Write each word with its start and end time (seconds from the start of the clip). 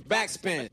Backspin. 0.00 0.68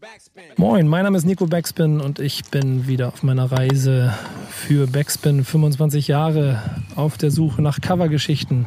Moin, 0.58 0.88
mein 0.88 1.04
Name 1.04 1.17
ist 1.17 1.25
Nico 1.25 1.46
Backspin 1.46 2.01
und 2.01 2.20
ich 2.20 2.43
bin 2.46 2.88
wieder 2.88 3.08
auf 3.08 3.24
meiner 3.24 3.51
Reise 3.51 4.14
für 4.50 4.85
Backspin 4.88 5.46
25 5.46 6.09
Jahre 6.09 6.61
auf 6.96 7.17
der 7.17 7.32
Suche 7.32 7.62
nach 7.62 7.80
Covergeschichten. 7.80 8.66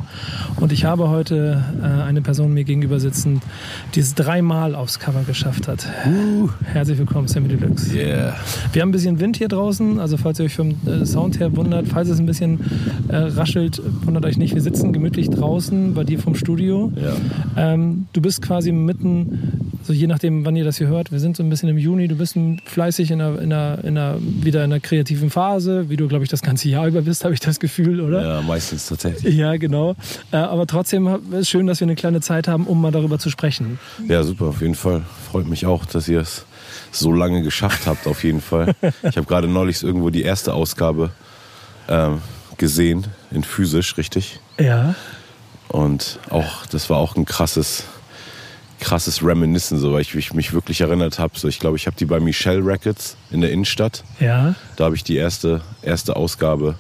Und 0.59 0.73
ich 0.73 0.85
habe 0.85 1.11
heute 1.11 1.63
äh, 1.81 2.03
eine 2.03 2.23
Person 2.23 2.55
mir 2.55 2.65
gegenüber 2.65 3.01
sitzen, 3.01 3.43
die 3.95 4.01
es 4.01 4.15
dreimal 4.15 4.75
aufs 4.75 4.99
Cover 4.99 5.25
geschafft 5.25 5.69
hat. 5.69 5.87
Uh. 6.07 6.49
Herzlich 6.65 6.99
willkommen, 6.99 7.29
Sammy 7.29 7.49
Deluxe. 7.49 7.95
Yeah. 7.95 8.35
Wir 8.73 8.83
haben 8.83 8.89
ein 8.89 8.93
bisschen 8.93 9.21
Wind 9.21 9.37
hier 9.37 9.49
draußen, 9.49 10.01
also 10.01 10.17
falls 10.17 10.39
ihr 10.39 10.47
euch 10.47 10.57
vom 10.57 10.75
äh, 10.87 11.05
Sound 11.05 11.39
her 11.39 11.55
wundert, 11.55 11.89
falls 11.89 12.09
es 12.09 12.19
ein 12.19 12.27
bisschen 12.27 12.61
äh, 13.09 13.17
raschelt, 13.17 13.83
wundert 14.05 14.25
euch 14.25 14.39
nicht. 14.39 14.55
Wir 14.55 14.63
sitzen 14.63 14.93
gemütlich 14.93 15.29
draußen 15.29 15.93
bei 15.93 16.05
dir 16.05 16.19
vom 16.19 16.35
Studio. 16.35 16.93
Ja. 16.97 17.73
Ähm, 17.75 18.07
du 18.15 18.23
bist 18.23 18.41
quasi 18.41 18.73
mitten, 18.73 19.71
also 19.81 19.93
je 19.93 20.07
nachdem, 20.07 20.46
wann 20.47 20.57
ihr 20.57 20.65
das 20.65 20.79
hier 20.79 20.87
hört, 20.87 21.13
wir 21.13 21.21
sind 21.21 21.37
so 21.37 21.43
ein 21.43 21.51
bisschen 21.51 21.69
im 21.69 21.77
Juni, 21.77 22.09
du 22.09 22.15
bist 22.15 22.39
fleißig 22.65 23.11
in 23.11 23.21
einer, 23.21 23.41
in 23.41 23.53
einer, 23.53 23.85
in 23.85 23.99
einer 23.99 24.19
wieder 24.21 24.65
in 24.65 24.73
einer 24.73 24.81
kreativen 24.81 25.29
Phase, 25.29 25.91
wie 25.91 25.97
du, 25.97 26.09
glaube 26.09 26.25
ich, 26.25 26.31
das 26.31 26.41
ganze 26.41 26.69
Jahr 26.69 26.87
über 26.87 27.03
bist, 27.03 27.25
habe 27.25 27.35
ich 27.35 27.41
das 27.41 27.61
Gefühl, 27.61 28.01
oder? 28.01 28.25
Ja, 28.25 28.43
meistens 28.43 28.87
tatsächlich. 28.87 29.35
Ja, 29.35 29.57
genau. 29.57 29.97
Äh, 30.31 30.37
aber 30.37 30.67
trotzdem 30.67 31.07
ist 31.33 31.41
es 31.41 31.49
schön, 31.51 31.67
dass 31.67 31.81
wir 31.81 31.87
eine 31.87 31.97
kleine 31.97 32.21
Zeit 32.21 32.49
haben, 32.49 32.67
um 32.67 32.81
mal 32.81 32.93
darüber 32.93 33.19
zu 33.19 33.29
sprechen. 33.29 33.79
Ja, 34.09 34.23
super, 34.23 34.47
auf 34.47 34.63
jeden 34.63 34.77
Fall. 34.77 35.03
Freut 35.31 35.47
mich 35.47 35.67
auch, 35.67 35.85
dass 35.85 36.09
ihr 36.09 36.21
es 36.21 36.47
so 36.93 37.13
lange 37.13 37.43
geschafft 37.43 37.87
habt, 37.87 38.07
auf 38.07 38.25
jeden 38.25 38.41
Fall. 38.41 38.75
Ich 39.03 39.17
habe 39.17 39.27
gerade 39.27 39.49
neulich 39.49 39.83
irgendwo 39.83 40.11
die 40.11 40.23
erste 40.23 40.55
Ausgabe 40.55 41.11
ähm, 41.89 42.21
gesehen, 42.57 43.07
in 43.31 43.43
physisch, 43.43 43.97
richtig? 43.97 44.41
Ja. 44.59 44.95
Und 45.69 46.19
auch, 46.31 46.67
das 46.67 46.89
war 46.89 46.99
auch 46.99 47.17
ein 47.17 47.25
krasses, 47.25 47.85
krasses 48.81 49.25
Reminiscen, 49.25 49.79
so, 49.79 49.93
weil 49.93 50.03
ich 50.03 50.15
mich 50.35 50.53
wirklich 50.53 50.81
erinnert 50.81 51.19
habe. 51.19 51.39
So, 51.39 51.49
ich 51.49 51.59
glaube, 51.59 51.77
ich 51.77 51.87
habe 51.87 51.97
die 51.97 52.05
bei 52.05 52.21
Michelle 52.21 52.65
Records 52.65 53.17
in 53.31 53.41
der 53.41 53.51
Innenstadt. 53.51 54.05
Ja. 54.21 54.55
Da 54.77 54.85
habe 54.85 54.97
ich 54.97 55.05
die 55.05 55.17
erste, 55.17 55.63
erste 55.83 56.17
Ausgabe 56.17 56.77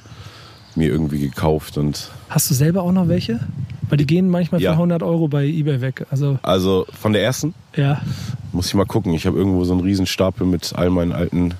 mir 0.75 0.89
irgendwie 0.91 1.20
gekauft. 1.20 1.79
Und 1.79 2.11
Hast 2.29 2.51
du 2.51 2.55
selber 2.55 2.83
auch 2.83 2.93
noch 2.93 3.09
welche? 3.09 3.41
Weil 3.89 3.98
die 3.98 4.07
gehen 4.07 4.29
manchmal 4.29 4.61
Ja. 4.61 4.73
für 4.73 4.79
100 4.79 5.03
Euro 5.03 5.29
bei 5.29 5.45
eBay 5.47 5.81
weg. 5.81 6.07
Also, 6.11 6.39
also 6.43 6.87
von 7.01 7.12
der 7.12 7.23
ersten 7.23 7.55
ja. 7.77 8.01
muss 8.53 8.67
ich 8.67 8.75
mal 8.75 8.85
gucken. 8.85 9.15
Ich 9.15 9.27
habe 9.27 9.39
irgendwo 9.39 9.65
so 9.65 9.73
einen 9.73 9.83
riesen 9.83 10.07
Stapel 10.07 10.47
mit 10.47 10.73
all 10.75 10.91
meinen 10.91 11.13
alten, 11.13 11.55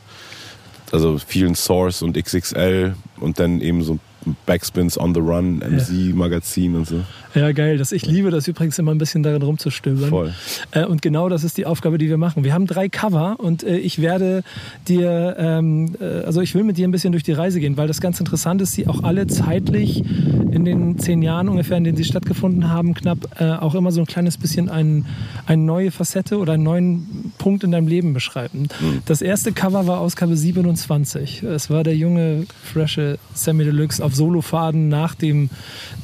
also 0.93 1.19
vielen 1.19 1.55
Source 1.55 2.03
und 2.03 2.17
XXL 2.17 2.95
und 3.21 3.39
dann 3.39 3.61
eben 3.61 3.83
so 3.83 3.99
Backspins 4.47 4.99
on 4.99 5.15
the 5.15 5.21
Run, 5.21 5.59
MC 5.59 6.15
Magazin 6.15 6.75
und 6.77 6.87
so. 6.87 7.03
Ja, 7.37 7.53
geil. 7.53 7.77
Das, 7.77 7.93
ich 7.93 8.07
liebe 8.07 8.31
das 8.31 8.49
übrigens 8.49 8.79
immer 8.79 8.93
ein 8.93 8.99
bisschen 8.99 9.23
darin 9.23 9.43
rumzustöbern. 9.43 10.09
Voll. 10.09 10.33
Äh, 10.71 10.87
und 10.87 11.03
genau 11.03 11.29
das 11.29 11.45
ist 11.45 11.59
die 11.59 11.67
Aufgabe, 11.67 11.99
die 11.99 12.09
wir 12.09 12.17
machen. 12.17 12.45
Wir 12.45 12.55
haben 12.55 12.67
drei 12.67 12.89
Cover 12.89 13.37
und 13.39 13.63
äh, 13.63 13.77
ich 13.77 14.01
werde 14.01 14.43
dir, 14.89 15.37
ähm, 15.39 15.95
äh, 16.01 16.25
also 16.25 16.41
ich 16.41 16.55
will 16.55 16.65
mit 16.65 16.79
dir 16.79 16.89
ein 16.89 16.93
bisschen 16.93 17.13
durch 17.13 17.25
die 17.25 17.33
Reise 17.33 17.61
gehen, 17.61 17.77
weil 17.77 17.89
das 17.89 18.01
ganz 18.01 18.19
interessant 18.21 18.63
ist, 18.63 18.73
sie 18.73 18.89
auch 18.89 19.05
alle 19.05 19.27
zeitlich 19.27 20.03
in 20.51 20.65
den 20.65 20.99
zehn 20.99 21.21
Jahren 21.21 21.51
ungefähr, 21.51 21.77
in 21.77 21.85
denen 21.85 21.99
sie 21.99 22.05
stattgefunden 22.05 22.71
haben, 22.71 22.95
knapp 22.95 23.19
auch 23.39 23.75
immer 23.75 23.93
so 23.93 24.01
ein 24.01 24.07
kleines 24.07 24.39
bisschen 24.39 24.71
ein, 24.71 25.05
eine 25.45 25.63
neue 25.63 25.91
Facette 25.91 26.39
oder 26.39 26.55
einen 26.55 26.63
neuen 26.63 27.33
Punkt 27.37 27.65
in 27.65 27.73
deinem 27.73 27.89
Leben 27.89 28.15
beschreiben. 28.15 28.69
Das 29.05 29.21
erste 29.21 29.53
Cover 29.53 29.87
war 29.87 30.01
Ausgabe 30.01 30.37
27. 30.37 31.43
Es 31.43 31.69
war 31.69 31.85
der 31.85 31.97
junge, 31.97 32.47
frische 32.63 33.19
Sammy 33.35 33.65
Deluxe 33.65 34.03
auf 34.03 34.15
Solofaden 34.17 34.89
nach 34.89 35.15
dem 35.15 35.51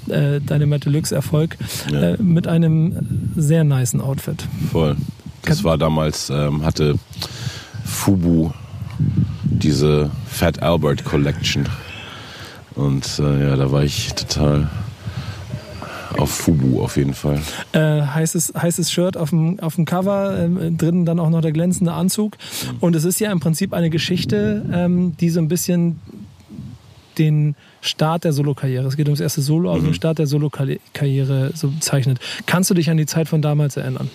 äh, 0.08 0.40
Dynamite 0.40 0.90
Deluxe 0.90 1.14
Erfolg 1.14 1.56
Ja. 1.90 2.00
äh, 2.12 2.22
mit 2.22 2.46
einem 2.46 3.30
sehr 3.36 3.64
nicen 3.64 4.00
Outfit. 4.00 4.46
Voll. 4.70 4.96
Das 5.42 5.64
war 5.64 5.76
damals, 5.78 6.30
ähm, 6.30 6.64
hatte 6.64 6.96
Fubu 7.84 8.50
diese 9.44 10.10
Fat 10.26 10.62
Albert 10.62 11.04
Collection. 11.04 11.66
Und 12.74 13.18
äh, 13.18 13.48
ja, 13.48 13.56
da 13.56 13.70
war 13.72 13.82
ich 13.82 14.14
total 14.14 14.70
auf 16.18 16.30
Fubu 16.30 16.80
auf 16.82 16.96
jeden 16.96 17.14
Fall. 17.14 17.40
Äh, 17.72 18.02
heißes, 18.02 18.52
heißes 18.56 18.92
Shirt 18.92 19.16
auf 19.16 19.30
dem, 19.30 19.58
auf 19.60 19.74
dem 19.76 19.84
Cover, 19.84 20.38
ähm, 20.38 20.76
drinnen 20.76 21.04
dann 21.06 21.18
auch 21.18 21.30
noch 21.30 21.40
der 21.40 21.52
glänzende 21.52 21.92
Anzug. 21.92 22.36
Und 22.80 22.94
es 22.94 23.04
ist 23.04 23.18
ja 23.18 23.32
im 23.32 23.40
Prinzip 23.40 23.72
eine 23.72 23.90
Geschichte, 23.90 24.64
ähm, 24.72 25.16
die 25.18 25.30
so 25.30 25.40
ein 25.40 25.48
bisschen 25.48 26.00
den 27.18 27.56
Start 27.82 28.22
der 28.22 28.32
Solokarriere, 28.32 28.86
es 28.86 28.96
geht 28.96 29.08
ums 29.08 29.20
erste 29.20 29.42
Solo, 29.42 29.72
also 29.72 29.84
den 29.84 29.94
Start 29.94 30.18
der 30.18 30.28
Solokarriere 30.28 31.50
so 31.54 31.72
zeichnet. 31.80 32.20
Kannst 32.46 32.70
du 32.70 32.74
dich 32.74 32.88
an 32.88 32.96
die 32.96 33.06
Zeit 33.06 33.28
von 33.28 33.42
damals 33.42 33.76
erinnern? 33.76 34.08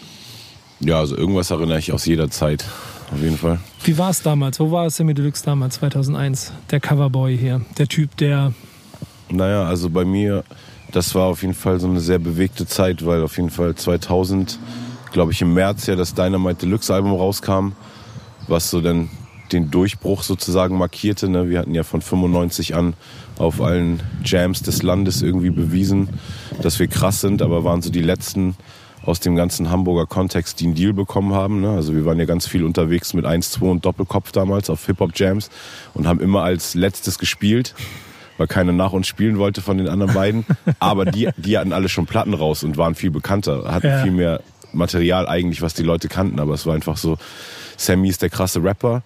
Ja, 0.79 0.99
also 0.99 1.17
irgendwas 1.17 1.51
erinnere 1.51 1.77
ich 1.77 1.91
aus 1.91 2.05
jeder 2.05 2.29
Zeit. 2.29 2.63
Auf 3.11 3.21
jeden 3.21 3.37
Fall. 3.37 3.59
Wie 3.83 3.97
war 3.97 4.09
es 4.09 4.21
damals? 4.21 4.59
Wo 4.61 4.71
war 4.71 4.89
Sammy 4.89 5.13
Deluxe 5.13 5.43
damals, 5.43 5.75
2001? 5.75 6.53
Der 6.71 6.79
Coverboy 6.79 7.37
hier, 7.37 7.61
der 7.77 7.87
Typ, 7.87 8.15
der 8.17 8.53
Naja, 9.29 9.63
also 9.63 9.89
bei 9.89 10.05
mir, 10.05 10.45
das 10.93 11.13
war 11.13 11.25
auf 11.25 11.41
jeden 11.41 11.53
Fall 11.53 11.79
so 11.81 11.87
eine 11.87 11.99
sehr 11.99 12.19
bewegte 12.19 12.65
Zeit, 12.65 13.05
weil 13.05 13.21
auf 13.21 13.35
jeden 13.35 13.49
Fall 13.49 13.75
2000, 13.75 14.59
glaube 15.11 15.33
ich, 15.33 15.41
im 15.41 15.53
März 15.53 15.87
ja 15.87 15.97
das 15.97 16.13
Dynamite 16.13 16.65
Deluxe 16.65 16.93
Album 16.93 17.11
rauskam, 17.11 17.73
was 18.47 18.69
so 18.69 18.79
dann 18.79 19.09
den 19.51 19.71
Durchbruch 19.71 20.23
sozusagen 20.23 20.77
markierte. 20.77 21.29
Ne? 21.29 21.49
Wir 21.49 21.59
hatten 21.59 21.73
ja 21.75 21.83
von 21.83 22.01
95 22.01 22.75
an 22.75 22.93
auf 23.37 23.61
allen 23.61 24.01
Jams 24.23 24.61
des 24.63 24.81
Landes 24.83 25.21
irgendwie 25.21 25.49
bewiesen, 25.51 26.09
dass 26.61 26.79
wir 26.79 26.87
krass 26.87 27.21
sind, 27.21 27.41
aber 27.41 27.63
waren 27.63 27.81
so 27.81 27.89
die 27.89 28.01
letzten 28.01 28.55
aus 29.03 29.19
dem 29.21 29.35
ganzen 29.37 29.69
Hamburger 29.69 30.05
Kontext, 30.05 30.59
die 30.59 30.65
einen 30.65 30.75
Deal 30.75 30.91
bekommen 30.91 31.33
haben. 31.33 31.61
Ne? 31.61 31.69
Also 31.69 31.93
wir 31.95 32.05
waren 32.05 32.19
ja 32.19 32.25
ganz 32.25 32.45
viel 32.47 32.65
unterwegs 32.65 33.13
mit 33.13 33.25
1, 33.25 33.51
2 33.51 33.65
und 33.67 33.85
Doppelkopf 33.85 34.31
damals 34.33 34.69
auf 34.69 34.85
Hip-Hop-Jams 34.85 35.49
und 35.93 36.07
haben 36.07 36.19
immer 36.19 36.43
als 36.43 36.73
letztes 36.75 37.17
gespielt, 37.17 37.73
weil 38.37 38.47
keiner 38.47 38.73
nach 38.73 38.91
uns 38.91 39.07
spielen 39.07 39.37
wollte 39.37 39.61
von 39.61 39.77
den 39.77 39.87
anderen 39.87 40.13
beiden. 40.13 40.45
Aber 40.79 41.05
die, 41.05 41.29
die 41.37 41.57
hatten 41.57 41.71
alle 41.71 41.87
schon 41.87 42.05
Platten 42.05 42.33
raus 42.33 42.63
und 42.63 42.75
waren 42.75 42.95
viel 42.95 43.11
bekannter, 43.11 43.71
hatten 43.71 43.87
Ja. 43.87 44.03
viel 44.03 44.11
mehr 44.11 44.41
Material 44.73 45.25
eigentlich, 45.27 45.61
was 45.61 45.73
die 45.73 45.83
Leute 45.83 46.09
kannten. 46.09 46.39
Aber 46.41 46.53
es 46.55 46.65
war 46.65 46.75
einfach 46.75 46.97
so, 46.97 47.17
Sammy 47.77 48.09
ist 48.09 48.21
der 48.21 48.29
krasse 48.29 48.61
Rapper, 48.61 49.03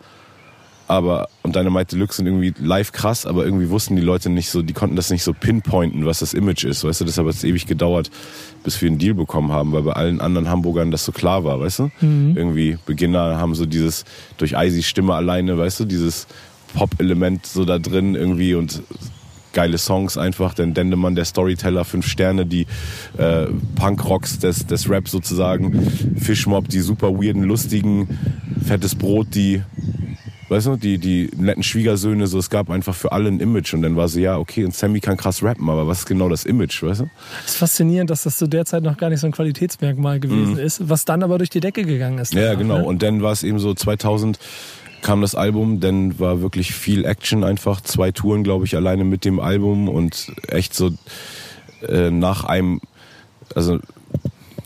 aber 0.91 1.29
und 1.41 1.55
Dynamite 1.55 1.95
Deluxe 1.95 2.17
sind 2.17 2.27
irgendwie 2.27 2.53
live 2.59 2.91
krass, 2.91 3.25
aber 3.25 3.45
irgendwie 3.45 3.69
wussten 3.69 3.95
die 3.95 4.01
Leute 4.01 4.29
nicht 4.29 4.49
so, 4.49 4.61
die 4.61 4.73
konnten 4.73 4.97
das 4.97 5.09
nicht 5.09 5.23
so 5.23 5.31
pinpointen, 5.33 6.05
was 6.05 6.19
das 6.19 6.33
Image 6.33 6.65
ist, 6.65 6.83
weißt 6.83 6.99
du, 6.99 7.05
deshalb 7.05 7.27
hat 7.27 7.35
es 7.35 7.45
ewig 7.45 7.65
gedauert, 7.65 8.11
bis 8.65 8.81
wir 8.81 8.89
einen 8.89 8.97
Deal 8.97 9.13
bekommen 9.13 9.53
haben, 9.53 9.71
weil 9.71 9.83
bei 9.83 9.93
allen 9.93 10.19
anderen 10.19 10.49
Hamburgern 10.49 10.91
das 10.91 11.05
so 11.05 11.13
klar 11.13 11.45
war, 11.45 11.61
weißt 11.61 11.79
du? 11.79 11.91
Irgendwie 12.35 12.77
Beginner 12.85 13.37
haben 13.37 13.55
so 13.55 13.65
dieses 13.65 14.03
durch 14.37 14.57
Eisy 14.57 14.83
Stimme 14.83 15.13
alleine, 15.13 15.57
weißt 15.57 15.79
du, 15.79 15.85
dieses 15.85 16.27
Pop-Element 16.73 17.45
so 17.45 17.63
da 17.63 17.79
drin 17.79 18.15
irgendwie 18.15 18.55
und 18.55 18.83
geile 19.53 19.77
Songs 19.77 20.17
einfach, 20.17 20.53
denn 20.53 20.73
Dendemann, 20.73 21.15
der 21.15 21.25
Storyteller, 21.25 21.85
fünf 21.85 22.07
Sterne, 22.07 22.45
die 22.45 22.67
äh, 23.17 23.47
Punkrocks 23.75 24.39
des, 24.39 24.65
des 24.65 24.89
Rap 24.89 25.07
sozusagen, 25.07 25.89
Fischmob, 26.17 26.67
die 26.67 26.79
super 26.79 27.13
weirden, 27.13 27.43
lustigen, 27.43 28.07
fettes 28.65 28.95
Brot, 28.95 29.27
die 29.35 29.61
weißt 30.51 30.67
du, 30.67 30.75
die, 30.75 30.97
die 30.97 31.29
netten 31.37 31.63
Schwiegersöhne, 31.63 32.27
so, 32.27 32.37
es 32.37 32.49
gab 32.49 32.69
einfach 32.69 32.93
für 32.93 33.13
alle 33.13 33.29
ein 33.29 33.39
Image 33.39 33.73
und 33.73 33.83
dann 33.83 33.95
war 33.95 34.09
so, 34.09 34.19
ja, 34.19 34.37
okay, 34.37 34.65
und 34.65 34.75
Sammy 34.75 34.99
kann 34.99 35.15
krass 35.15 35.41
rappen, 35.41 35.69
aber 35.69 35.87
was 35.87 35.99
ist 35.99 36.05
genau 36.07 36.27
das 36.27 36.43
Image, 36.43 36.83
weißt 36.83 37.01
du? 37.01 37.09
Es 37.45 37.51
ist 37.51 37.57
faszinierend, 37.57 38.09
dass 38.09 38.23
das 38.23 38.37
zu 38.37 38.47
der 38.47 38.65
Zeit 38.65 38.83
noch 38.83 38.97
gar 38.97 39.09
nicht 39.09 39.21
so 39.21 39.27
ein 39.27 39.31
Qualitätsmerkmal 39.31 40.19
gewesen 40.19 40.57
ist, 40.57 40.89
was 40.89 41.05
dann 41.05 41.23
aber 41.23 41.37
durch 41.37 41.49
die 41.49 41.61
Decke 41.61 41.85
gegangen 41.85 42.19
ist. 42.19 42.33
Mhm. 42.33 42.39
Ja, 42.39 42.45
danach, 42.47 42.59
genau. 42.59 42.77
ne? 42.79 42.83
Und 42.83 43.01
dann 43.01 43.21
war 43.21 43.31
es 43.31 43.43
eben 43.43 43.59
so 43.59 43.73
2000 43.73 44.39
kam 45.01 45.21
das 45.21 45.33
Album, 45.33 45.79
dann 45.79 46.19
war 46.19 46.41
wirklich 46.41 46.73
viel 46.73 47.05
Action 47.05 47.43
einfach, 47.43 47.81
zwei 47.81 48.11
Touren, 48.11 48.43
glaube 48.43 48.65
ich, 48.65 48.75
alleine 48.75 49.03
mit 49.03 49.25
dem 49.25 49.39
Album 49.39 49.89
und 49.89 50.31
echt 50.47 50.75
so 50.75 50.91
äh, 51.87 52.11
nach 52.11 52.43
einem, 52.43 52.81
also 53.55 53.79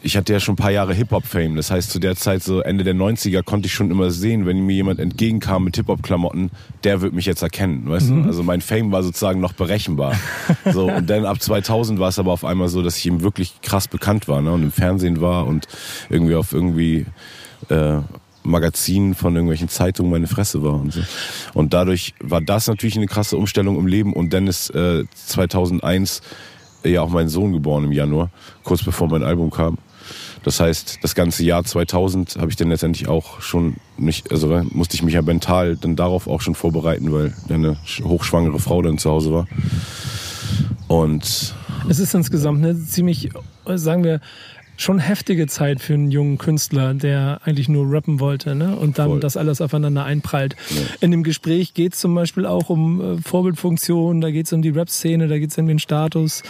ich 0.05 0.15
hatte 0.15 0.33
ja 0.33 0.39
schon 0.39 0.53
ein 0.53 0.57
paar 0.57 0.71
Jahre 0.71 0.93
Hip-Hop-Fame. 0.93 1.55
Das 1.55 1.71
heißt, 1.71 1.89
zu 1.89 1.97
der 1.97 2.15
Zeit, 2.15 2.43
so 2.43 2.59
Ende 2.61 2.83
der 2.83 2.93
90er, 2.93 3.41
konnte 3.41 3.65
ich 3.65 3.73
schon 3.73 3.89
immer 3.89 4.11
sehen, 4.11 4.45
wenn 4.45 4.59
mir 4.59 4.75
jemand 4.75 4.99
entgegenkam 4.99 5.63
mit 5.63 5.75
Hip-Hop-Klamotten, 5.77 6.51
der 6.83 7.01
wird 7.01 7.13
mich 7.13 7.25
jetzt 7.25 7.41
erkennen. 7.41 7.89
Weißt 7.89 8.11
du? 8.11 8.21
Also 8.21 8.43
mein 8.43 8.61
Fame 8.61 8.91
war 8.91 9.01
sozusagen 9.01 9.39
noch 9.39 9.53
berechenbar. 9.53 10.13
so, 10.71 10.91
und 10.91 11.09
dann 11.09 11.25
ab 11.25 11.41
2000 11.41 11.99
war 11.99 12.09
es 12.09 12.19
aber 12.19 12.31
auf 12.31 12.45
einmal 12.45 12.67
so, 12.67 12.83
dass 12.83 12.97
ich 12.97 13.07
ihm 13.07 13.23
wirklich 13.23 13.61
krass 13.63 13.87
bekannt 13.87 14.27
war 14.27 14.43
ne? 14.43 14.51
und 14.51 14.61
im 14.61 14.71
Fernsehen 14.71 15.21
war 15.21 15.47
und 15.47 15.67
irgendwie 16.09 16.35
auf 16.35 16.53
irgendwie 16.53 17.07
äh, 17.69 17.97
Magazinen 18.43 19.15
von 19.15 19.33
irgendwelchen 19.33 19.69
Zeitungen 19.69 20.11
meine 20.11 20.27
Fresse 20.27 20.61
war 20.61 20.75
und 20.75 20.93
so. 20.93 21.01
Und 21.55 21.73
dadurch 21.73 22.13
war 22.19 22.41
das 22.41 22.67
natürlich 22.67 22.95
eine 22.95 23.07
krasse 23.07 23.37
Umstellung 23.37 23.79
im 23.79 23.87
Leben. 23.87 24.13
Und 24.13 24.33
dann 24.33 24.45
ist 24.45 24.69
äh, 24.69 25.03
2001 25.15 26.21
ja 26.83 27.01
auch 27.01 27.09
mein 27.09 27.27
Sohn 27.27 27.53
geboren 27.53 27.85
im 27.85 27.91
Januar, 27.91 28.29
kurz 28.63 28.83
bevor 28.83 29.07
mein 29.07 29.23
Album 29.23 29.49
kam. 29.49 29.79
Das 30.45 30.59
heißt, 30.59 30.99
das 31.01 31.15
ganze 31.15 31.43
Jahr 31.43 31.63
2000 31.63 32.37
habe 32.37 32.51
ich 32.51 32.55
dann 32.55 32.69
letztendlich 32.69 33.07
auch 33.07 33.41
schon 33.41 33.77
nicht, 33.97 34.31
also 34.31 34.47
da 34.47 34.63
musste 34.69 34.93
ich 34.93 35.01
mich 35.01 35.15
ja 35.15 35.23
mental 35.23 35.75
dann 35.75 35.95
darauf 35.95 36.27
auch 36.27 36.39
schon 36.39 36.53
vorbereiten, 36.53 37.11
weil 37.11 37.33
eine 37.49 37.77
hochschwangere 38.03 38.59
Frau 38.59 38.83
dann 38.83 38.99
zu 38.99 39.09
Hause 39.09 39.33
war. 39.33 39.47
Und 40.87 41.55
Es 41.89 41.97
ist 41.97 42.13
insgesamt 42.13 42.63
eine 42.63 42.79
ziemlich, 42.79 43.31
sagen 43.65 44.03
wir, 44.03 44.21
schon 44.77 44.99
heftige 44.99 45.47
Zeit 45.47 45.79
für 45.79 45.93
einen 45.93 46.11
jungen 46.11 46.37
Künstler, 46.37 46.93
der 46.93 47.41
eigentlich 47.43 47.69
nur 47.69 47.91
rappen 47.91 48.19
wollte 48.19 48.55
ne? 48.55 48.75
und 48.75 48.99
dann 48.99 49.09
Voll. 49.09 49.19
das 49.19 49.37
alles 49.37 49.61
aufeinander 49.61 50.03
einprallt. 50.03 50.55
Ja. 50.69 50.81
In 51.01 51.11
dem 51.11 51.23
Gespräch 51.23 51.73
geht 51.73 51.93
es 51.93 51.99
zum 51.99 52.13
Beispiel 52.15 52.45
auch 52.45 52.69
um 52.69 53.01
äh, 53.01 53.21
Vorbildfunktion, 53.21 54.21
da 54.21 54.31
geht 54.31 54.47
es 54.47 54.53
um 54.53 54.61
die 54.61 54.69
Rap-Szene, 54.69 55.27
da 55.27 55.37
geht 55.37 55.51
es 55.51 55.57
um 55.57 55.67
den 55.67 55.79
Status. 55.79 56.43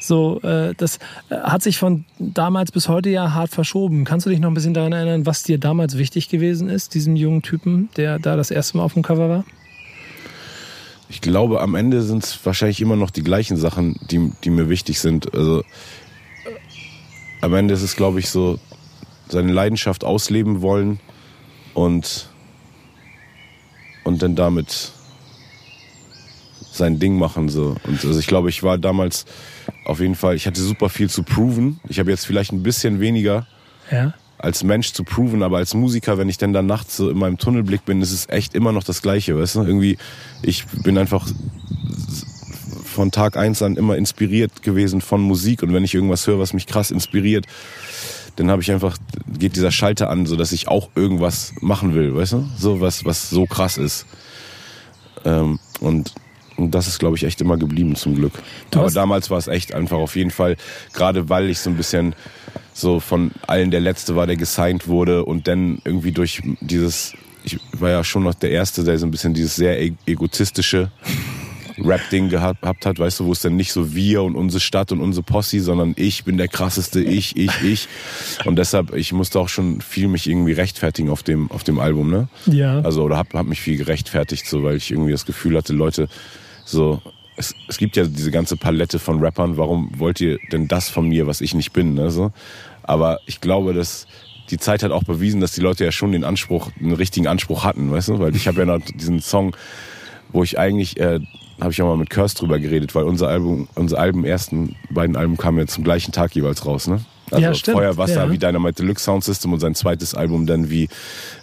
So, 0.00 0.40
äh, 0.42 0.74
das 0.76 0.98
äh, 1.30 1.36
hat 1.36 1.62
sich 1.62 1.78
von 1.78 2.04
damals 2.18 2.72
bis 2.72 2.88
heute 2.88 3.10
ja 3.10 3.32
hart 3.32 3.50
verschoben. 3.50 4.04
Kannst 4.04 4.26
du 4.26 4.30
dich 4.30 4.40
noch 4.40 4.50
ein 4.50 4.54
bisschen 4.54 4.74
daran 4.74 4.92
erinnern, 4.92 5.26
was 5.26 5.42
dir 5.42 5.58
damals 5.58 5.98
wichtig 5.98 6.28
gewesen 6.28 6.68
ist, 6.68 6.94
diesem 6.94 7.16
jungen 7.16 7.42
Typen, 7.42 7.88
der 7.96 8.18
da 8.18 8.36
das 8.36 8.50
erste 8.50 8.76
Mal 8.76 8.84
auf 8.84 8.94
dem 8.94 9.02
Cover 9.02 9.28
war? 9.28 9.44
Ich 11.08 11.20
glaube, 11.20 11.60
am 11.60 11.74
Ende 11.74 12.00
sind 12.00 12.24
es 12.24 12.38
wahrscheinlich 12.46 12.80
immer 12.80 12.96
noch 12.96 13.10
die 13.10 13.22
gleichen 13.22 13.58
Sachen, 13.58 13.96
die, 14.10 14.32
die 14.44 14.48
mir 14.50 14.70
wichtig 14.70 14.98
sind. 14.98 15.34
Also 15.34 15.62
am 17.42 17.54
Ende 17.54 17.74
ist 17.74 17.82
es, 17.82 17.96
glaube 17.96 18.20
ich, 18.20 18.30
so, 18.30 18.58
seine 19.28 19.52
Leidenschaft 19.52 20.04
ausleben 20.04 20.62
wollen 20.62 21.00
und, 21.74 22.28
und 24.04 24.22
dann 24.22 24.34
damit 24.34 24.92
sein 26.72 26.98
Ding 26.98 27.18
machen. 27.18 27.48
So. 27.48 27.76
Und 27.84 28.04
also 28.04 28.18
ich 28.18 28.26
glaube, 28.26 28.48
ich 28.48 28.62
war 28.62 28.78
damals 28.78 29.26
auf 29.84 30.00
jeden 30.00 30.14
Fall, 30.14 30.36
ich 30.36 30.46
hatte 30.46 30.60
super 30.60 30.88
viel 30.88 31.10
zu 31.10 31.24
proven. 31.24 31.80
Ich 31.88 31.98
habe 31.98 32.10
jetzt 32.10 32.26
vielleicht 32.26 32.52
ein 32.52 32.62
bisschen 32.62 33.00
weniger 33.00 33.46
ja. 33.90 34.14
als 34.38 34.62
Mensch 34.62 34.92
zu 34.92 35.02
proven, 35.02 35.42
aber 35.42 35.58
als 35.58 35.74
Musiker, 35.74 36.18
wenn 36.18 36.28
ich 36.28 36.38
dann 36.38 36.52
da 36.52 36.62
nachts 36.62 36.96
so 36.96 37.10
in 37.10 37.18
meinem 37.18 37.38
Tunnelblick 37.38 37.84
bin, 37.84 38.00
ist 38.02 38.12
es 38.12 38.28
echt 38.28 38.54
immer 38.54 38.70
noch 38.72 38.84
das 38.84 39.02
Gleiche, 39.02 39.36
weißt 39.36 39.56
du? 39.56 39.62
Irgendwie, 39.62 39.98
ich 40.42 40.64
bin 40.84 40.96
einfach 40.96 41.26
von 42.92 43.10
Tag 43.10 43.36
eins 43.36 43.62
an 43.62 43.76
immer 43.76 43.96
inspiriert 43.96 44.62
gewesen 44.62 45.00
von 45.00 45.20
Musik 45.20 45.62
und 45.62 45.72
wenn 45.72 45.84
ich 45.84 45.94
irgendwas 45.94 46.26
höre, 46.26 46.38
was 46.38 46.52
mich 46.52 46.66
krass 46.66 46.90
inspiriert, 46.90 47.46
dann 48.36 48.50
habe 48.50 48.62
ich 48.62 48.70
einfach 48.70 48.96
geht 49.38 49.56
dieser 49.56 49.72
Schalter 49.72 50.08
an, 50.10 50.26
so 50.26 50.36
dass 50.36 50.52
ich 50.52 50.68
auch 50.68 50.90
irgendwas 50.94 51.52
machen 51.60 51.94
will, 51.94 52.14
weißt 52.14 52.32
du? 52.34 52.48
So 52.56 52.80
was 52.80 53.04
was 53.04 53.30
so 53.30 53.46
krass 53.46 53.78
ist. 53.78 54.06
Ähm, 55.24 55.58
und 55.80 56.12
und 56.56 56.74
das 56.74 56.86
ist, 56.86 56.98
glaube 56.98 57.16
ich, 57.16 57.24
echt 57.24 57.40
immer 57.40 57.56
geblieben, 57.56 57.96
zum 57.96 58.14
Glück. 58.14 58.32
Aber 58.74 58.90
damals 58.90 59.30
war 59.30 59.38
es 59.38 59.48
echt 59.48 59.74
einfach 59.74 59.96
auf 59.96 60.16
jeden 60.16 60.30
Fall, 60.30 60.56
gerade 60.92 61.28
weil 61.28 61.50
ich 61.50 61.58
so 61.58 61.70
ein 61.70 61.76
bisschen 61.76 62.14
so 62.72 63.00
von 63.00 63.32
allen 63.46 63.70
der 63.70 63.80
Letzte 63.80 64.16
war, 64.16 64.26
der 64.26 64.36
gesigned 64.36 64.86
wurde 64.86 65.24
und 65.24 65.48
dann 65.48 65.80
irgendwie 65.84 66.12
durch 66.12 66.42
dieses, 66.60 67.14
ich 67.44 67.58
war 67.72 67.90
ja 67.90 68.04
schon 68.04 68.22
noch 68.24 68.34
der 68.34 68.50
Erste, 68.50 68.84
der 68.84 68.98
so 68.98 69.06
ein 69.06 69.10
bisschen 69.10 69.34
dieses 69.34 69.56
sehr 69.56 69.80
e-, 69.82 69.94
egotistische 70.06 70.90
Rap-Ding 71.84 72.28
gehabt 72.28 72.86
hat, 72.86 72.98
weißt 72.98 73.20
du, 73.20 73.26
wo 73.26 73.32
es 73.32 73.40
dann 73.40 73.56
nicht 73.56 73.72
so 73.72 73.94
wir 73.94 74.22
und 74.22 74.34
unsere 74.36 74.60
Stadt 74.60 74.92
und 74.92 75.00
unsere 75.00 75.22
Posse, 75.22 75.60
sondern 75.60 75.94
ich 75.96 76.24
bin 76.24 76.36
der 76.36 76.48
krasseste, 76.48 77.00
ich, 77.00 77.36
ich, 77.36 77.62
ich. 77.62 77.88
Und 78.44 78.56
deshalb, 78.56 78.94
ich 78.94 79.12
musste 79.12 79.40
auch 79.40 79.48
schon 79.48 79.80
viel 79.80 80.08
mich 80.08 80.28
irgendwie 80.28 80.52
rechtfertigen 80.52 81.10
auf 81.10 81.22
dem, 81.22 81.50
auf 81.50 81.64
dem 81.64 81.78
Album, 81.78 82.10
ne? 82.10 82.28
Ja. 82.46 82.80
Also, 82.80 83.02
oder 83.02 83.16
hab, 83.16 83.32
hab 83.34 83.46
mich 83.46 83.60
viel 83.60 83.76
gerechtfertigt, 83.76 84.46
so, 84.46 84.62
weil 84.62 84.76
ich 84.76 84.90
irgendwie 84.90 85.12
das 85.12 85.26
Gefühl 85.26 85.56
hatte, 85.56 85.72
Leute, 85.72 86.08
so, 86.64 87.00
es, 87.36 87.54
es 87.68 87.78
gibt 87.78 87.96
ja 87.96 88.04
diese 88.04 88.30
ganze 88.30 88.56
Palette 88.56 88.98
von 88.98 89.20
Rappern, 89.20 89.56
warum 89.56 89.90
wollt 89.98 90.20
ihr 90.20 90.38
denn 90.50 90.68
das 90.68 90.88
von 90.88 91.08
mir, 91.08 91.26
was 91.26 91.40
ich 91.40 91.54
nicht 91.54 91.72
bin, 91.72 91.94
ne? 91.94 92.10
So. 92.10 92.32
Aber 92.82 93.20
ich 93.26 93.40
glaube, 93.40 93.74
dass 93.74 94.06
die 94.50 94.58
Zeit 94.58 94.82
hat 94.82 94.90
auch 94.90 95.04
bewiesen, 95.04 95.40
dass 95.40 95.52
die 95.52 95.60
Leute 95.60 95.84
ja 95.84 95.92
schon 95.92 96.12
den 96.12 96.24
Anspruch, 96.24 96.70
einen 96.78 96.92
richtigen 96.92 97.26
Anspruch 97.26 97.64
hatten, 97.64 97.90
weißt 97.90 98.08
du? 98.08 98.18
Weil 98.18 98.36
ich 98.36 98.48
habe 98.48 98.60
ja 98.60 98.66
noch 98.66 98.80
diesen 98.80 99.20
Song, 99.20 99.56
wo 100.32 100.42
ich 100.42 100.58
eigentlich 100.58 100.98
äh, 101.00 101.20
habe 101.62 101.72
ich 101.72 101.80
auch 101.80 101.86
mal 101.86 101.96
mit 101.96 102.10
Curse 102.10 102.36
drüber 102.36 102.58
geredet, 102.58 102.94
weil 102.94 103.04
unser 103.04 103.28
Album, 103.28 103.68
unsere 103.74 104.00
Alben, 104.00 104.24
ersten 104.24 104.76
beiden 104.90 105.16
Alben 105.16 105.36
kamen 105.36 105.58
ja 105.58 105.66
zum 105.66 105.84
gleichen 105.84 106.12
Tag 106.12 106.34
jeweils 106.34 106.66
raus, 106.66 106.88
ne? 106.88 107.00
Also 107.30 107.42
ja, 107.42 107.54
stimmt. 107.54 107.78
Feuer, 107.78 107.96
Wasser 107.96 108.24
ja. 108.26 108.30
wie 108.30 108.36
Dynamite 108.36 108.82
Deluxe 108.82 109.04
Sound 109.04 109.24
System 109.24 109.52
und 109.54 109.60
sein 109.60 109.74
zweites 109.74 110.14
Album 110.14 110.46
dann 110.46 110.68
wie, 110.68 110.88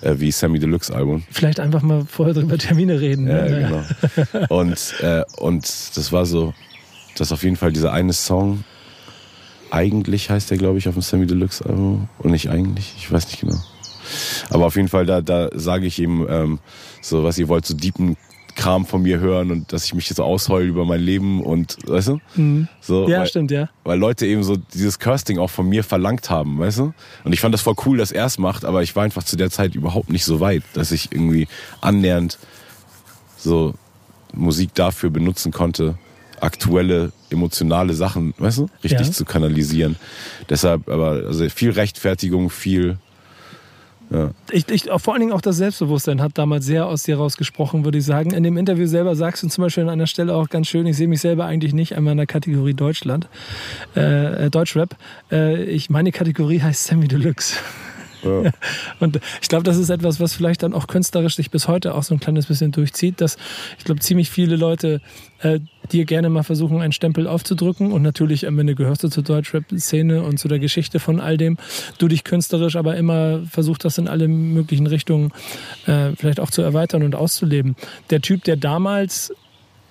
äh, 0.01 0.15
wie 0.17 0.29
Sammy 0.31 0.59
Deluxe 0.59 0.93
Album. 0.93 1.23
Vielleicht 1.31 1.59
einfach 1.59 1.81
mal 1.81 2.05
vorher 2.05 2.35
drüber 2.35 2.57
Termine 2.57 3.01
reden. 3.01 3.27
Ja, 3.27 3.43
ne? 3.43 3.85
genau. 4.31 4.45
und, 4.49 4.95
äh, 5.01 5.23
und 5.37 5.63
das 5.95 6.11
war 6.11 6.27
so, 6.27 6.53
das 7.17 7.31
auf 7.31 7.43
jeden 7.43 7.55
Fall 7.55 7.71
dieser 7.71 7.91
eine 7.91 8.13
Song, 8.13 8.63
eigentlich 9.71 10.29
heißt 10.29 10.51
der, 10.51 10.57
glaube 10.57 10.77
ich, 10.77 10.87
auf 10.87 10.93
dem 10.95 11.01
Sammy 11.01 11.25
Deluxe 11.25 11.65
Album. 11.65 12.07
Und 12.19 12.31
nicht 12.31 12.49
eigentlich, 12.49 12.93
ich 12.97 13.11
weiß 13.11 13.25
nicht 13.27 13.41
genau. 13.41 13.57
Aber 14.49 14.65
auf 14.65 14.75
jeden 14.75 14.87
Fall, 14.89 15.05
da, 15.05 15.21
da 15.21 15.49
sage 15.53 15.85
ich 15.85 15.99
ihm 15.99 16.27
ähm, 16.29 16.59
so, 17.01 17.23
was 17.23 17.37
ihr 17.37 17.47
wollt, 17.47 17.65
so 17.65 17.75
deepen 17.75 18.15
Kram 18.59 18.85
von 18.85 19.01
mir 19.01 19.19
hören 19.19 19.51
und 19.51 19.71
dass 19.71 19.85
ich 19.85 19.93
mich 19.93 20.09
so 20.09 20.21
ausheule 20.21 20.65
über 20.65 20.83
mein 20.83 20.99
Leben 20.99 21.41
und, 21.41 21.77
weißt 21.87 22.09
du? 22.09 22.19
Mhm. 22.35 22.67
So, 22.81 23.07
ja, 23.07 23.19
weil, 23.19 23.27
stimmt, 23.27 23.51
ja. 23.51 23.69
Weil 23.85 23.97
Leute 23.97 24.27
eben 24.27 24.43
so 24.43 24.57
dieses 24.57 24.99
Cursing 24.99 25.39
auch 25.39 25.49
von 25.49 25.69
mir 25.69 25.81
verlangt 25.85 26.29
haben, 26.29 26.59
weißt 26.59 26.79
du? 26.79 26.93
Und 27.23 27.31
ich 27.31 27.39
fand 27.39 27.53
das 27.53 27.61
voll 27.61 27.75
cool, 27.85 27.97
dass 27.97 28.11
er 28.11 28.25
es 28.25 28.37
macht, 28.37 28.65
aber 28.65 28.83
ich 28.83 28.97
war 28.97 29.03
einfach 29.03 29.23
zu 29.23 29.37
der 29.37 29.49
Zeit 29.49 29.75
überhaupt 29.75 30.09
nicht 30.09 30.25
so 30.25 30.41
weit, 30.41 30.63
dass 30.73 30.91
ich 30.91 31.13
irgendwie 31.13 31.47
annähernd 31.79 32.37
so 33.37 33.75
Musik 34.33 34.73
dafür 34.73 35.09
benutzen 35.09 35.53
konnte, 35.53 35.97
aktuelle 36.41 37.13
emotionale 37.29 37.93
Sachen, 37.93 38.33
weißt 38.39 38.57
du, 38.57 38.69
richtig 38.83 39.07
ja. 39.07 39.13
zu 39.13 39.23
kanalisieren. 39.23 39.95
Deshalb, 40.49 40.89
aber 40.89 41.11
also 41.27 41.47
viel 41.47 41.71
Rechtfertigung, 41.71 42.49
viel 42.49 42.97
ja. 44.11 44.31
Ich, 44.51 44.67
ich, 44.69 44.89
vor 44.97 45.13
allen 45.13 45.21
Dingen 45.21 45.33
auch 45.33 45.41
das 45.41 45.57
Selbstbewusstsein 45.57 46.21
hat 46.21 46.37
damals 46.37 46.65
sehr 46.65 46.87
aus 46.87 47.03
dir 47.03 47.17
rausgesprochen, 47.17 47.85
würde 47.85 47.99
ich 47.99 48.05
sagen. 48.05 48.31
In 48.31 48.43
dem 48.43 48.57
Interview 48.57 48.87
selber 48.87 49.15
sagst 49.15 49.43
du 49.43 49.47
zum 49.47 49.63
Beispiel 49.63 49.83
an 49.83 49.89
einer 49.89 50.07
Stelle 50.07 50.33
auch 50.35 50.49
ganz 50.49 50.67
schön, 50.67 50.87
ich 50.87 50.97
sehe 50.97 51.07
mich 51.07 51.21
selber 51.21 51.45
eigentlich 51.45 51.73
nicht 51.73 51.95
einmal 51.95 52.13
in 52.13 52.17
der 52.17 52.27
Kategorie 52.27 52.73
Deutschland, 52.73 53.27
äh, 53.95 54.45
äh 54.45 54.49
Deutschrap. 54.49 54.95
Äh, 55.31 55.63
ich, 55.63 55.89
meine 55.89 56.11
Kategorie 56.11 56.61
heißt 56.61 56.85
Sammy 56.85 57.07
Deluxe. 57.07 57.55
Und 58.99 59.19
ich 59.41 59.49
glaube, 59.49 59.63
das 59.63 59.77
ist 59.77 59.89
etwas, 59.89 60.19
was 60.19 60.33
vielleicht 60.33 60.63
dann 60.63 60.73
auch 60.73 60.87
künstlerisch 60.87 61.35
sich 61.35 61.51
bis 61.51 61.67
heute 61.67 61.95
auch 61.95 62.03
so 62.03 62.13
ein 62.13 62.19
kleines 62.19 62.47
bisschen 62.47 62.71
durchzieht, 62.71 63.21
dass 63.21 63.37
ich 63.77 63.85
glaube, 63.85 64.01
ziemlich 64.01 64.29
viele 64.29 64.55
Leute 64.55 65.01
äh, 65.41 65.59
dir 65.91 66.05
gerne 66.05 66.29
mal 66.29 66.43
versuchen, 66.43 66.81
einen 66.81 66.91
Stempel 66.91 67.27
aufzudrücken. 67.27 67.91
Und 67.91 68.01
natürlich 68.01 68.47
am 68.47 68.59
Ende 68.59 68.75
gehörst 68.75 69.03
du 69.03 69.09
zur 69.09 69.23
Deutschrap-Szene 69.23 70.23
und 70.23 70.37
zu 70.37 70.47
der 70.47 70.59
Geschichte 70.59 70.99
von 70.99 71.19
all 71.19 71.37
dem. 71.37 71.57
Du 71.97 72.07
dich 72.07 72.23
künstlerisch 72.23 72.75
aber 72.75 72.97
immer 72.97 73.41
versucht 73.49 73.85
hast, 73.85 73.97
in 73.97 74.07
alle 74.07 74.27
möglichen 74.27 74.87
Richtungen 74.87 75.31
äh, 75.85 76.11
vielleicht 76.15 76.39
auch 76.39 76.51
zu 76.51 76.61
erweitern 76.61 77.03
und 77.03 77.15
auszuleben. 77.15 77.75
Der 78.09 78.21
Typ, 78.21 78.43
der 78.43 78.57
damals 78.57 79.33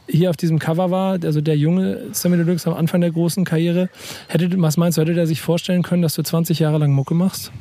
hier 0.08 0.30
auf 0.30 0.36
diesem 0.36 0.58
Cover 0.58 0.90
war, 0.90 1.18
also 1.22 1.40
der 1.40 1.56
junge 1.56 2.00
Sammy 2.12 2.36
Deluxe 2.38 2.68
am 2.68 2.76
Anfang 2.76 3.00
der 3.00 3.10
großen 3.10 3.44
Karriere, 3.44 3.90
hätte, 4.28 4.50
was 4.60 4.76
meinst 4.76 4.96
du, 4.96 5.02
hätte 5.02 5.14
der 5.14 5.26
sich 5.26 5.40
vorstellen 5.40 5.82
können, 5.82 6.02
dass 6.02 6.14
du 6.14 6.22
20 6.22 6.58
Jahre 6.58 6.78
lang 6.78 6.92
Mucke 6.92 7.14
machst? 7.14 7.52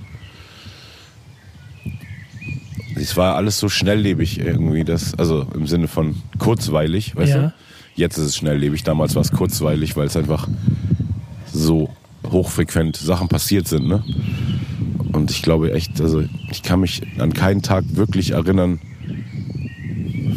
Es 3.07 3.15
war 3.15 3.37
alles 3.37 3.57
so 3.57 3.69
schnelllebig 3.69 4.37
irgendwie, 4.37 4.83
das, 4.83 5.17
also 5.17 5.47
im 5.53 5.65
Sinne 5.65 5.87
von 5.87 6.17
kurzweilig, 6.39 7.15
weißt 7.15 7.31
ja. 7.31 7.41
du? 7.41 7.53
Jetzt 7.95 8.17
ist 8.17 8.25
es 8.25 8.35
schnelllebig, 8.35 8.83
damals 8.83 9.15
war 9.15 9.21
es 9.21 9.31
kurzweilig, 9.31 9.95
weil 9.95 10.07
es 10.07 10.17
einfach 10.17 10.45
so 11.53 11.89
hochfrequent 12.29 12.97
Sachen 12.97 13.29
passiert 13.29 13.65
sind, 13.65 13.87
ne? 13.87 14.03
Und 15.13 15.31
ich 15.31 15.41
glaube 15.41 15.71
echt, 15.71 16.01
also 16.01 16.21
ich 16.51 16.63
kann 16.63 16.81
mich 16.81 17.01
an 17.17 17.31
keinen 17.31 17.61
Tag 17.61 17.85
wirklich 17.91 18.31
erinnern 18.31 18.81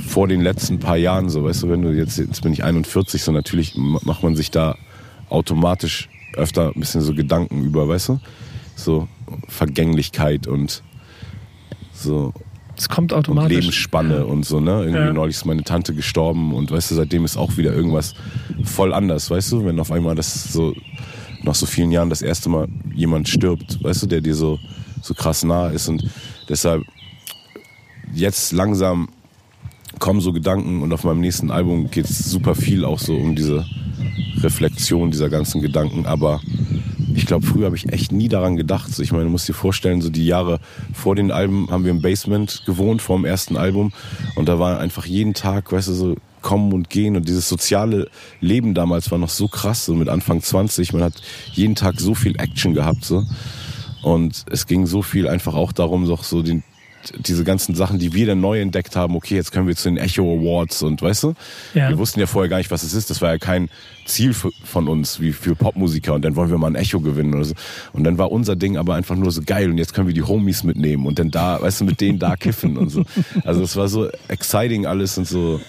vor 0.07 0.29
den 0.29 0.41
letzten 0.41 0.79
paar 0.79 0.97
Jahren, 0.97 1.29
so 1.29 1.43
weißt 1.43 1.65
du, 1.65 1.71
wenn 1.71 1.83
du 1.83 1.91
jetzt, 1.91 2.19
jetzt 2.19 2.43
bin 2.43 2.53
ich 2.53 2.63
41, 2.63 3.21
so 3.21 3.33
natürlich 3.33 3.75
macht 3.77 4.23
man 4.23 4.37
sich 4.37 4.53
da 4.53 4.77
automatisch 5.29 6.09
öfter 6.35 6.69
ein 6.69 6.79
bisschen 6.79 7.01
so 7.01 7.15
Gedanken 7.15 7.65
über, 7.65 7.89
weißt 7.89 8.11
du? 8.11 8.21
So 8.77 9.09
Vergänglichkeit 9.49 10.47
und 10.47 10.85
so 11.93 12.33
es 12.81 12.89
kommt 12.89 13.13
automatisch. 13.13 13.57
Und 13.57 13.63
Lebensspanne 13.63 14.25
und 14.25 14.47
so, 14.47 14.59
ne? 14.59 14.85
Irgendwie 14.85 15.05
ja. 15.05 15.13
neulich 15.13 15.37
ist 15.37 15.45
meine 15.45 15.63
Tante 15.63 15.95
gestorben 15.95 16.55
und 16.55 16.71
weißt 16.71 16.91
du, 16.91 16.95
seitdem 16.95 17.27
ist 17.27 17.37
auch 17.37 17.59
wieder 17.59 17.75
irgendwas 17.75 18.15
voll 18.65 18.95
anders, 18.95 19.31
weißt 19.31 19.53
du? 19.53 19.67
Wenn 19.67 19.79
auf 19.79 19.93
einmal 19.93 20.15
das 20.15 20.51
so, 20.51 20.75
nach 21.43 21.55
so 21.55 21.67
vielen 21.67 21.93
Jahren 21.93 22.09
das 22.09 22.23
erste 22.23 22.49
Mal 22.49 22.69
jemand 22.95 23.29
stirbt, 23.29 23.85
weißt 23.85 24.05
du, 24.05 24.07
der 24.07 24.23
dir 24.23 24.35
so, 24.35 24.59
so 25.03 25.13
krass 25.13 25.45
nah 25.45 25.69
ist 25.69 25.89
und 25.89 26.09
deshalb 26.49 26.83
jetzt 28.15 28.53
langsam 28.53 29.11
kommen 29.99 30.23
so 30.23 30.33
Gedanken 30.33 30.81
und 30.81 30.91
auf 30.95 31.05
meinem 31.05 31.21
nächsten 31.21 31.51
Album 31.51 31.91
geht 31.91 32.07
es 32.07 32.31
super 32.31 32.55
viel 32.55 32.87
auch 32.87 32.99
so 32.99 33.15
um 33.15 33.37
diese 33.37 33.67
Reflexion 34.39 35.11
dieser 35.11 35.29
ganzen 35.29 35.61
Gedanken, 35.61 36.07
aber 36.07 36.41
ich 37.21 37.27
glaube, 37.27 37.45
früher 37.45 37.67
habe 37.67 37.77
ich 37.77 37.93
echt 37.93 38.13
nie 38.13 38.29
daran 38.29 38.57
gedacht. 38.57 38.99
Ich 38.99 39.13
meine, 39.13 39.25
du 39.25 39.31
musst 39.31 39.47
dir 39.47 39.53
vorstellen, 39.53 40.01
so 40.01 40.09
die 40.09 40.25
Jahre 40.25 40.59
vor 40.95 41.15
den 41.15 41.31
Alben 41.31 41.71
haben 41.71 41.85
wir 41.85 41.91
im 41.91 42.01
Basement 42.01 42.63
gewohnt, 42.65 43.03
vor 43.03 43.19
dem 43.19 43.27
ersten 43.27 43.59
Album. 43.59 43.93
Und 44.37 44.49
da 44.49 44.59
war 44.59 44.81
einfach 44.81 45.05
jeden 45.05 45.35
Tag, 45.35 45.71
weißt 45.71 45.89
du, 45.89 45.93
so 45.93 46.17
kommen 46.41 46.73
und 46.73 46.89
gehen. 46.89 47.17
Und 47.17 47.29
dieses 47.29 47.47
soziale 47.47 48.09
Leben 48.41 48.73
damals 48.73 49.11
war 49.11 49.19
noch 49.19 49.29
so 49.29 49.49
krass, 49.49 49.85
so 49.85 49.95
mit 49.95 50.09
Anfang 50.09 50.41
20. 50.41 50.95
Man 50.95 51.03
hat 51.03 51.21
jeden 51.53 51.75
Tag 51.75 52.01
so 52.01 52.15
viel 52.15 52.41
Action 52.41 52.73
gehabt, 52.73 53.05
so. 53.05 53.23
Und 54.03 54.47
es 54.51 54.67
ging 54.67 54.87
so 54.87 55.03
viel 55.03 55.29
einfach 55.29 55.55
auch 55.55 55.73
darum, 55.73 56.07
doch 56.07 56.25
so 56.25 56.43
den, 56.43 56.63
diese 57.19 57.45
ganzen 57.45 57.75
Sachen, 57.75 57.99
die 57.99 58.13
wir 58.13 58.27
dann 58.27 58.41
neu 58.41 58.61
entdeckt 58.61 58.95
haben, 58.97 59.17
okay, 59.17 59.35
jetzt 59.35 59.53
können 59.53 59.67
wir 59.67 59.75
zu 59.77 59.89
den 59.89 59.97
Echo 59.97 60.23
Awards 60.23 60.83
und 60.83 61.01
weißt 61.01 61.23
du, 61.25 61.35
Ja. 61.75 61.89
wir 61.89 61.99
wussten 61.99 62.21
ja 62.21 62.27
vorher 62.27 62.49
gar 62.49 62.59
nicht, 62.59 62.71
was 62.71 62.83
es 62.83 62.93
ist. 62.95 63.09
Das 63.11 63.23
war 63.23 63.31
ja 63.31 63.39
kein 63.39 63.69
Ziel 64.05 64.35
für, 64.35 64.51
von 64.65 64.89
uns 64.89 65.21
wie 65.21 65.33
für 65.33 65.55
Popmusiker 65.55 66.15
und 66.15 66.25
dann 66.25 66.37
wollen 66.37 66.51
wir 66.51 66.59
mal 66.59 66.67
ein 66.69 66.75
Echo 66.75 67.01
gewinnen 67.01 67.35
oder 67.35 67.45
so. 67.45 67.55
Und 67.93 68.05
dann 68.05 68.19
war 68.19 68.31
unser 68.31 68.55
Ding 68.57 68.77
aber 68.77 68.95
einfach 68.97 69.17
nur 69.17 69.31
so 69.31 69.41
geil 69.45 69.71
und 69.71 69.79
jetzt 69.79 69.95
können 69.95 70.09
wir 70.09 70.15
die 70.15 70.23
Homies 70.23 70.63
mitnehmen 70.65 71.07
und 71.07 71.19
dann 71.19 71.31
da, 71.31 71.61
weißt 71.63 71.81
du, 71.81 71.85
mit 71.87 72.01
denen 72.01 72.19
da 72.19 72.37
kiffen 72.37 72.77
und 72.77 72.91
so. 72.91 73.05
Also 73.45 73.63
es 73.63 73.77
war 73.77 73.89
so 73.89 74.09
exciting 74.29 74.85
alles 74.87 75.17
und 75.17 75.27
so. 75.27 75.61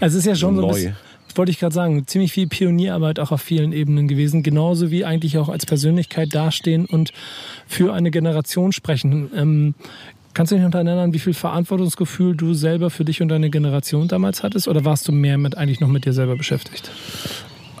Also 0.00 0.18
es 0.18 0.24
ist 0.24 0.26
ja 0.26 0.34
schon 0.34 0.56
so, 0.56 0.62
So 0.62 0.66
neu. 0.68 0.74
bisschen, 0.74 0.96
wollte 1.36 1.52
ich 1.52 1.60
gerade 1.60 1.74
sagen, 1.74 2.06
ziemlich 2.08 2.32
viel 2.32 2.48
Pionierarbeit 2.48 3.20
auch 3.20 3.30
auf 3.30 3.40
vielen 3.40 3.72
Ebenen 3.72 4.08
gewesen, 4.08 4.42
genauso 4.42 4.90
wie 4.90 5.04
eigentlich 5.04 5.38
auch 5.38 5.48
als 5.48 5.64
Persönlichkeit 5.64 6.34
dastehen 6.34 6.86
und 6.86 7.12
für 7.68 7.92
eine 7.94 8.10
Generation 8.10 8.72
sprechen. 8.72 9.30
Ähm, 9.36 9.74
kannst 10.34 10.52
du 10.52 10.56
dich 10.56 10.64
noch 10.64 10.70
daran 10.70 10.86
erinnern, 10.86 11.12
wie 11.12 11.18
viel 11.18 11.34
Verantwortungsgefühl 11.34 12.36
du 12.36 12.54
selber 12.54 12.90
für 12.90 13.04
dich 13.04 13.22
und 13.22 13.28
deine 13.28 13.50
Generation 13.50 14.08
damals 14.08 14.42
hattest 14.42 14.68
oder 14.68 14.84
warst 14.84 15.08
du 15.08 15.12
mehr 15.12 15.38
mit 15.38 15.56
eigentlich 15.56 15.80
noch 15.80 15.88
mit 15.88 16.04
dir 16.04 16.12
selber 16.12 16.36
beschäftigt? 16.36 16.90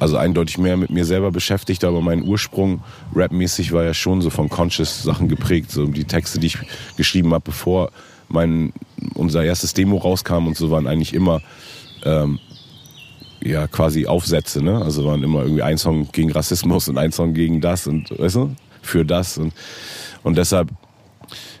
also 0.00 0.16
eindeutig 0.16 0.56
mehr 0.56 0.78
mit 0.78 0.90
mir 0.90 1.04
selber 1.04 1.30
beschäftigt, 1.30 1.84
aber 1.84 2.00
mein 2.00 2.22
Ursprung 2.22 2.82
rapmäßig 3.14 3.72
war 3.72 3.84
ja 3.84 3.92
schon 3.92 4.22
so 4.22 4.30
von 4.30 4.48
Conscious 4.48 5.02
Sachen 5.02 5.28
geprägt, 5.28 5.70
so 5.70 5.86
die 5.86 6.04
Texte, 6.04 6.40
die 6.40 6.46
ich 6.46 6.58
geschrieben 6.96 7.34
habe, 7.34 7.44
bevor 7.44 7.92
mein 8.28 8.72
unser 9.14 9.44
erstes 9.44 9.74
Demo 9.74 9.98
rauskam 9.98 10.46
und 10.46 10.56
so 10.56 10.70
waren 10.70 10.86
eigentlich 10.86 11.12
immer 11.12 11.42
ähm, 12.04 12.38
ja 13.42 13.66
quasi 13.66 14.06
Aufsätze, 14.06 14.62
ne? 14.62 14.80
Also 14.82 15.04
waren 15.04 15.22
immer 15.22 15.42
irgendwie 15.42 15.62
ein 15.62 15.76
Song 15.76 16.08
gegen 16.12 16.32
Rassismus 16.32 16.88
und 16.88 16.96
ein 16.96 17.12
Song 17.12 17.34
gegen 17.34 17.60
das 17.60 17.86
und 17.86 18.18
weißt 18.18 18.36
du, 18.36 18.56
für 18.80 19.04
das 19.04 19.36
und 19.36 19.52
und 20.22 20.38
deshalb 20.38 20.70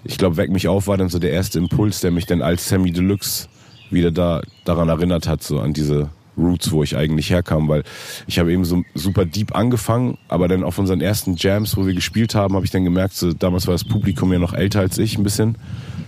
ich 0.04 0.18
glaube, 0.18 0.36
Weck 0.36 0.50
mich 0.50 0.68
auf 0.68 0.86
war 0.86 0.96
dann 0.96 1.08
so 1.08 1.18
der 1.18 1.32
erste 1.32 1.58
Impuls, 1.58 2.00
der 2.00 2.10
mich 2.10 2.26
dann 2.26 2.42
als 2.42 2.68
Sammy 2.68 2.92
Deluxe 2.92 3.48
wieder 3.90 4.10
da 4.10 4.42
daran 4.64 4.88
erinnert 4.88 5.26
hat, 5.26 5.42
so 5.42 5.60
an 5.60 5.72
diese 5.72 6.10
Roots, 6.38 6.70
wo 6.70 6.82
ich 6.82 6.96
eigentlich 6.96 7.30
herkam, 7.30 7.68
weil 7.68 7.82
ich 8.26 8.38
habe 8.38 8.52
eben 8.52 8.64
so 8.64 8.82
super 8.94 9.24
deep 9.24 9.54
angefangen, 9.54 10.16
aber 10.28 10.48
dann 10.48 10.64
auf 10.64 10.78
unseren 10.78 11.00
ersten 11.00 11.34
Jams, 11.36 11.76
wo 11.76 11.86
wir 11.86 11.94
gespielt 11.94 12.34
haben, 12.34 12.54
habe 12.54 12.64
ich 12.64 12.70
dann 12.70 12.84
gemerkt, 12.84 13.14
so, 13.14 13.32
damals 13.32 13.66
war 13.66 13.74
das 13.74 13.84
Publikum 13.84 14.32
ja 14.32 14.38
noch 14.38 14.54
älter 14.54 14.80
als 14.80 14.98
ich 14.98 15.18
ein 15.18 15.24
bisschen 15.24 15.56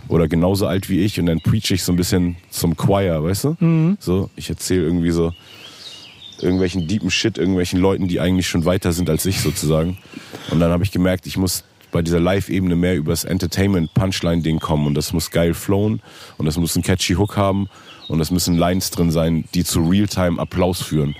oder 0.08 0.28
genauso 0.28 0.66
alt 0.66 0.88
wie 0.88 1.00
ich 1.00 1.18
und 1.20 1.26
dann 1.26 1.40
preach 1.40 1.70
ich 1.70 1.82
so 1.82 1.92
ein 1.92 1.96
bisschen 1.96 2.37
zum 2.50 2.76
Choir, 2.76 3.22
weißt 3.22 3.44
du? 3.44 3.96
So, 3.99 4.30
ich 4.37 4.49
erzähle 4.49 4.82
irgendwie 4.82 5.11
so 5.11 5.32
irgendwelchen 6.40 6.87
deepen 6.87 7.11
Shit, 7.11 7.38
irgendwelchen 7.38 7.80
Leuten, 7.80 8.08
die 8.08 8.20
eigentlich 8.20 8.49
schon 8.49 8.64
weiter 8.64 8.92
sind 8.92 9.08
als 9.08 9.26
ich 9.26 9.40
sozusagen. 9.40 9.99
Und 10.50 10.61
dann 10.61 10.70
habe 10.70 10.82
ich 10.82 10.90
gemerkt, 10.90 11.26
ich 11.26 11.37
muss 11.37 11.64
bei 11.92 12.02
dieser 12.02 12.18
Live-Ebene 12.18 12.75
mehr 12.75 12.96
übers 12.96 13.25
Entertainment-Punchline-Ding 13.25 14.58
kommen 14.58 14.87
und 14.87 14.94
das 14.94 15.12
muss 15.12 15.30
geil 15.30 15.54
flowen 15.54 16.02
und 16.38 16.46
das 16.46 16.56
muss 16.56 16.75
einen 16.75 16.82
catchy 16.82 17.14
Hook 17.14 17.37
haben 17.37 17.68
und 18.08 18.18
das 18.18 18.30
müssen 18.30 18.56
Lines 18.56 18.90
drin 18.90 19.12
sein, 19.12 19.44
die 19.54 19.62
zu 19.62 19.80
Realtime-Applaus 19.88 20.82
führen. 20.82 21.14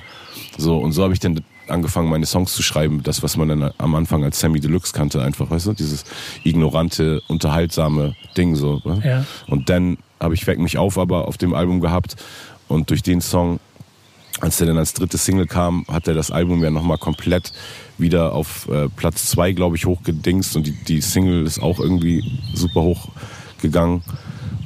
So, 0.59 0.79
und 0.79 0.93
so 0.93 1.05
habe 1.05 1.13
ich 1.13 1.21
dann 1.21 1.41
angefangen, 1.69 2.11
meine 2.11 2.27
Songs 2.27 2.55
zu 2.55 2.63
schreiben, 2.63 3.03
das, 3.03 3.23
was 3.23 3.37
man 3.37 3.49
dann 3.49 3.71
am 3.79 3.95
Anfang 3.95 4.25
als 4.25 4.41
Sammy 4.41 4.61
Deluxe 4.61 4.93
kannte, 4.93 5.23
einfach, 5.23 5.51
weißt 5.51 5.67
du, 5.67 5.73
dieses 5.75 6.05
ignorante, 6.43 7.23
unterhaltsame 7.29 8.17
Ding 8.37 8.57
so. 8.57 8.83
Ja. 9.05 9.25
Und 9.47 9.69
dann 9.69 9.99
habe 10.21 10.35
ich 10.35 10.47
Weck 10.47 10.59
mich 10.59 10.79
auf 10.79 10.99
aber 10.99 11.29
auf 11.29 11.39
dem 11.39 11.55
Album 11.55 11.81
gehabt 11.81 12.17
und 12.69 12.91
durch 12.91 13.03
den 13.03 13.21
Song 13.21 13.61
als 14.43 14.57
der 14.57 14.67
dann 14.67 14.79
als 14.79 14.93
dritte 14.93 15.19
Single 15.19 15.47
kam, 15.47 15.87
hat 15.89 16.09
er 16.09 16.15
das 16.15 16.33
Album 16.33 16.63
ja 16.65 16.71
nochmal 16.71 16.99
komplett 16.99 17.53
wieder 17.97 18.35
auf 18.35 18.69
äh, 18.69 18.89
Platz 18.89 19.27
zwei, 19.27 19.53
glaube 19.53 19.77
ich, 19.77 19.87
hochgedingst 19.87 20.57
und 20.57 20.67
die, 20.67 20.73
die 20.73 21.01
Single 21.01 21.47
ist 21.47 21.63
auch 21.63 21.79
irgendwie 21.79 22.41
super 22.53 22.83
hoch 22.83 23.09
gegangen 23.61 24.03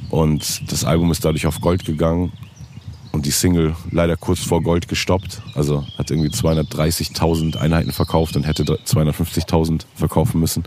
und 0.09 0.71
das 0.71 0.83
Album 0.83 1.11
ist 1.11 1.23
dadurch 1.23 1.45
auf 1.45 1.61
Gold 1.61 1.85
gegangen 1.85 2.31
und 3.11 3.27
die 3.27 3.31
Single 3.31 3.75
leider 3.91 4.17
kurz 4.17 4.39
vor 4.39 4.63
Gold 4.63 4.87
gestoppt. 4.87 5.41
Also 5.53 5.85
hat 5.97 6.09
irgendwie 6.09 6.29
230.000 6.29 7.57
Einheiten 7.57 7.91
verkauft 7.91 8.35
und 8.35 8.43
hätte 8.43 8.63
250.000 8.63 9.83
verkaufen 9.95 10.39
müssen. 10.39 10.63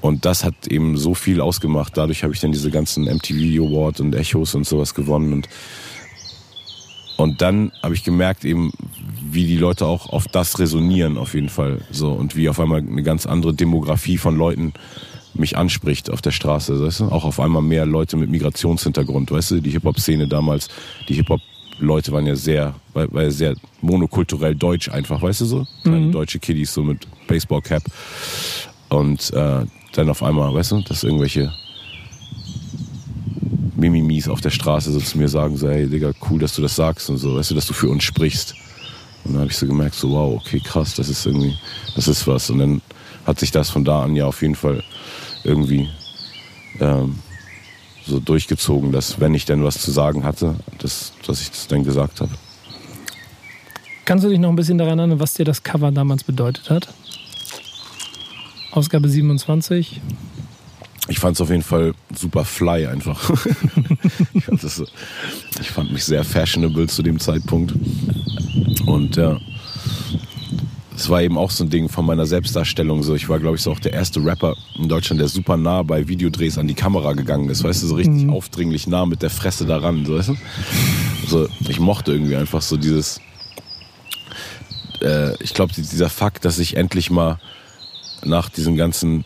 Und 0.00 0.24
das 0.24 0.44
hat 0.44 0.68
eben 0.68 0.96
so 0.96 1.14
viel 1.14 1.40
ausgemacht. 1.40 1.96
Dadurch 1.96 2.22
habe 2.22 2.32
ich 2.32 2.40
dann 2.40 2.52
diese 2.52 2.70
ganzen 2.70 3.04
MTV 3.04 3.64
Award 3.64 4.00
und 4.00 4.14
Echos 4.14 4.54
und 4.54 4.64
sowas 4.64 4.94
gewonnen 4.94 5.32
und 5.32 5.48
und 7.18 7.42
dann 7.42 7.72
habe 7.82 7.94
ich 7.94 8.04
gemerkt 8.04 8.44
eben, 8.44 8.72
wie 9.20 9.44
die 9.44 9.56
Leute 9.56 9.86
auch 9.86 10.08
auf 10.10 10.28
das 10.28 10.60
resonieren 10.60 11.18
auf 11.18 11.34
jeden 11.34 11.48
Fall. 11.48 11.80
So 11.90 12.12
und 12.12 12.36
wie 12.36 12.48
auf 12.48 12.60
einmal 12.60 12.78
eine 12.78 13.02
ganz 13.02 13.26
andere 13.26 13.52
Demografie 13.52 14.18
von 14.18 14.36
Leuten 14.36 14.72
mich 15.34 15.56
anspricht 15.56 16.10
auf 16.10 16.22
der 16.22 16.30
Straße, 16.30 16.80
weißt 16.80 17.00
du? 17.00 17.04
Auch 17.06 17.24
auf 17.24 17.40
einmal 17.40 17.60
mehr 17.60 17.86
Leute 17.86 18.16
mit 18.16 18.30
Migrationshintergrund, 18.30 19.32
weißt 19.32 19.50
du? 19.50 19.60
Die 19.60 19.70
Hip-Hop-Szene 19.70 20.28
damals, 20.28 20.68
die 21.08 21.14
Hip-Hop-Leute 21.14 22.12
waren 22.12 22.26
ja 22.28 22.36
sehr, 22.36 22.76
war, 22.94 23.12
war 23.12 23.24
ja 23.24 23.30
sehr 23.32 23.56
monokulturell 23.80 24.54
deutsch 24.54 24.88
einfach, 24.88 25.20
weißt 25.20 25.40
du 25.40 25.44
so? 25.44 25.66
Kleine 25.82 26.12
deutsche 26.12 26.38
Kiddies 26.38 26.72
so 26.72 26.84
mit 26.84 27.08
Baseball-Cap. 27.26 27.82
Und 28.90 29.32
äh, 29.32 29.66
dann 29.92 30.08
auf 30.08 30.22
einmal, 30.22 30.54
weißt 30.54 30.70
du, 30.70 30.82
dass 30.82 31.02
irgendwelche 31.02 31.52
Mimimis 33.78 34.28
auf 34.28 34.40
der 34.40 34.50
Straße 34.50 34.90
so 34.90 34.98
zu 34.98 35.18
mir 35.18 35.28
sagen, 35.28 35.56
so, 35.56 35.68
hey 35.68 35.86
Digga, 35.86 36.10
cool, 36.28 36.40
dass 36.40 36.54
du 36.54 36.62
das 36.62 36.74
sagst 36.74 37.08
und 37.10 37.18
so, 37.18 37.36
weißt 37.36 37.52
du, 37.52 37.54
dass 37.54 37.66
du 37.66 37.72
für 37.72 37.88
uns 37.88 38.02
sprichst. 38.02 38.54
Und 39.24 39.34
dann 39.34 39.42
habe 39.42 39.50
ich 39.50 39.56
so 39.56 39.66
gemerkt, 39.66 39.94
so 39.94 40.10
wow, 40.10 40.40
okay, 40.40 40.60
krass, 40.60 40.94
das 40.94 41.08
ist 41.08 41.24
irgendwie, 41.24 41.56
das 41.94 42.08
ist 42.08 42.26
was. 42.26 42.50
Und 42.50 42.58
dann 42.58 42.82
hat 43.24 43.38
sich 43.38 43.50
das 43.50 43.70
von 43.70 43.84
da 43.84 44.02
an 44.02 44.16
ja 44.16 44.26
auf 44.26 44.42
jeden 44.42 44.56
Fall 44.56 44.82
irgendwie 45.44 45.88
ähm, 46.80 47.18
so 48.04 48.18
durchgezogen, 48.18 48.90
dass 48.90 49.20
wenn 49.20 49.34
ich 49.34 49.44
denn 49.44 49.62
was 49.62 49.80
zu 49.80 49.90
sagen 49.90 50.24
hatte, 50.24 50.56
dass, 50.78 51.12
dass 51.26 51.40
ich 51.40 51.50
das 51.50 51.68
dann 51.68 51.84
gesagt 51.84 52.20
habe. 52.20 52.32
Kannst 54.04 54.24
du 54.24 54.28
dich 54.28 54.38
noch 54.38 54.48
ein 54.48 54.56
bisschen 54.56 54.78
daran 54.78 54.98
erinnern, 54.98 55.20
was 55.20 55.34
dir 55.34 55.44
das 55.44 55.62
Cover 55.62 55.92
damals 55.92 56.24
bedeutet 56.24 56.70
hat? 56.70 56.88
Ausgabe 58.72 59.08
27. 59.08 60.00
Ich 61.08 61.18
fand 61.18 61.36
es 61.36 61.40
auf 61.40 61.50
jeden 61.50 61.62
Fall 61.62 61.94
super 62.14 62.44
fly 62.44 62.86
einfach. 62.86 63.30
ich, 64.34 64.44
fand 64.44 64.62
das 64.62 64.82
ich 65.60 65.70
fand 65.70 65.92
mich 65.92 66.04
sehr 66.04 66.22
fashionable 66.22 66.86
zu 66.86 67.02
dem 67.02 67.18
Zeitpunkt. 67.18 67.74
Und 68.86 69.16
ja, 69.16 69.38
es 70.98 71.08
war 71.08 71.22
eben 71.22 71.38
auch 71.38 71.50
so 71.50 71.64
ein 71.64 71.70
Ding 71.70 71.88
von 71.88 72.04
meiner 72.04 72.26
Selbstdarstellung. 72.26 73.02
So, 73.02 73.14
ich 73.14 73.28
war, 73.28 73.38
glaube 73.38 73.56
ich, 73.56 73.62
so 73.62 73.70
auch 73.70 73.78
der 73.78 73.92
erste 73.92 74.22
Rapper 74.24 74.54
in 74.76 74.88
Deutschland, 74.88 75.20
der 75.20 75.28
super 75.28 75.56
nah 75.56 75.82
bei 75.82 76.08
Videodrehs 76.08 76.58
an 76.58 76.66
die 76.66 76.74
Kamera 76.74 77.12
gegangen 77.12 77.48
ist. 77.48 77.62
Weißt 77.62 77.82
du, 77.82 77.86
so 77.86 77.94
richtig 77.94 78.28
aufdringlich 78.28 78.86
nah 78.86 79.06
mit 79.06 79.22
der 79.22 79.30
Fresse 79.30 79.64
daran. 79.64 80.04
So, 80.04 80.16
weißt 80.16 80.30
du? 80.30 80.36
so, 81.28 81.48
ich 81.68 81.78
mochte 81.78 82.12
irgendwie 82.12 82.36
einfach 82.36 82.62
so 82.62 82.76
dieses. 82.76 83.20
Äh, 85.00 85.42
ich 85.42 85.54
glaube, 85.54 85.72
dieser 85.72 86.10
Fakt, 86.10 86.44
dass 86.44 86.58
ich 86.58 86.76
endlich 86.76 87.10
mal 87.10 87.38
nach 88.24 88.48
diesen 88.48 88.76
ganzen 88.76 89.24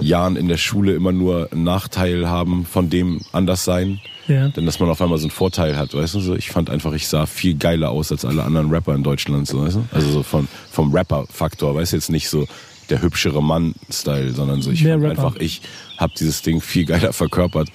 Jahren 0.00 0.36
in 0.36 0.48
der 0.48 0.56
Schule 0.56 0.94
immer 0.94 1.12
nur 1.12 1.48
einen 1.52 1.64
Nachteil 1.64 2.28
haben 2.28 2.64
von 2.64 2.90
dem 2.90 3.20
Anderssein, 3.32 4.00
Ja. 4.28 4.48
denn 4.48 4.66
dass 4.66 4.78
man 4.80 4.88
auf 4.88 5.00
einmal 5.02 5.18
so 5.18 5.24
einen 5.24 5.30
Vorteil 5.30 5.76
hat, 5.76 5.94
weißt 5.94 6.14
du 6.14 6.20
so. 6.20 6.34
Ich 6.36 6.50
fand 6.50 6.70
einfach, 6.70 6.92
ich 6.92 7.08
sah 7.08 7.26
viel 7.26 7.54
geiler 7.54 7.90
aus 7.90 8.12
als 8.12 8.24
alle 8.24 8.44
anderen 8.44 8.70
Rapper 8.70 8.94
in 8.94 9.02
Deutschland, 9.02 9.46
so, 9.48 9.62
weißt 9.64 9.76
du. 9.76 9.84
Also 9.92 10.10
so 10.10 10.22
von, 10.22 10.48
vom 10.70 10.94
Rapper-Faktor, 10.94 11.74
weißt 11.74 11.92
du, 11.92 11.96
jetzt 11.96 12.10
nicht 12.10 12.28
so 12.28 12.46
der 12.88 13.02
hübschere 13.02 13.42
Mann-Style, 13.42 14.32
sondern 14.32 14.62
so, 14.62 14.70
ich 14.70 14.82
fand 14.84 15.04
einfach, 15.04 15.36
ich 15.36 15.60
habe 15.98 16.12
dieses 16.18 16.42
Ding 16.42 16.60
viel 16.60 16.84
geiler 16.86 17.12
verkörpert 17.12 17.68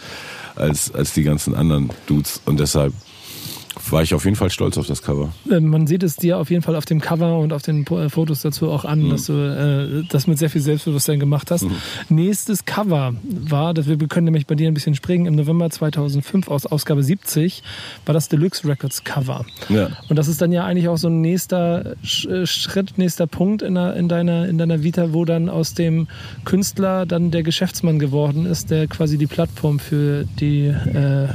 als, 0.55 0.93
als 0.93 1.13
die 1.13 1.23
ganzen 1.23 1.55
anderen 1.55 1.89
Dudes 2.07 2.41
und 2.45 2.59
deshalb 2.59 2.93
war 3.89 4.03
ich 4.03 4.13
auf 4.13 4.25
jeden 4.25 4.35
Fall 4.35 4.49
stolz 4.49 4.77
auf 4.77 4.87
das 4.87 5.01
Cover. 5.01 5.33
Äh, 5.49 5.59
Man 5.59 5.87
sieht 5.87 6.03
es 6.03 6.15
dir 6.15 6.37
auf 6.37 6.49
jeden 6.49 6.61
Fall 6.61 6.75
auf 6.75 6.85
dem 6.85 7.01
Cover 7.01 7.37
und 7.39 7.53
auf 7.53 7.61
den 7.61 7.85
äh, 7.87 8.09
Fotos 8.09 8.41
dazu 8.41 8.69
auch 8.69 8.85
an, 8.85 9.09
dass 9.09 9.25
du 9.25 9.33
äh, 9.33 10.03
das 10.09 10.27
mit 10.27 10.37
sehr 10.37 10.49
viel 10.49 10.61
Selbstbewusstsein 10.61 11.19
gemacht 11.19 11.51
hast. 11.51 11.65
Nächstes 12.09 12.65
Cover 12.65 13.13
war, 13.23 13.73
dass 13.73 13.87
wir 13.87 13.97
können 14.07 14.25
nämlich 14.25 14.47
bei 14.47 14.55
dir 14.55 14.67
ein 14.67 14.73
bisschen 14.73 14.95
springen, 14.95 15.25
im 15.25 15.35
November 15.35 15.69
2005 15.69 16.47
aus 16.47 16.65
Ausgabe 16.65 17.03
70 17.03 17.63
war 18.05 18.13
das 18.13 18.29
Deluxe 18.29 18.67
Records 18.67 19.03
Cover. 19.03 19.45
Ja. 19.69 19.89
Und 20.09 20.15
das 20.15 20.27
ist 20.27 20.41
dann 20.41 20.51
ja 20.51 20.65
eigentlich 20.65 20.87
auch 20.87 20.97
so 20.97 21.07
ein 21.07 21.21
nächster 21.21 21.95
äh, 22.03 22.45
Schritt, 22.45 22.97
nächster 22.97 23.27
Punkt 23.27 23.61
in, 23.61 23.75
der, 23.75 23.95
in, 23.95 24.07
deiner, 24.07 24.47
in 24.47 24.57
deiner 24.57 24.83
Vita, 24.83 25.13
wo 25.13 25.25
dann 25.25 25.49
aus 25.49 25.73
dem 25.73 26.07
Künstler 26.43 27.05
dann 27.05 27.31
der 27.31 27.43
Geschäftsmann 27.43 27.99
geworden 27.99 28.45
ist, 28.45 28.71
der 28.71 28.87
quasi 28.87 29.17
die 29.17 29.27
Plattform 29.27 29.79
für 29.79 30.25
die 30.39 30.67
äh, 30.67 31.27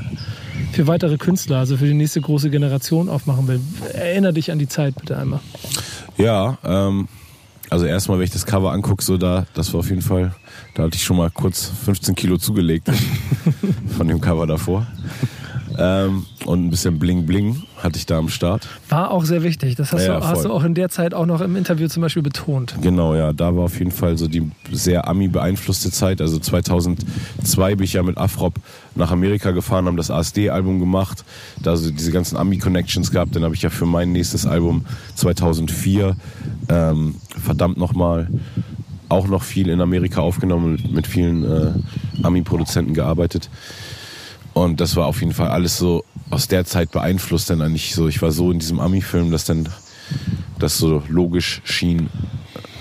für 0.72 0.86
weitere 0.86 1.16
Künstler, 1.16 1.58
also 1.58 1.76
für 1.76 1.86
die 1.86 1.94
nächste 1.94 2.20
große 2.20 2.50
Generation 2.50 3.08
aufmachen 3.08 3.48
will. 3.48 3.60
Erinner 3.92 4.32
dich 4.32 4.50
an 4.50 4.58
die 4.58 4.68
Zeit 4.68 4.94
bitte 4.96 5.16
einmal. 5.16 5.40
Ja, 6.16 6.58
ähm, 6.64 7.08
also 7.70 7.86
erstmal, 7.86 8.18
wenn 8.18 8.24
ich 8.24 8.32
das 8.32 8.46
Cover 8.46 8.72
angucke, 8.72 9.02
so 9.02 9.16
da, 9.16 9.46
das 9.54 9.72
war 9.72 9.80
auf 9.80 9.88
jeden 9.88 10.02
Fall, 10.02 10.34
da 10.74 10.82
hatte 10.82 10.96
ich 10.96 11.04
schon 11.04 11.16
mal 11.16 11.30
kurz 11.30 11.70
15 11.84 12.14
Kilo 12.14 12.36
zugelegt 12.36 12.90
von 13.96 14.08
dem 14.08 14.20
Cover 14.20 14.46
davor. 14.46 14.86
Ähm, 15.82 16.26
und 16.44 16.66
ein 16.66 16.70
bisschen 16.70 16.98
Bling 16.98 17.24
Bling 17.24 17.62
hatte 17.78 17.96
ich 17.96 18.04
da 18.04 18.18
am 18.18 18.28
Start. 18.28 18.68
War 18.90 19.10
auch 19.10 19.24
sehr 19.24 19.42
wichtig. 19.42 19.76
Das 19.76 19.92
hast, 19.92 20.04
Ja, 20.04 20.20
du, 20.20 20.26
hast 20.26 20.44
du 20.44 20.52
auch 20.52 20.62
in 20.62 20.74
der 20.74 20.90
Zeit 20.90 21.14
auch 21.14 21.24
noch 21.24 21.40
im 21.40 21.56
Interview 21.56 21.88
zum 21.88 22.02
Beispiel 22.02 22.22
betont. 22.22 22.74
Genau, 22.82 23.14
ja, 23.14 23.32
da 23.32 23.56
war 23.56 23.64
auf 23.64 23.78
jeden 23.78 23.90
Fall 23.90 24.18
so 24.18 24.28
die 24.28 24.50
sehr 24.70 25.08
Ami 25.08 25.28
beeinflusste 25.28 25.90
Zeit. 25.90 26.20
Also 26.20 26.38
2002 26.38 27.76
bin 27.76 27.84
ich 27.84 27.94
ja 27.94 28.02
mit 28.02 28.18
Afrop 28.18 28.54
nach 28.94 29.10
Amerika 29.10 29.52
gefahren, 29.52 29.86
haben 29.86 29.96
das 29.96 30.10
ASD-Album 30.10 30.80
gemacht, 30.80 31.24
da 31.62 31.74
so 31.76 31.90
diese 31.90 32.12
ganzen 32.12 32.36
Ami-Connections 32.36 33.10
gehabt. 33.10 33.34
Dann 33.34 33.44
habe 33.44 33.54
ich 33.54 33.62
ja 33.62 33.70
für 33.70 33.86
mein 33.86 34.12
nächstes 34.12 34.44
Album 34.44 34.84
2004 35.14 36.14
ähm, 36.68 37.14
verdammt 37.42 37.78
nochmal 37.78 38.28
auch 39.08 39.26
noch 39.28 39.42
viel 39.42 39.70
in 39.70 39.80
Amerika 39.80 40.20
aufgenommen, 40.20 40.72
mit, 40.72 40.92
mit 40.92 41.06
vielen 41.06 41.44
äh, 41.44 41.72
Ami-Produzenten 42.22 42.92
gearbeitet. 42.92 43.48
Und 44.52 44.80
das 44.80 44.96
war 44.96 45.06
auf 45.06 45.20
jeden 45.20 45.32
Fall 45.32 45.48
alles 45.48 45.78
so 45.78 46.04
aus 46.30 46.48
der 46.48 46.64
Zeit 46.64 46.90
beeinflusst 46.90 47.50
dann 47.50 47.62
eigentlich 47.62 47.94
so. 47.94 48.08
Ich 48.08 48.20
war 48.22 48.32
so 48.32 48.50
in 48.50 48.58
diesem 48.58 48.80
Ami-Film, 48.80 49.30
dass 49.30 49.44
dann 49.44 49.68
das 50.58 50.78
so 50.78 51.02
logisch 51.08 51.60
schien, 51.64 52.08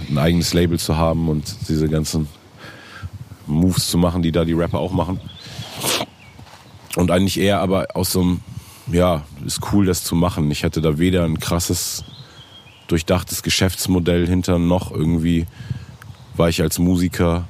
ein 0.09 0.17
eigenes 0.17 0.53
Label 0.53 0.79
zu 0.79 0.97
haben 0.97 1.29
und 1.29 1.55
diese 1.67 1.87
ganzen 1.87 2.27
Moves 3.47 3.89
zu 3.89 3.97
machen, 3.97 4.21
die 4.21 4.31
da 4.31 4.45
die 4.45 4.53
Rapper 4.53 4.79
auch 4.79 4.91
machen. 4.91 5.19
Und 6.95 7.11
eigentlich 7.11 7.39
eher 7.39 7.59
aber 7.59 7.87
aus 7.95 8.11
so 8.11 8.21
einem, 8.21 8.41
ja, 8.91 9.23
ist 9.45 9.61
cool, 9.71 9.85
das 9.85 10.03
zu 10.03 10.15
machen. 10.15 10.49
Ich 10.51 10.63
hatte 10.63 10.81
da 10.81 10.97
weder 10.97 11.23
ein 11.23 11.39
krasses, 11.39 12.03
durchdachtes 12.87 13.43
Geschäftsmodell 13.43 14.27
hinter, 14.27 14.57
noch 14.57 14.91
irgendwie 14.91 15.45
war 16.35 16.49
ich 16.49 16.61
als 16.61 16.79
Musiker 16.79 17.47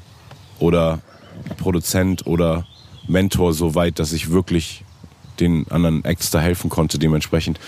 oder 0.58 1.00
Produzent 1.58 2.28
oder 2.28 2.66
Mentor 3.10 3.54
so 3.54 3.76
weit, 3.76 4.00
dass 4.00 4.14
ich 4.14 4.32
wirklich 4.32 4.84
den 5.40 5.70
anderen 5.72 6.04
Acts 6.06 6.32
da 6.32 6.40
helfen 6.40 6.70
konnte. 6.70 7.00
Dementsprechend 7.00 7.60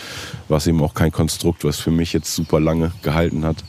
war 0.48 0.58
es 0.58 0.68
eben 0.68 0.82
auch 0.82 0.94
kein 0.94 1.12
Konstrukt, 1.12 1.64
was 1.64 1.80
für 1.80 1.92
mich 1.92 2.14
jetzt 2.14 2.34
super 2.36 2.60
lange 2.60 2.92
gehalten 3.02 3.46
hat. 3.46 3.64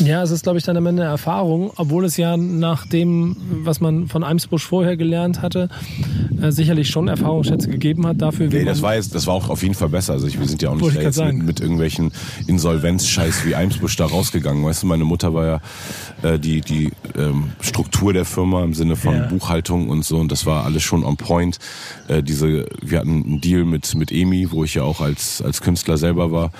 Ja, 0.00 0.22
es 0.22 0.30
ist, 0.30 0.42
glaube 0.42 0.58
ich, 0.58 0.64
dann 0.64 0.76
am 0.76 0.86
Ende 0.86 1.02
eine 1.02 1.10
Erfahrung, 1.10 1.70
obwohl 1.76 2.04
es 2.04 2.16
ja 2.16 2.36
nach 2.36 2.86
dem, 2.86 3.36
was 3.62 3.80
man 3.80 4.08
von 4.08 4.24
Eimsbusch 4.24 4.64
vorher 4.66 4.96
gelernt 4.96 5.40
hatte, 5.42 5.68
äh, 6.40 6.50
sicherlich 6.50 6.88
schon 6.90 7.08
Erfahrungsschätze 7.08 7.68
gegeben 7.68 8.06
hat 8.06 8.20
dafür, 8.20 8.48
Nee, 8.48 8.64
das 8.64 8.82
war, 8.82 8.94
jetzt, 8.94 9.14
das 9.14 9.26
war 9.26 9.34
auch 9.34 9.48
auf 9.48 9.62
jeden 9.62 9.74
Fall 9.74 9.88
besser. 9.88 10.14
Also 10.14 10.26
ich, 10.26 10.38
wir 10.38 10.46
sind 10.46 10.62
ja 10.62 10.70
auch 10.70 10.76
nicht 10.76 10.94
jetzt 10.94 11.20
mit, 11.22 11.42
mit 11.44 11.60
irgendwelchen 11.60 12.12
Insolvenzscheiß 12.46 13.44
wie 13.44 13.54
Eimsbusch 13.54 13.96
da 13.96 14.06
rausgegangen. 14.06 14.64
Weißt 14.64 14.82
du, 14.82 14.86
meine 14.86 15.04
Mutter 15.04 15.34
war 15.34 15.46
ja 15.46 15.60
äh, 16.22 16.38
die, 16.38 16.60
die 16.60 16.92
ähm, 17.16 17.52
Struktur 17.60 18.12
der 18.12 18.24
Firma 18.24 18.64
im 18.64 18.74
Sinne 18.74 18.96
von 18.96 19.14
Ja. 19.14 19.26
Buchhaltung 19.26 19.88
und 19.88 20.04
so 20.04 20.18
und 20.18 20.30
das 20.32 20.46
war 20.46 20.64
alles 20.64 20.82
schon 20.82 21.04
on 21.04 21.16
point. 21.16 21.58
Äh, 22.08 22.22
diese, 22.22 22.66
wir 22.82 22.98
hatten 22.98 23.24
einen 23.24 23.40
Deal 23.40 23.64
mit, 23.64 23.94
mit 23.94 24.12
EMI, 24.12 24.50
wo 24.50 24.64
ich 24.64 24.74
ja 24.74 24.82
auch 24.82 25.00
als, 25.00 25.42
als 25.42 25.60
Künstler 25.60 25.96
selber 25.98 26.32
war, 26.32 26.50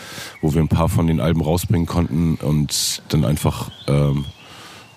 wo 0.41 0.55
wir 0.55 0.61
ein 0.61 0.69
paar 0.69 0.89
von 0.89 1.07
den 1.07 1.21
Alben 1.21 1.41
rausbringen 1.41 1.87
konnten 1.87 2.37
und 2.37 2.73
dann 3.09 3.25
einfach 3.25 3.71
ähm, 3.87 4.25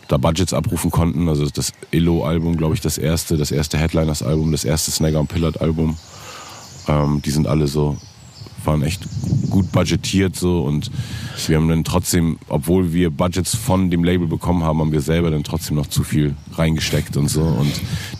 da 0.08 0.17
Budgets 0.17 0.53
abrufen 0.53 0.91
konnten. 0.91 1.27
Also 1.29 1.48
das 1.50 1.74
Illo-Album, 1.91 2.58
glaube 2.58 2.75
ich, 2.75 2.82
das 2.82 2.98
erste, 2.98 3.38
das 3.38 3.51
erste 3.51 3.77
Headliners-Album, 3.77 4.51
das 4.51 4.63
erste 4.63 4.91
Snagger 4.91 5.20
und 5.20 5.27
Pillard-Album. 5.27 5.98
Ähm, 6.88 7.22
die 7.24 7.32
sind 7.32 7.48
alle 7.48 7.67
so, 7.67 7.98
waren 8.63 8.84
echt 8.84 9.08
gut 9.50 9.72
budgetiert 9.72 10.36
so 10.36 10.62
und 10.62 10.91
wir 11.48 11.58
haben 11.58 11.70
dann 11.70 11.84
trotzdem, 11.84 12.38
obwohl 12.48 12.94
wir 12.94 13.10
Budgets 13.10 13.56
von 13.56 13.89
dem 13.89 14.03
Label 14.03 14.27
bekommen 14.27 14.63
haben, 14.63 14.79
haben 14.79 14.91
wir 14.91 15.01
selber 15.01 15.32
dann 15.32 15.44
trotzdem 15.44 15.77
noch 15.77 15.88
zu 15.88 16.03
viel 16.03 16.36
reingesteckt 16.53 17.17
und 17.17 17.29
so 17.29 17.41
und 17.41 17.72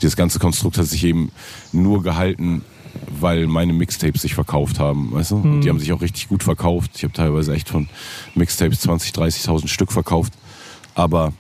dieses 0.01 0.15
ganze 0.15 0.39
Konstrukt 0.39 0.77
hat 0.77 0.86
sich 0.86 1.03
eben 1.03 1.31
nur 1.71 2.01
gehalten, 2.01 2.63
weil 3.09 3.47
meine 3.47 3.73
Mixtapes 3.73 4.21
sich 4.21 4.35
verkauft 4.35 4.79
haben, 4.79 5.11
weißt 5.13 5.31
du? 5.31 5.35
Und 5.37 5.61
die 5.61 5.69
haben 5.69 5.79
sich 5.79 5.93
auch 5.93 6.01
richtig 6.01 6.27
gut 6.27 6.43
verkauft. 6.43 6.91
Ich 6.95 7.03
habe 7.03 7.13
teilweise 7.13 7.53
echt 7.53 7.69
von 7.69 7.87
Mixtapes 8.35 8.81
20, 8.81 9.11
30.000 9.11 9.67
Stück 9.67 9.91
verkauft, 9.91 10.33
aber 10.95 11.33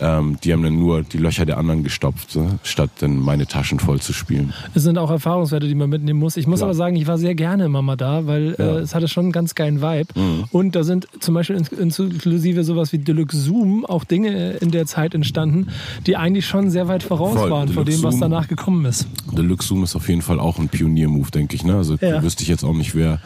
ähm, 0.00 0.38
die 0.42 0.52
haben 0.52 0.62
dann 0.62 0.78
nur 0.78 1.02
die 1.02 1.18
Löcher 1.18 1.44
der 1.46 1.58
anderen 1.58 1.82
gestopft, 1.84 2.30
so, 2.30 2.48
statt 2.62 2.90
dann 3.00 3.16
meine 3.18 3.46
Taschen 3.46 3.78
voll 3.78 4.00
zu 4.00 4.12
spielen. 4.12 4.52
Es 4.74 4.82
sind 4.82 4.98
auch 4.98 5.10
Erfahrungswerte, 5.10 5.68
die 5.68 5.74
man 5.74 5.90
mitnehmen 5.90 6.18
muss. 6.18 6.36
Ich 6.36 6.46
muss 6.46 6.60
Klar. 6.60 6.68
aber 6.68 6.74
sagen, 6.74 6.96
ich 6.96 7.06
war 7.06 7.18
sehr 7.18 7.34
gerne 7.34 7.64
immer 7.66 7.82
mal 7.82 7.96
da, 7.96 8.26
weil 8.26 8.56
Ja. 8.58 8.64
äh, 8.64 8.78
es 8.80 8.94
hatte 8.94 9.08
schon 9.08 9.26
einen 9.26 9.32
ganz 9.32 9.54
geilen 9.54 9.80
Vibe. 9.82 10.08
Mhm. 10.18 10.44
Und 10.50 10.74
da 10.76 10.82
sind 10.84 11.06
zum 11.20 11.34
Beispiel 11.34 11.56
inklusive 11.78 12.64
sowas 12.64 12.92
wie 12.92 12.98
Deluxe 12.98 13.36
Zoom 13.38 13.84
auch 13.84 14.04
Dinge 14.04 14.52
in 14.54 14.70
der 14.70 14.86
Zeit 14.86 15.14
entstanden, 15.14 15.68
die 16.06 16.16
eigentlich 16.16 16.46
schon 16.46 16.70
sehr 16.70 16.88
weit 16.88 17.02
voraus 17.02 17.34
Voll. 17.38 17.50
waren 17.50 17.68
vor 17.68 17.84
Deluxe 17.84 18.02
dem, 18.02 18.08
was 18.08 18.18
danach 18.18 18.48
gekommen 18.48 18.84
ist. 18.86 19.06
Deluxe 19.32 19.68
Zoom 19.68 19.82
ist 19.84 19.96
auf 19.96 20.08
jeden 20.08 20.22
Fall 20.22 20.40
auch 20.40 20.58
ein 20.58 20.68
Pionier-Move, 20.68 21.30
denke 21.30 21.54
ich. 21.56 21.64
Ne? 21.64 21.76
Also 21.76 21.96
Ja. 22.00 22.22
wüsste 22.22 22.42
ich 22.42 22.48
jetzt 22.48 22.64
auch 22.64 22.74
nicht, 22.74 22.94
wer 22.94 23.20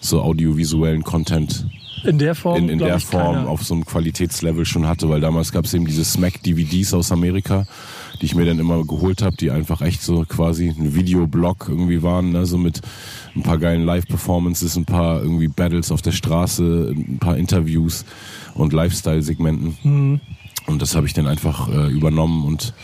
so 0.00 0.22
audiovisuellen 0.22 1.02
Content 1.04 1.66
In 2.04 2.18
der 2.18 2.34
Form, 2.34 2.56
in, 2.56 2.68
in 2.68 2.78
der 2.78 2.96
ich, 2.96 3.04
Form 3.04 3.36
keiner. 3.36 3.48
auf 3.48 3.62
so 3.62 3.74
einem 3.74 3.84
Qualitätslevel 3.84 4.64
schon 4.64 4.86
hatte, 4.86 5.08
weil 5.08 5.20
damals 5.20 5.52
gab 5.52 5.64
es 5.64 5.74
eben 5.74 5.86
diese 5.86 6.04
Smack-DVDs 6.04 6.94
aus 6.94 7.12
Amerika, 7.12 7.66
die 8.20 8.26
ich 8.26 8.34
mir 8.34 8.44
dann 8.44 8.58
immer 8.58 8.84
geholt 8.84 9.22
habe, 9.22 9.36
die 9.36 9.50
einfach 9.50 9.80
echt 9.82 10.02
so 10.02 10.24
quasi 10.28 10.68
ein 10.68 10.94
Videoblog 10.94 11.66
irgendwie 11.68 12.02
waren, 12.02 12.32
ne? 12.32 12.46
so 12.46 12.58
mit 12.58 12.80
ein 13.36 13.42
paar 13.42 13.58
geilen 13.58 13.84
Live-Performances, 13.84 14.76
ein 14.76 14.84
paar 14.84 15.22
irgendwie 15.22 15.48
Battles 15.48 15.90
auf 15.90 16.02
der 16.02 16.12
Straße, 16.12 16.94
ein 16.96 17.18
paar 17.18 17.36
Interviews 17.36 18.04
und 18.54 18.72
Lifestyle-Segmenten. 18.72 19.76
Mhm. 19.82 20.20
Und 20.66 20.82
das 20.82 20.94
habe 20.94 21.06
ich 21.06 21.14
dann 21.14 21.26
einfach 21.26 21.68
äh, 21.68 21.88
übernommen 21.88 22.44
und, 22.44 22.74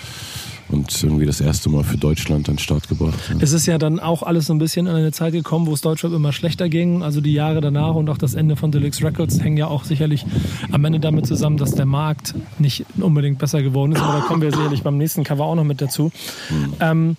und 0.68 1.02
irgendwie 1.02 1.26
das 1.26 1.40
erste 1.40 1.68
Mal 1.70 1.85
für 1.85 1.96
Deutschland 1.96 2.48
an 2.48 2.57
den 2.57 2.59
Start 2.59 2.88
gebracht. 2.88 3.18
Ja. 3.31 3.37
Es 3.40 3.52
ist 3.52 3.66
ja 3.66 3.79
dann 3.79 4.00
auch 4.00 4.22
alles 4.22 4.46
so 4.46 4.55
ein 4.55 4.59
bisschen 4.59 4.87
in 4.87 4.94
eine 4.94 5.12
Zeit 5.12 5.33
gekommen, 5.33 5.66
wo 5.66 5.72
es 5.72 5.81
Deutschrap 5.81 6.12
immer 6.12 6.33
schlechter 6.33 6.68
ging. 6.68 7.02
Also 7.02 7.20
die 7.20 7.33
Jahre 7.33 7.61
danach 7.61 7.94
und 7.94 8.09
auch 8.11 8.18
das 8.18 8.35
Ende 8.35 8.57
von 8.57 8.72
Deluxe 8.72 9.05
Records 9.05 9.40
hängen 9.40 9.57
ja 9.57 9.68
auch 9.68 9.85
sicherlich 9.85 10.24
am 10.72 10.85
Ende 10.85 10.98
damit 10.98 11.26
zusammen, 11.26 11.57
dass 11.57 11.72
der 11.72 11.87
Markt 11.87 12.35
nicht 12.59 12.85
unbedingt 12.98 13.38
besser 13.38 13.62
geworden 13.62 13.92
ist. 13.92 14.00
Aber 14.00 14.18
da 14.18 14.24
kommen 14.24 14.42
wir 14.42 14.50
sicherlich 14.50 14.83
beim 14.83 14.96
nächsten 14.98 15.24
Cover 15.24 15.44
auch 15.44 15.55
noch 15.55 15.64
mit 15.64 15.81
dazu. 15.81 16.11
Hm. 16.48 16.72
Ähm, 16.81 17.16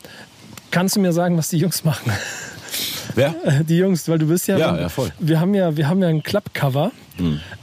kannst 0.71 0.95
du 0.95 0.99
mir 0.99 1.13
sagen, 1.13 1.37
was 1.37 1.49
die 1.49 1.57
Jungs 1.57 1.83
machen? 1.83 2.11
Wer? 3.17 3.33
Die 3.67 3.77
Jungs, 3.77 4.07
weil 4.07 4.19
du 4.19 4.27
bist 4.27 4.47
ja. 4.47 4.57
Ja, 4.57 4.79
ja, 4.79 4.89
voll. 4.89 5.09
Wir 5.19 5.39
haben 5.39 5.53
ja, 5.55 5.75
wir 5.75 5.89
haben 5.89 6.01
ja 6.03 6.07
ein 6.07 6.21
Club-Cover. 6.21 6.91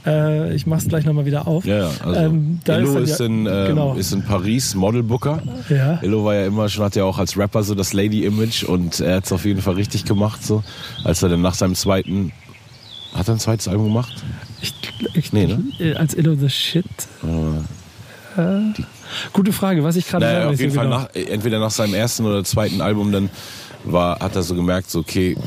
Äh, 0.05 0.53
ich 0.53 0.67
mach's 0.67 0.85
gleich 0.87 1.05
nochmal 1.05 1.25
wieder 1.25 1.47
auf. 1.47 1.63
Ja, 1.65 1.89
also 2.03 2.19
Ähm, 2.19 2.59
Illo 2.67 2.97
ist 2.99 3.21
in, 3.21 3.45
ähm, 3.45 3.67
genau. 3.67 3.93
ist 3.95 4.11
in 4.11 4.21
Paris 4.21 4.75
Modelbooker. 4.75 5.41
Ja. 5.69 5.99
Illo 6.01 6.25
war 6.25 6.35
ja 6.35 6.45
immer 6.45 6.67
schon, 6.67 6.83
hat 6.83 6.97
ja 6.97 7.05
auch 7.05 7.17
als 7.19 7.37
Rapper 7.37 7.63
so 7.63 7.73
das 7.73 7.93
Lady-Image 7.93 8.65
und 8.65 8.99
er 8.99 9.15
hat 9.15 9.25
es 9.27 9.31
auf 9.31 9.45
jeden 9.45 9.61
Fall 9.61 9.75
richtig 9.75 10.03
gemacht, 10.03 10.43
so. 10.45 10.61
Als 11.05 11.23
er 11.23 11.29
dann 11.29 11.41
nach 11.41 11.53
seinem 11.53 11.75
zweiten, 11.75 12.33
hat 13.13 13.29
er 13.29 13.35
ein 13.35 13.39
zweites 13.39 13.69
Album 13.69 13.85
gemacht? 13.85 14.25
Ich, 14.61 14.73
ich, 15.13 15.31
Nee, 15.31 15.47
ne? 15.47 15.63
äh, 15.79 15.95
Als 15.95 16.13
Illo 16.15 16.35
the 16.35 16.49
Shit. 16.49 16.85
Äh, 18.37 18.81
gute 19.31 19.53
Frage, 19.53 19.85
was 19.85 19.95
ich 19.95 20.05
gerade 20.07 20.25
Naja, 20.25 20.39
sagen 20.41 20.53
auf 20.53 20.59
jeden 20.59 20.71
so 20.73 20.79
Fall 20.79 20.85
genau. 20.87 20.99
nach, 20.99 21.09
entweder 21.15 21.59
nach 21.59 21.71
seinem 21.71 21.93
ersten 21.93 22.25
oder 22.25 22.43
zweiten 22.43 22.81
Album, 22.81 23.13
dann 23.13 23.29
war, 23.85 24.19
hat 24.19 24.35
er 24.35 24.43
so 24.43 24.55
gemerkt, 24.55 24.89
so, 24.89 24.99
okay, 24.99 25.37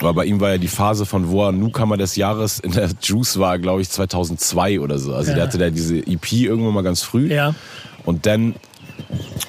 weil 0.00 0.12
bei 0.14 0.24
ihm 0.26 0.40
war 0.40 0.50
ja 0.50 0.58
die 0.58 0.68
Phase 0.68 1.06
von, 1.06 1.28
wo 1.30 1.44
er 1.46 1.52
Newcomer 1.52 1.96
des 1.96 2.16
Jahres 2.16 2.58
in 2.58 2.72
der 2.72 2.90
Juice 3.02 3.38
war, 3.38 3.58
glaube 3.58 3.80
ich, 3.82 3.88
2002 3.90 4.80
oder 4.80 4.98
so. 4.98 5.14
Also 5.14 5.30
Ja. 5.30 5.36
der 5.36 5.44
hatte 5.46 5.58
da 5.58 5.70
diese 5.70 5.96
EP 5.98 6.32
irgendwann 6.32 6.74
mal 6.74 6.82
ganz 6.82 7.02
früh. 7.02 7.32
Ja. 7.32 7.54
Und 8.04 8.26
dann, 8.26 8.54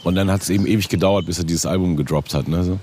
und 0.04 0.16
dann 0.16 0.32
hat 0.32 0.44
es 0.44 0.50
eben 0.50 0.66
ewig 0.66 0.88
gedauert, 0.88 1.26
bis 1.26 1.40
er 1.40 1.46
dieses 1.46 1.66
Album 1.66 1.98
gedroppt 1.98 2.34
hat. 2.34 2.48
Ne? 2.48 2.80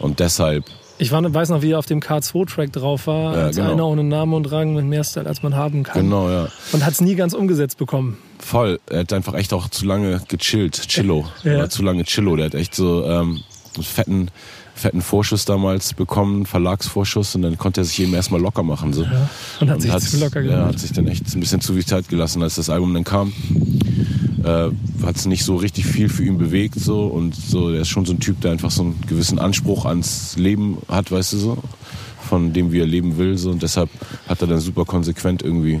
Und 0.00 0.18
deshalb, 0.20 0.64
Ich 0.98 1.12
war, 1.12 1.22
weiß 1.32 1.48
noch, 1.50 1.62
wie 1.62 1.70
er 1.72 1.78
auf 1.78 1.86
dem 1.86 2.00
K2-Track 2.00 2.72
drauf 2.72 3.06
war, 3.06 3.36
Ja, 3.36 3.44
als 3.46 3.56
genau. 3.56 3.72
einer 3.72 3.86
ohne 3.86 4.04
Namen 4.04 4.34
und 4.34 4.50
Rang 4.52 4.74
mit 4.74 4.84
mehr 4.84 5.02
Style, 5.04 5.26
als 5.26 5.42
man 5.42 5.54
haben 5.56 5.82
kann. 5.84 6.02
genau, 6.02 6.28
ja. 6.30 6.48
Und 6.72 6.84
hat 6.84 6.92
es 6.92 7.00
nie 7.00 7.14
ganz 7.14 7.32
umgesetzt 7.32 7.78
bekommen. 7.78 8.18
Voll. 8.38 8.78
Er 8.90 9.00
hat 9.00 9.12
einfach 9.12 9.34
echt 9.34 9.52
auch 9.54 9.68
zu 9.68 9.86
lange 9.86 10.20
gechillt. 10.28 10.88
Chillo. 10.88 11.26
Ja. 11.42 11.52
Er 11.52 11.58
war 11.60 11.70
zu 11.70 11.82
lange 11.82 12.04
Chillo. 12.04 12.36
Der 12.36 12.46
hat 12.46 12.54
echt 12.54 12.74
so 12.74 13.04
ähm, 13.06 13.40
einen 13.76 13.84
fetten, 13.84 14.30
fetten 14.74 15.00
Vorschuss 15.00 15.44
damals 15.44 15.94
bekommen, 15.94 16.46
Verlagsvorschuss, 16.46 17.34
und 17.36 17.42
dann 17.42 17.56
konnte 17.56 17.80
er 17.80 17.84
sich 17.84 18.00
eben 18.00 18.12
erstmal 18.12 18.40
locker 18.40 18.62
machen. 18.62 18.92
So. 18.92 19.04
Ja. 19.04 19.28
Und 19.60 19.70
hat 19.70 19.80
sich 19.80 19.96
zu 19.98 20.18
locker 20.18 20.40
ja, 20.40 20.56
gemacht. 20.56 20.74
hat 20.74 20.78
sich 20.80 20.92
dann 20.92 21.06
echt 21.06 21.34
ein 21.34 21.40
bisschen 21.40 21.60
zu 21.60 21.74
viel 21.74 21.86
Zeit 21.86 22.08
gelassen, 22.08 22.42
als 22.42 22.56
das 22.56 22.68
Album 22.70 22.92
dann 22.92 23.04
kam. 23.04 23.32
Äh, 24.42 24.70
hat 25.04 25.16
es 25.16 25.26
nicht 25.26 25.44
so 25.44 25.56
richtig 25.56 25.86
viel 25.86 26.08
für 26.08 26.24
ihn 26.24 26.36
bewegt 26.36 26.78
so 26.78 27.06
und 27.06 27.34
so. 27.34 27.70
Er 27.70 27.82
ist 27.82 27.88
schon 27.88 28.04
so 28.04 28.12
ein 28.12 28.20
Typ, 28.20 28.40
der 28.40 28.50
einfach 28.52 28.70
so 28.70 28.82
einen 28.82 29.00
gewissen 29.06 29.38
Anspruch 29.38 29.86
ans 29.86 30.36
Leben 30.36 30.78
hat, 30.88 31.10
weißt 31.10 31.32
du 31.34 31.38
so, 31.38 31.58
von 32.28 32.52
dem 32.52 32.72
wie 32.72 32.80
er 32.80 32.86
leben 32.86 33.16
will 33.16 33.38
so 33.38 33.50
und 33.50 33.62
deshalb 33.62 33.88
hat 34.28 34.40
er 34.42 34.48
dann 34.48 34.60
super 34.60 34.84
konsequent 34.84 35.42
irgendwie 35.42 35.80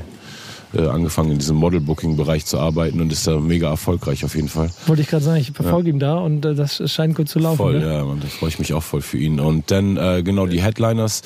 äh, 0.76 0.86
angefangen 0.86 1.32
in 1.32 1.38
diesem 1.38 1.56
Model-Booking-Bereich 1.56 2.46
zu 2.46 2.58
arbeiten 2.58 3.00
und 3.00 3.12
ist 3.12 3.26
da 3.26 3.38
mega 3.38 3.68
erfolgreich 3.68 4.24
auf 4.24 4.34
jeden 4.34 4.48
Fall. 4.48 4.70
Wollte 4.86 5.02
ich 5.02 5.08
gerade 5.08 5.24
sagen, 5.24 5.40
ich 5.40 5.52
verfolge 5.52 5.88
ja. 5.88 5.94
ihn 5.94 5.98
da 5.98 6.14
und 6.16 6.44
äh, 6.44 6.54
das 6.54 6.82
scheint 6.90 7.14
gut 7.14 7.28
zu 7.28 7.38
laufen. 7.38 7.58
Voll, 7.58 7.80
ne? 7.80 7.86
ja, 7.86 8.02
und 8.02 8.22
da 8.22 8.28
freue 8.28 8.48
ich 8.48 8.58
mich 8.58 8.72
auch 8.74 8.82
voll 8.82 9.00
für 9.00 9.18
ihn. 9.18 9.40
Und 9.40 9.70
dann 9.70 9.96
äh, 9.96 10.22
genau 10.22 10.46
die 10.46 10.62
Headliners. 10.62 11.22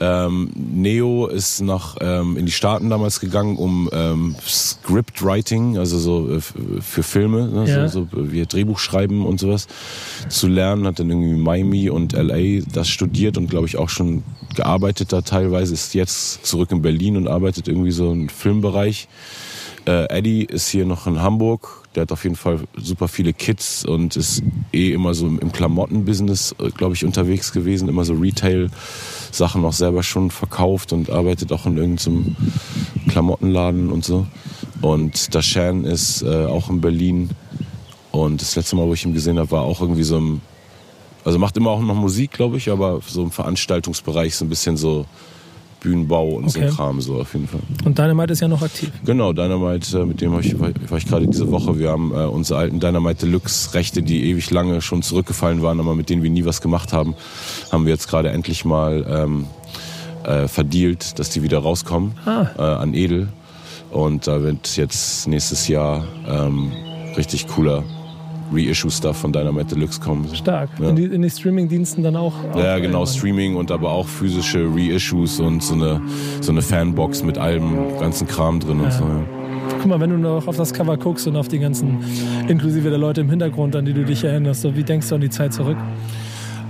Ähm, 0.00 0.50
Neo 0.54 1.26
ist 1.26 1.60
nach 1.60 1.96
ähm, 2.00 2.36
in 2.36 2.46
die 2.46 2.52
Staaten 2.52 2.90
damals 2.90 3.20
gegangen, 3.20 3.56
um 3.56 3.88
ähm, 3.92 4.36
Scriptwriting, 4.46 5.78
also 5.78 5.98
so 5.98 6.36
äh, 6.36 6.40
für 6.40 7.02
Filme, 7.02 7.48
ne, 7.48 7.68
ja. 7.68 7.88
so, 7.88 8.08
so 8.10 8.32
wie 8.32 8.44
Drehbuch 8.46 8.78
schreiben 8.78 9.26
und 9.26 9.40
sowas 9.40 9.66
zu 10.28 10.48
lernen. 10.48 10.86
Hat 10.86 10.98
dann 10.98 11.10
irgendwie 11.10 11.34
Miami 11.34 11.90
und 11.90 12.12
LA 12.12 12.62
das 12.72 12.88
studiert 12.88 13.36
und 13.38 13.48
glaube 13.48 13.66
ich 13.66 13.76
auch 13.76 13.88
schon 13.88 14.22
gearbeitet 14.54 15.12
da 15.12 15.22
teilweise. 15.22 15.74
Ist 15.74 15.94
jetzt 15.94 16.44
zurück 16.46 16.70
in 16.72 16.82
Berlin 16.82 17.16
und 17.16 17.28
arbeitet 17.28 17.68
irgendwie 17.68 17.92
so 17.92 18.12
im 18.12 18.28
Filmbereich. 18.28 19.08
Äh, 19.86 20.06
Eddie 20.10 20.44
ist 20.44 20.68
hier 20.68 20.84
noch 20.84 21.06
in 21.06 21.20
Hamburg. 21.20 21.88
Der 21.94 22.02
hat 22.02 22.12
auf 22.12 22.22
jeden 22.22 22.36
Fall 22.36 22.60
super 22.76 23.08
viele 23.08 23.32
Kids 23.32 23.84
und 23.84 24.14
ist 24.16 24.42
eh 24.72 24.92
immer 24.92 25.14
so 25.14 25.26
im 25.26 25.52
Klamottenbusiness, 25.52 26.54
äh, 26.60 26.70
glaube 26.70 26.94
ich, 26.94 27.04
unterwegs 27.04 27.52
gewesen. 27.52 27.88
Immer 27.88 28.04
so 28.04 28.14
Retail-Sachen 28.14 29.64
auch 29.64 29.72
selber 29.72 30.02
schon 30.02 30.30
verkauft 30.30 30.92
und 30.92 31.10
arbeitet 31.10 31.52
auch 31.52 31.66
in 31.66 31.78
irgendeinem 31.78 32.36
Klamottenladen 33.08 33.90
und 33.90 34.04
so. 34.04 34.26
Und 34.82 35.34
Dashan 35.34 35.84
ist 35.84 36.22
äh, 36.22 36.44
auch 36.44 36.70
in 36.70 36.80
Berlin. 36.80 37.30
Und 38.12 38.40
das 38.40 38.56
letzte 38.56 38.76
Mal, 38.76 38.86
wo 38.86 38.94
ich 38.94 39.04
ihn 39.04 39.14
gesehen 39.14 39.38
habe, 39.38 39.50
war 39.50 39.62
auch 39.62 39.80
irgendwie 39.80 40.02
so 40.02 40.18
im, 40.18 40.40
also 41.24 41.38
macht 41.38 41.56
immer 41.56 41.70
auch 41.70 41.80
noch 41.80 41.94
Musik, 41.94 42.32
glaube 42.32 42.56
ich, 42.56 42.70
aber 42.70 43.00
so 43.06 43.22
im 43.22 43.30
Veranstaltungsbereich 43.30 44.36
so 44.36 44.44
ein 44.44 44.48
bisschen 44.48 44.76
so 44.76 45.06
Bühnenbau 45.80 46.28
und 46.28 46.44
okay. 46.44 46.68
so 46.68 46.76
Kram, 46.76 47.00
so 47.00 47.20
auf 47.20 47.32
jeden 47.32 47.48
Fall. 47.48 47.60
Und 47.84 47.98
Dynamite 47.98 48.32
ist 48.32 48.40
ja 48.40 48.48
noch 48.48 48.62
aktiv. 48.62 48.90
Genau, 49.04 49.32
Dynamite, 49.32 49.98
äh, 49.98 50.04
mit 50.04 50.20
dem 50.20 50.32
war 50.32 50.40
ich, 50.40 50.58
war 50.58 50.98
ich 50.98 51.06
gerade 51.06 51.26
diese 51.26 51.50
Woche. 51.50 51.78
Wir 51.78 51.90
haben 51.90 52.12
äh, 52.12 52.26
unsere 52.26 52.60
alten 52.60 52.80
Dynamite 52.80 53.26
Deluxe 53.26 53.74
Rechte, 53.74 54.02
die 54.02 54.30
ewig 54.30 54.50
lange 54.50 54.82
schon 54.82 55.02
zurückgefallen 55.02 55.62
waren, 55.62 55.80
aber 55.80 55.94
mit 55.94 56.10
denen 56.10 56.22
wir 56.22 56.30
nie 56.30 56.44
was 56.44 56.60
gemacht 56.60 56.92
haben, 56.92 57.14
haben 57.72 57.86
wir 57.86 57.92
jetzt 57.92 58.08
gerade 58.08 58.30
endlich 58.30 58.64
mal 58.64 59.06
ähm, 59.08 59.46
äh, 60.24 60.48
verdealt, 60.48 61.18
dass 61.18 61.30
die 61.30 61.42
wieder 61.42 61.58
rauskommen 61.58 62.12
ah. 62.26 62.46
äh, 62.58 62.62
an 62.62 62.94
Edel. 62.94 63.28
Und 63.90 64.26
da 64.26 64.42
wird 64.42 64.76
jetzt 64.76 65.26
nächstes 65.26 65.66
Jahr 65.66 66.04
ähm, 66.28 66.70
richtig 67.16 67.48
cooler 67.48 67.82
Reissue-Stuff 68.52 69.16
von 69.16 69.32
Dynamite 69.32 69.74
Deluxe 69.74 70.00
kommen. 70.00 70.28
Stark. 70.34 70.70
Ja. 70.78 70.90
In 70.90 70.96
die, 70.96 71.08
die 71.08 71.30
Streaming-Diensten 71.30 72.02
dann 72.02 72.16
auch? 72.16 72.34
Ja, 72.56 72.76
auch 72.76 72.80
genau, 72.80 73.06
Streaming 73.06 73.56
und 73.56 73.70
aber 73.70 73.90
auch 73.90 74.06
physische 74.06 74.68
Reissues 74.74 75.40
und 75.40 75.62
so 75.62 75.74
eine, 75.74 76.00
so 76.40 76.52
eine 76.52 76.62
Fanbox 76.62 77.22
mit 77.22 77.38
allem 77.38 77.98
ganzen 77.98 78.26
Kram 78.26 78.60
drin 78.60 78.78
ja. 78.78 78.84
und 78.84 78.92
so. 78.92 79.04
Ja. 79.04 79.22
Guck 79.78 79.86
mal, 79.86 80.00
wenn 80.00 80.10
du 80.10 80.16
noch 80.16 80.46
auf 80.46 80.56
das 80.56 80.72
Cover 80.72 80.96
guckst 80.96 81.26
und 81.26 81.36
auf 81.36 81.48
die 81.48 81.58
ganzen, 81.58 82.04
inklusive 82.48 82.90
der 82.90 82.98
Leute 82.98 83.20
im 83.20 83.30
Hintergrund, 83.30 83.76
an 83.76 83.84
die 83.84 83.92
du 83.92 84.04
dich 84.04 84.24
erinnerst, 84.24 84.62
so, 84.62 84.76
wie 84.76 84.84
denkst 84.84 85.08
du 85.08 85.14
an 85.14 85.20
die 85.20 85.30
Zeit 85.30 85.54
zurück? 85.54 85.76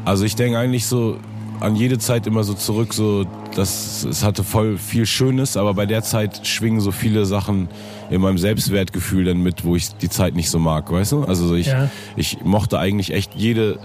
Also 0.05 0.25
ich 0.25 0.37
denke 0.37 0.59
eigentlich 0.59 0.87
so 0.87 1.17
an 1.61 1.77
jede 1.77 1.99
Zeit 1.99 2.27
immer 2.27 2.43
so 2.43 2.55
zurück, 2.55 2.95
so 2.95 3.25
dass 3.55 4.05
es 4.05 4.25
hatte 4.25 4.45
voll 4.45 4.79
viel 4.79 5.07
Schönes, 5.07 5.57
aber 5.57 5.75
bei 5.75 5.87
der 5.87 6.03
Zeit 6.03 6.47
schwingen 6.47 6.81
so 6.81 6.91
viele 6.91 7.27
Sachen 7.27 7.69
in 8.11 8.21
meinem 8.21 8.39
Selbstwertgefühl 8.39 9.25
dann 9.25 9.43
mit, 9.43 9.65
wo 9.65 9.77
ich 9.77 9.95
die 9.97 10.09
Zeit 10.09 10.35
nicht 10.35 10.51
so 10.51 10.59
mag, 10.59 10.91
weißt 10.91 11.13
du? 11.13 11.25
Also 11.25 11.55
ich, 11.55 11.67
ja. 11.67 11.91
ich 12.17 12.39
mochte 12.43 12.79
eigentlich 12.79 13.13
echt 13.13 13.35
jede 13.35 13.79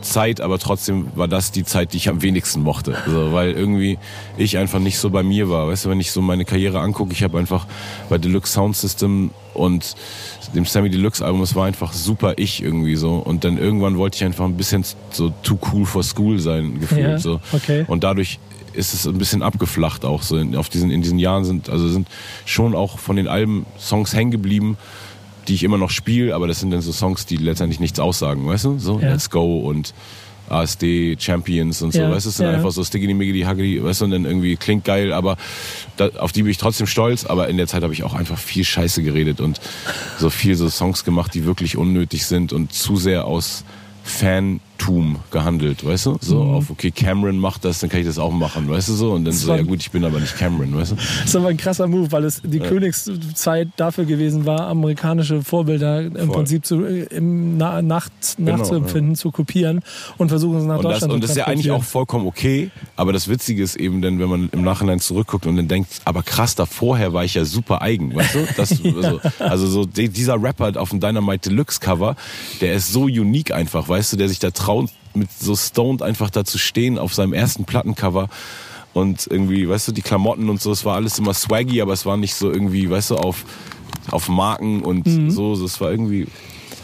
Zeit, 0.00 0.40
aber 0.40 0.58
trotzdem 0.58 1.08
war 1.14 1.28
das 1.28 1.52
die 1.52 1.64
Zeit, 1.64 1.92
die 1.92 1.98
ich 1.98 2.08
am 2.08 2.22
wenigsten 2.22 2.62
mochte. 2.62 2.96
Also, 3.06 3.32
weil 3.32 3.52
irgendwie 3.52 3.98
ich 4.36 4.58
einfach 4.58 4.78
nicht 4.78 4.98
so 4.98 5.10
bei 5.10 5.22
mir 5.22 5.48
war. 5.50 5.68
Weißt 5.68 5.84
du, 5.84 5.90
wenn 5.90 6.00
ich 6.00 6.12
so 6.12 6.20
meine 6.20 6.44
Karriere 6.44 6.80
angucke, 6.80 7.12
ich 7.12 7.22
habe 7.22 7.38
einfach 7.38 7.66
bei 8.08 8.18
Deluxe 8.18 8.52
Sound 8.52 8.76
System 8.76 9.30
und 9.54 9.94
dem 10.54 10.64
Sammy 10.64 10.90
Deluxe 10.90 11.24
Album, 11.24 11.42
es 11.42 11.54
war 11.54 11.66
einfach 11.66 11.92
super 11.92 12.34
ich 12.36 12.62
irgendwie 12.62 12.96
so. 12.96 13.14
Und 13.16 13.44
dann 13.44 13.58
irgendwann 13.58 13.98
wollte 13.98 14.16
ich 14.16 14.24
einfach 14.24 14.44
ein 14.44 14.56
bisschen 14.56 14.84
so 15.10 15.32
too 15.42 15.58
cool 15.72 15.86
for 15.86 16.02
school 16.02 16.38
sein, 16.38 16.80
gefühlt. 16.80 17.00
Ja, 17.00 17.18
so. 17.18 17.40
okay. 17.52 17.84
Und 17.86 18.04
dadurch 18.04 18.38
ist 18.72 18.94
es 18.94 19.06
ein 19.06 19.18
bisschen 19.18 19.42
abgeflacht 19.42 20.04
auch 20.04 20.22
so. 20.22 20.36
In, 20.36 20.56
auf 20.56 20.68
diesen, 20.68 20.90
in 20.90 21.02
diesen 21.02 21.18
Jahren 21.18 21.44
sind, 21.44 21.68
also 21.68 21.88
sind 21.88 22.08
schon 22.44 22.74
auch 22.74 22.98
von 22.98 23.16
den 23.16 23.28
Alben 23.28 23.66
Songs 23.78 24.14
hängen 24.14 24.30
geblieben, 24.30 24.76
die 25.50 25.56
ich 25.56 25.64
immer 25.64 25.78
noch 25.78 25.90
spiele, 25.90 26.34
aber 26.34 26.46
das 26.46 26.60
sind 26.60 26.70
dann 26.70 26.80
so 26.80 26.92
Songs, 26.92 27.26
die 27.26 27.36
letztendlich 27.36 27.80
nichts 27.80 27.98
aussagen, 27.98 28.46
weißt 28.46 28.66
du? 28.66 28.78
So, 28.78 29.00
ja. 29.00 29.10
Let's 29.10 29.30
Go 29.30 29.58
und 29.58 29.92
ASD, 30.48 31.16
Champions 31.18 31.82
und 31.82 31.92
so, 31.92 32.00
ja, 32.00 32.10
weißt 32.10 32.26
du, 32.26 32.30
es 32.30 32.36
sind 32.36 32.46
ja. 32.46 32.52
einfach 32.52 32.70
so 32.70 32.84
Stiggity, 32.84 33.14
Miggity, 33.14 33.42
Huggity, 33.42 33.82
weißt 33.82 34.00
du, 34.00 34.04
und 34.04 34.10
dann 34.12 34.24
irgendwie 34.24 34.56
klingt 34.56 34.84
geil, 34.84 35.12
aber 35.12 35.36
da, 35.96 36.08
auf 36.18 36.30
die 36.30 36.42
bin 36.42 36.52
ich 36.52 36.58
trotzdem 36.58 36.86
stolz, 36.86 37.24
aber 37.24 37.48
in 37.48 37.56
der 37.56 37.66
Zeit 37.66 37.82
habe 37.82 37.92
ich 37.92 38.04
auch 38.04 38.14
einfach 38.14 38.38
viel 38.38 38.64
Scheiße 38.64 39.02
geredet 39.02 39.40
und 39.40 39.60
so 40.18 40.30
viel 40.30 40.54
so 40.54 40.68
Songs 40.68 41.04
gemacht, 41.04 41.34
die 41.34 41.44
wirklich 41.44 41.76
unnötig 41.76 42.26
sind 42.26 42.52
und 42.52 42.72
zu 42.72 42.96
sehr 42.96 43.24
aus 43.24 43.64
Fan 44.04 44.60
Tum 44.80 45.18
gehandelt, 45.30 45.84
weißt 45.84 46.06
du? 46.06 46.18
So 46.22 46.42
mhm. 46.42 46.54
auf, 46.54 46.70
okay, 46.70 46.90
Cameron 46.90 47.38
macht 47.38 47.66
das, 47.66 47.80
dann 47.80 47.90
kann 47.90 48.00
ich 48.00 48.06
das 48.06 48.18
auch 48.18 48.32
machen, 48.32 48.68
weißt 48.68 48.88
du 48.88 48.94
so? 48.94 49.12
Und 49.12 49.26
dann 49.26 49.34
das 49.34 49.42
so, 49.42 49.54
ja 49.54 49.60
gut, 49.60 49.80
ich 49.80 49.90
bin 49.90 50.02
aber 50.06 50.18
nicht 50.18 50.36
Cameron, 50.38 50.74
weißt 50.74 50.92
du? 50.92 50.96
Das 51.20 51.26
ist 51.26 51.36
aber 51.36 51.48
ein 51.48 51.58
krasser 51.58 51.86
Move, 51.86 52.10
weil 52.12 52.24
es 52.24 52.40
die 52.42 52.58
ja. 52.58 52.66
Königszeit 52.66 53.68
dafür 53.76 54.06
gewesen 54.06 54.46
war, 54.46 54.68
amerikanische 54.68 55.42
Vorbilder 55.42 56.00
im 56.00 56.14
Voll. 56.14 56.28
Prinzip 56.28 56.64
zu, 56.64 56.82
im 56.82 57.58
Na 57.58 57.82
Nacht, 57.82 58.12
genau, 58.38 58.56
nachzuempfinden, 58.56 59.12
ja. 59.12 59.18
zu 59.18 59.30
kopieren 59.30 59.82
und 60.16 60.30
versuchen 60.30 60.58
es 60.58 60.64
nach 60.64 60.76
und 60.76 60.84
Deutschland 60.84 61.10
das, 61.10 61.14
Und 61.14 61.24
das 61.24 61.30
ist 61.32 61.36
ja 61.36 61.46
eigentlich 61.46 61.70
auch 61.70 61.84
vollkommen 61.84 62.26
okay, 62.26 62.70
aber 62.96 63.12
das 63.12 63.28
Witzige 63.28 63.62
ist 63.62 63.76
eben 63.76 64.00
dann, 64.00 64.18
wenn 64.18 64.30
man 64.30 64.48
im 64.50 64.62
Nachhinein 64.62 64.98
zurückguckt 64.98 65.46
und 65.46 65.56
dann 65.56 65.68
denkt, 65.68 66.00
aber 66.06 66.22
krass, 66.22 66.54
da 66.54 66.64
vorher 66.64 67.12
war 67.12 67.24
ich 67.24 67.34
ja 67.34 67.44
super 67.44 67.82
eigen, 67.82 68.14
weißt 68.14 68.34
du? 68.34 68.46
Das, 68.56 68.70
ja. 68.82 68.92
also, 68.96 69.20
also 69.38 69.66
so 69.66 69.84
dieser 69.84 70.42
Rapper 70.42 70.80
auf 70.80 70.88
dem 70.88 71.00
Dynamite 71.00 71.50
Deluxe 71.50 71.80
Cover, 71.80 72.16
der 72.62 72.74
ist 72.74 72.92
so 72.92 73.02
unique 73.02 73.52
einfach, 73.52 73.86
weißt 73.88 74.14
du, 74.14 74.16
der 74.16 74.28
sich 74.28 74.38
da 74.38 74.50
traut 74.50 74.79
mit 75.14 75.30
so 75.32 75.56
stoned 75.56 76.02
einfach 76.02 76.30
da 76.30 76.44
zu 76.44 76.58
stehen 76.58 76.98
auf 76.98 77.14
seinem 77.14 77.32
ersten 77.32 77.64
Plattencover 77.64 78.28
und 78.92 79.26
irgendwie, 79.28 79.68
weißt 79.68 79.88
du, 79.88 79.92
die 79.92 80.02
Klamotten 80.02 80.48
und 80.48 80.60
so, 80.60 80.72
es 80.72 80.84
war 80.84 80.96
alles 80.96 81.18
immer 81.18 81.34
swaggy, 81.34 81.80
aber 81.80 81.92
es 81.92 82.06
war 82.06 82.16
nicht 82.16 82.34
so 82.34 82.50
irgendwie, 82.50 82.90
weißt 82.90 83.12
du, 83.12 83.16
auf, 83.16 83.44
auf 84.10 84.28
Marken 84.28 84.82
und 84.82 85.06
mhm. 85.06 85.30
so, 85.30 85.52
es 85.52 85.80
war 85.80 85.90
irgendwie 85.90 86.26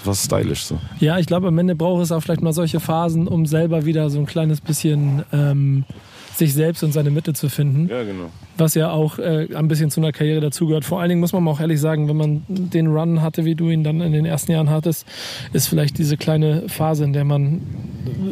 was 0.05 0.25
stylisch 0.25 0.65
so. 0.65 0.79
Ja, 1.01 1.19
ich 1.19 1.27
glaube, 1.27 1.49
am 1.49 1.59
Ende 1.59 1.75
braucht 1.75 2.03
es 2.03 2.13
auch 2.13 2.21
vielleicht 2.21 2.43
mal 2.43 2.53
solche 2.53 2.79
Phasen, 2.79 3.27
um 3.27 3.45
selber 3.45 3.85
wieder 3.85 4.09
so 4.09 4.21
ein 4.21 4.27
kleines 4.27 4.61
bisschen 4.61 5.25
ähm, 5.33 5.85
sich 6.39 6.55
selbst 6.55 6.83
und 6.83 6.93
seine 6.93 7.11
Mitte 7.11 7.33
zu 7.33 7.49
finden. 7.49 7.89
Ja, 7.89 8.03
genau. 8.03 8.31
Was 8.57 8.75
ja 8.75 8.91
auch 8.91 9.19
äh, 9.19 9.49
ein 9.55 9.69
bisschen 9.69 9.91
zu 9.91 10.01
einer 10.01 10.13
Karriere 10.13 10.41
dazugehört. 10.41 10.85
Vor 10.85 11.01
allen 11.01 11.09
Dingen 11.09 11.21
muss 11.21 11.33
man 11.33 11.47
auch 11.49 11.61
ehrlich 11.61 11.81
sagen, 11.81 12.09
wenn 12.09 12.17
man 12.17 12.43
den 12.49 12.89
Run 12.89 13.23
hatte, 13.23 13.45
wie 13.45 13.55
du 13.55 13.71
ihn 13.71 13.85
dann 13.85 14.01
in 14.01 14.13
den 14.13 14.25
ersten 14.25 14.53
Jahren 14.53 14.71
hattest, 14.71 15.07
ist 15.53 15.69
vielleicht 15.69 15.99
diese 15.99 16.17
kleine 16.17 16.69
Phase, 16.69 17.05
in 17.05 17.13
der 17.13 17.25
man, 17.25 17.63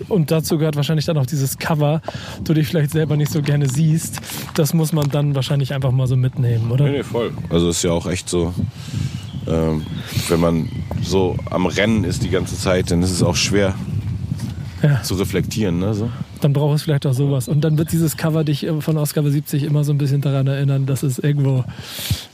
und 0.09 0.31
dazu 0.31 0.59
gehört 0.59 0.77
wahrscheinlich 0.77 1.07
dann 1.07 1.19
auch 1.19 1.27
dieses 1.27 1.59
Cover, 1.59 2.03
du 2.43 2.55
dich 2.55 2.69
vielleicht 2.69 2.91
selber 2.91 3.17
nicht 3.17 3.33
so 3.33 3.43
gerne 3.43 3.69
siehst, 3.69 4.21
das 4.55 4.75
muss 4.75 4.93
man 4.93 5.09
dann 5.11 5.35
wahrscheinlich 5.35 5.75
einfach 5.75 5.93
mal 5.93 6.07
so 6.07 6.17
mitnehmen, 6.17 6.71
oder? 6.71 6.85
Nee, 6.85 6.99
nee, 6.99 7.03
voll. 7.03 7.33
Also 7.51 7.69
ist 7.69 7.83
ja 7.83 7.91
auch 7.91 8.07
echt 8.07 8.29
so, 8.29 8.55
ähm, 9.47 9.85
wenn 10.29 10.41
man 10.41 10.69
so 11.03 11.37
am 11.51 11.67
Rennen 11.67 12.05
ist 12.05 12.23
die 12.23 12.31
ganze 12.31 12.57
Zeit, 12.59 12.91
dann 12.91 13.03
ist 13.03 13.11
es 13.11 13.23
auch 13.23 13.37
schwer 13.37 13.75
ja. 14.83 15.03
zu 15.03 15.15
reflektieren. 15.15 15.79
Ne, 15.79 15.95
so 15.95 16.11
dann 16.45 16.53
braucht 16.53 16.77
es 16.77 16.83
vielleicht 16.83 17.07
auch 17.07 17.15
sowas. 17.15 17.49
Und 17.49 17.63
dann 17.63 17.79
wird 17.79 17.91
dieses 17.91 18.17
Cover 18.17 18.45
dich 18.45 18.67
äh, 18.67 18.81
von 18.81 18.99
Ausgabe 18.99 19.31
70 19.31 19.63
immer 19.65 19.83
so 19.83 19.93
ein 19.93 19.99
bisschen 19.99 20.21
daran 20.21 20.47
erinnern, 20.47 20.87
dass 20.87 21.03
es 21.03 21.19
irgendwo, 21.19 21.65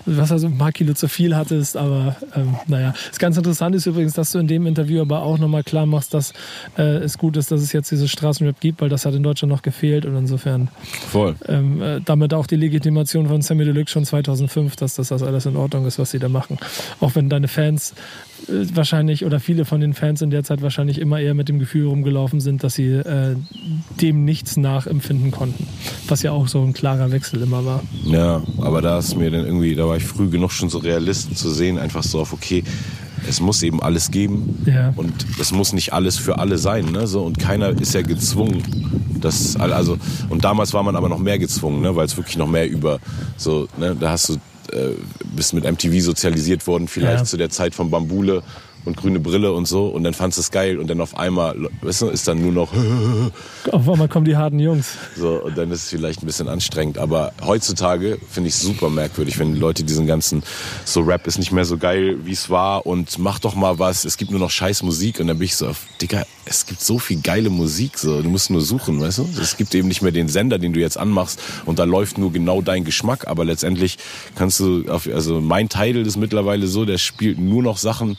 was 0.07 0.33
also 0.33 0.47
ein 0.47 0.59
paar 0.59 0.73
Kilo 0.73 0.95
zu 0.95 1.09
viel 1.09 1.37
hattest. 1.37 1.77
Aber 1.77 2.17
ähm, 2.35 2.55
naja, 2.67 2.95
das 3.09 3.19
ganz 3.19 3.37
interessant 3.37 3.75
ist 3.75 3.87
übrigens, 3.87 4.15
dass 4.15 4.33
du 4.33 4.39
in 4.39 4.47
dem 4.47 4.67
Interview 4.67 5.01
aber 5.01 5.23
auch 5.23 5.39
nochmal 5.39 5.63
klar 5.63 5.87
machst, 5.87 6.15
dass 6.15 6.33
äh, 6.79 6.99
es 6.99 7.19
gut 7.19 7.37
ist, 7.37 7.51
dass 7.51 7.61
es 7.61 7.73
jetzt 7.73 7.91
dieses 7.91 8.11
Straßenrap 8.11 8.61
gibt, 8.61 8.81
weil 8.81 8.89
das 8.89 9.07
hat 9.07 9.15
in 9.15 9.23
Deutschland 9.23 9.53
noch 9.53 9.63
gefehlt. 9.63 10.07
Und 10.07 10.17
insofern 10.17 10.69
Voll. 11.09 11.35
Ähm, 11.49 11.83
äh, 11.83 12.01
damit 12.05 12.35
auch 12.35 12.47
die 12.47 12.57
Legitimation 12.57 13.29
von 13.29 13.43
Sammy 13.43 13.65
Deluxe 13.65 13.93
schon 13.93 14.05
2005, 14.05 14.77
dass 14.77 14.95
das, 14.95 15.09
das 15.09 15.23
alles 15.23 15.47
in 15.47 15.57
Ordnung 15.57 15.87
ist, 15.87 15.99
was 15.99 16.11
sie 16.11 16.19
da 16.19 16.29
machen. 16.29 16.59
Auch 17.01 17.15
wenn 17.15 17.29
deine 17.29 17.49
Fans 17.49 17.95
äh, 18.49 18.67
wahrscheinlich 18.75 19.25
oder 19.25 19.41
viele 19.41 19.65
von 19.65 19.81
den 19.81 19.95
Fans 19.95 20.23
in 20.23 20.31
der 20.31 20.45
Zeit 20.45 20.63
wahrscheinlich 20.63 20.99
immer 20.99 21.21
eher 21.21 21.35
mit 21.35 21.49
dem 21.49 21.59
Gefühl 21.59 21.87
rumgelaufen 21.87 22.41
sind, 22.41 22.65
dass 22.65 22.75
sie 22.75 22.89
äh, 22.89 23.37
dem 24.01 24.25
nichts 24.25 24.57
nachempfinden 24.57 25.31
konnten. 25.31 25.67
Was 26.09 26.23
ja 26.23 26.33
auch 26.33 26.49
so 26.49 26.63
ein 26.63 26.73
klarer 26.73 27.11
Wechsel 27.13 27.43
immer 27.43 27.65
war. 27.65 27.83
Ja, 28.05 28.43
aber 28.59 28.83
da 28.83 28.99
ist 28.99 29.17
mir 29.17 29.31
dann 29.31 29.45
irgendwie, 29.45 29.75
da 29.75 29.89
war 29.91 29.97
ich 29.97 30.05
früh 30.05 30.29
genug 30.29 30.53
schon 30.53 30.71
so 30.71 30.79
Realisten 30.79 31.35
zu 31.37 31.51
sehen, 31.51 31.79
einfach 31.79 32.03
so 32.03 32.21
auf, 32.21 32.33
okay, 32.33 32.63
es 33.29 33.41
muss 33.41 33.63
eben 33.63 33.83
alles 33.83 34.11
geben 34.11 34.63
ja. 34.65 34.93
und 34.97 35.13
es 35.39 35.53
muss 35.53 35.73
nicht 35.73 35.93
alles 35.93 36.17
für 36.17 36.39
alle 36.39 36.59
sein, 36.59 36.87
ne? 36.87 37.07
So 37.07 37.23
und 37.25 37.39
keiner 37.39 37.69
ist 37.69 37.93
ja 37.93 38.03
gezwungen, 38.03 38.63
das 39.21 39.57
also 39.57 39.99
und 40.31 40.45
damals 40.45 40.73
war 40.73 40.83
man 40.83 40.97
aber 40.97 41.09
noch 41.09 41.19
mehr 41.19 41.39
gezwungen, 41.39 41.83
ne? 41.83 41.95
Weil 41.95 42.07
es 42.07 42.17
wirklich 42.17 42.39
noch 42.39 42.49
mehr 42.49 42.71
über 42.71 42.99
so, 43.37 43.69
ne? 43.77 43.97
Da 43.99 44.13
hast 44.13 44.31
du 44.31 44.35
äh, 44.73 44.95
bist 45.37 45.53
mit 45.53 45.65
MTV 45.65 46.01
sozialisiert 46.01 46.67
worden, 46.67 46.89
vielleicht 46.89 47.19
ja. 47.19 47.25
zu 47.25 47.37
der 47.37 47.51
Zeit 47.51 47.75
von 47.75 47.91
Bambule 47.91 48.43
und 48.85 48.97
grüne 48.97 49.21
Brille 49.21 49.53
und 49.53 49.67
so 49.67 49.87
und 49.87 50.05
dann 50.05 50.15
fandst 50.15 50.39
du 50.39 50.41
es 50.41 50.51
geil 50.51 50.79
und 50.79 50.89
dann 50.89 51.01
auf 51.01 51.17
einmal, 51.17 51.57
weißt 51.83 52.03
du, 52.03 52.07
ist 52.09 52.27
dann 52.29 52.41
nur 52.41 52.53
noch 52.53 52.73
Auf 53.73 53.89
einmal 53.89 54.09
kommen 54.09 54.25
die 54.25 54.37
harten 54.37 54.59
Jungs. 54.59 54.93
so 55.17 55.43
und 55.45 55.57
dann 55.57 55.71
ist 55.71 55.85
es 55.85 55.91
vielleicht 55.91 56.23
ein 56.23 56.27
bisschen 56.27 56.49
anstrengend, 56.49 56.99
aber 56.99 57.33
heutzutage 57.45 58.19
finde 58.31 58.49
ich 58.49 58.55
es 58.55 58.63
super 58.63 58.91
merkwürdig, 58.91 59.39
wenn 59.39 59.55
die 59.55 59.61
Leute 59.61 59.85
diesen 59.85 60.07
ganzen 60.07 60.43
so 60.85 61.01
Rap 61.01 61.27
ist 61.27 61.39
nicht 61.39 61.53
mehr 61.53 61.65
so 61.65 61.77
geil, 61.77 62.19
wie 62.25 62.33
es 62.33 62.51
war 62.51 62.87
und 62.87 63.19
mach 63.19 63.39
doch 63.39 63.55
mal 63.55 63.79
was, 63.79 64.05
es 64.05 64.17
gibt 64.17 64.31
nur 64.31 64.41
noch 64.41 64.51
scheiß 64.51 64.83
Musik 64.83 65.21
und 65.21 65.27
dann 65.27 65.39
bin 65.39 65.47
ich 65.47 65.57
so, 65.57 65.69
auf, 65.69 65.83
Digga, 66.01 66.25
es 66.45 66.67
gibt 66.67 66.81
so 66.81 66.99
viel 66.99 67.21
geile 67.21 67.51
Musik, 67.51 67.99
so 67.99 68.23
du 68.23 68.29
musst 68.29 68.51
nur 68.51 68.61
suchen, 68.61 69.01
weißt 69.01 69.19
du? 69.19 69.29
Es 69.41 69.57
gibt 69.57 69.75
eben 69.75 69.89
nicht 69.89 70.03
mehr 70.03 70.13
den 70.13 70.29
Sender, 70.29 70.59
den 70.59 70.73
du 70.73 70.81
jetzt 70.81 70.99
anmachst 70.99 71.41
und 71.67 71.79
da 71.79 71.85
läuft 71.85 72.19
nur 72.19 72.33
genau 72.33 72.63
dein 72.63 72.85
Geschmack, 72.85 73.27
aber 73.29 73.45
letztendlich 73.45 73.99
kannst 74.35 74.61
du 74.61 74.85
auf, 74.89 75.07
also 75.07 75.41
mein 75.41 75.69
Title 75.69 76.03
ist 76.03 76.17
mittlerweile 76.17 76.67
so, 76.67 76.85
der 76.85 76.99
spielt 76.99 77.39
nur 77.39 77.63
noch 77.63 77.77
Sachen, 77.77 78.17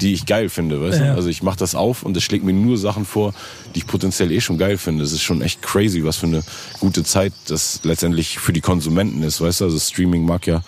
die 0.00 0.12
ich 0.12 0.26
geil 0.26 0.48
finde, 0.48 0.80
weißt 0.80 0.98
Ja. 1.00 1.06
du? 1.06 1.14
Also 1.14 1.28
ich 1.28 1.42
mache 1.42 1.58
das 1.58 1.74
auf 1.74 2.02
und 2.02 2.16
es 2.16 2.22
schlägt 2.22 2.44
mir 2.44 2.52
nur 2.52 2.76
Sachen 2.78 3.04
vor, 3.04 3.32
die 3.74 3.78
ich 3.80 3.86
potenziell 3.86 4.30
eh 4.32 4.40
schon 4.40 4.58
geil 4.58 4.78
finde. 4.78 5.04
Es 5.04 5.12
ist 5.12 5.22
schon 5.22 5.42
echt 5.42 5.62
crazy, 5.62 6.04
was 6.04 6.16
für 6.16 6.26
eine 6.26 6.42
gute 6.80 7.04
Zeit 7.04 7.32
das 7.48 7.80
letztendlich 7.84 8.38
für 8.38 8.52
die 8.52 8.60
Konsumenten 8.60 9.22
ist, 9.22 9.40
weißt 9.40 9.60
du? 9.60 9.64
Also 9.66 9.78
Streaming 9.78 10.24
mag 10.24 10.46
ja 10.46 10.62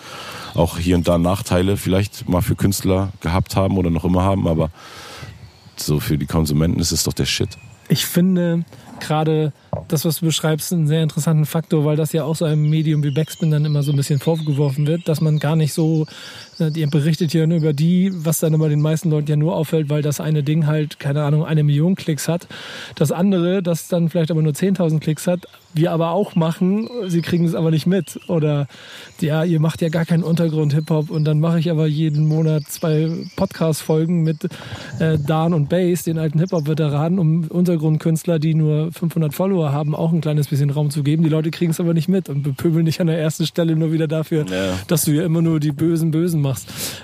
auch 0.55 0.77
hier 0.77 0.95
und 0.95 1.07
da 1.07 1.17
Nachteile 1.17 1.77
vielleicht 1.77 2.27
mal 2.27 2.41
für 2.41 2.55
Künstler 2.55 3.11
gehabt 3.21 3.55
haben 3.55 3.77
oder 3.77 3.89
noch 3.89 4.03
immer 4.05 4.23
haben, 4.23 4.47
aber 4.47 4.71
so 5.77 5.99
für 5.99 6.17
die 6.17 6.25
Konsumenten 6.25 6.79
ist 6.79 6.91
es 6.91 7.03
doch 7.03 7.13
der 7.13 7.25
Shit. 7.25 7.49
Ich 7.87 8.05
finde 8.05 8.65
gerade 8.99 9.51
das, 9.87 10.05
was 10.05 10.19
du 10.19 10.25
beschreibst, 10.25 10.71
einen 10.73 10.87
sehr 10.87 11.01
interessanten 11.01 11.45
Faktor, 11.45 11.85
weil 11.85 11.95
das 11.95 12.11
ja 12.11 12.23
auch 12.23 12.35
so 12.35 12.45
einem 12.45 12.69
Medium 12.69 13.01
wie 13.03 13.11
Backspin 13.11 13.49
dann 13.49 13.65
immer 13.65 13.81
so 13.81 13.91
ein 13.91 13.95
bisschen 13.95 14.19
vorgeworfen 14.19 14.85
wird, 14.85 15.07
dass 15.07 15.21
man 15.21 15.39
gar 15.39 15.55
nicht 15.55 15.73
so, 15.73 16.05
ihr 16.59 16.87
berichtet 16.87 17.33
ja 17.33 17.47
nur 17.47 17.57
über 17.57 17.73
die, 17.73 18.11
was 18.13 18.39
dann 18.39 18.53
immer 18.53 18.69
den 18.69 18.81
meisten 18.81 19.09
Leuten 19.09 19.29
ja 19.29 19.35
nur 19.35 19.55
auffällt, 19.55 19.89
weil 19.89 20.01
das 20.01 20.19
eine 20.19 20.43
Ding 20.43 20.65
halt, 20.67 20.99
keine 20.99 21.23
Ahnung, 21.23 21.45
eine 21.45 21.63
Million 21.63 21.95
Klicks 21.95 22.27
hat. 22.27 22.47
Das 22.95 23.11
andere, 23.11 23.63
das 23.63 23.87
dann 23.87 24.09
vielleicht 24.09 24.31
aber 24.31 24.41
nur 24.41 24.53
10.000 24.53 24.99
Klicks 24.99 25.27
hat, 25.27 25.47
wir 25.73 25.91
aber 25.91 26.11
auch 26.11 26.35
machen, 26.35 26.89
sie 27.07 27.21
kriegen 27.21 27.45
es 27.45 27.53
aber 27.55 27.69
nicht 27.71 27.85
mit. 27.85 28.19
Oder 28.27 28.67
ja, 29.21 29.43
ihr 29.43 29.59
macht 29.59 29.81
ja 29.81 29.89
gar 29.89 30.05
keinen 30.05 30.23
Untergrund-Hip-Hop 30.23 31.09
und 31.11 31.25
dann 31.25 31.39
mache 31.39 31.59
ich 31.59 31.69
aber 31.69 31.85
jeden 31.85 32.27
Monat 32.27 32.63
zwei 32.67 33.09
Podcast-Folgen 33.35 34.23
mit 34.23 34.45
äh, 34.99 35.17
Dan 35.19 35.53
und 35.53 35.69
Bass, 35.69 36.03
den 36.03 36.17
alten 36.17 36.39
Hip-Hop-Veteranen, 36.39 37.19
um 37.19 37.43
Untergrundkünstler, 37.47 38.39
die 38.39 38.55
nur 38.55 38.91
500 38.91 39.33
Follower 39.33 39.71
haben, 39.71 39.93
auch 39.95 40.11
ein 40.11 40.21
kleines 40.21 40.47
bisschen 40.47 40.71
Raum 40.71 40.89
zu 40.89 41.03
geben. 41.03 41.23
Die 41.23 41.29
Leute 41.29 41.51
kriegen 41.51 41.71
es 41.71 41.79
aber 41.79 41.93
nicht 41.93 42.07
mit 42.09 42.29
und 42.29 42.41
bepöbeln 42.43 42.85
dich 42.85 42.99
an 42.99 43.07
der 43.07 43.19
ersten 43.19 43.45
Stelle 43.45 43.75
nur 43.75 43.91
wieder 43.91 44.07
dafür, 44.07 44.45
Ja. 44.49 44.73
dass 44.87 45.03
du 45.05 45.11
ja 45.11 45.23
immer 45.23 45.41
nur 45.41 45.59
die 45.59 45.71
bösen 45.71 46.11
Bösen 46.11 46.41
machst. 46.41 46.48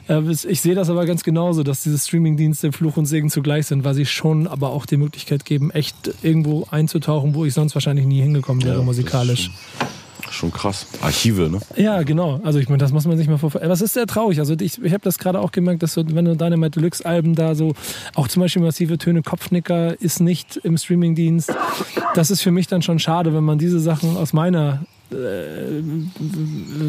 Äh, 0.07 0.21
ich 0.47 0.61
sehe 0.61 0.75
das 0.75 0.89
aber 0.89 1.05
ganz 1.05 1.23
genauso, 1.23 1.63
dass 1.63 1.83
diese 1.83 1.97
Streaming-Dienste 1.97 2.71
Fluch 2.71 2.97
und 2.97 3.05
Segen 3.05 3.29
zugleich 3.29 3.67
sind, 3.67 3.83
weil 3.83 3.93
sie 3.93 4.05
schon 4.05 4.47
aber 4.47 4.69
auch 4.69 4.85
die 4.85 4.97
Möglichkeit 4.97 5.45
geben, 5.45 5.71
echt 5.71 5.95
irgendwo 6.21 6.67
einzutauchen, 6.71 7.35
wo 7.35 7.45
ich 7.45 7.53
sonst 7.53 7.75
wahrscheinlich 7.75 8.05
nie 8.05 8.21
hingekommen 8.21 8.63
wäre, 8.63 8.73
Ja, 8.73 8.79
das 8.79 8.85
musikalisch. 8.85 9.51
Schon 10.31 10.51
krass. 10.51 10.87
Archive, 11.01 11.49
ne? 11.49 11.59
Ja, 11.77 12.03
genau. 12.03 12.41
Also 12.43 12.59
ich 12.59 12.67
meine, 12.67 12.79
das 12.79 12.91
muss 12.91 13.05
man 13.05 13.17
sich 13.17 13.27
mal 13.27 13.37
vorstellen. 13.37 13.65
Aber 13.65 13.73
es 13.73 13.81
ist 13.81 13.93
sehr 13.93 14.07
traurig. 14.07 14.39
Also 14.39 14.55
ich, 14.59 14.81
ich 14.83 14.91
habe 14.91 15.03
das 15.03 15.17
gerade 15.17 15.39
auch 15.39 15.51
gemerkt, 15.51 15.83
dass 15.83 15.93
so, 15.93 16.03
wenn 16.07 16.25
du 16.25 16.35
Dynamite 16.35 16.79
Deluxe 16.79 17.05
Alben 17.05 17.35
da 17.35 17.55
so, 17.55 17.73
auch 18.15 18.27
zum 18.27 18.41
Beispiel 18.41 18.61
massive 18.61 18.97
Töne, 18.97 19.21
Kopfnicker 19.21 19.99
ist 20.01 20.19
nicht 20.19 20.57
im 20.57 20.77
Streamingdienst. 20.77 21.53
Das 22.15 22.31
ist 22.31 22.41
für 22.41 22.51
mich 22.51 22.67
dann 22.67 22.81
schon 22.81 22.99
schade, 22.99 23.33
wenn 23.33 23.43
man 23.43 23.59
diese 23.59 23.79
Sachen 23.79 24.17
aus 24.17 24.33
meiner 24.33 24.81
äh, 24.81 24.94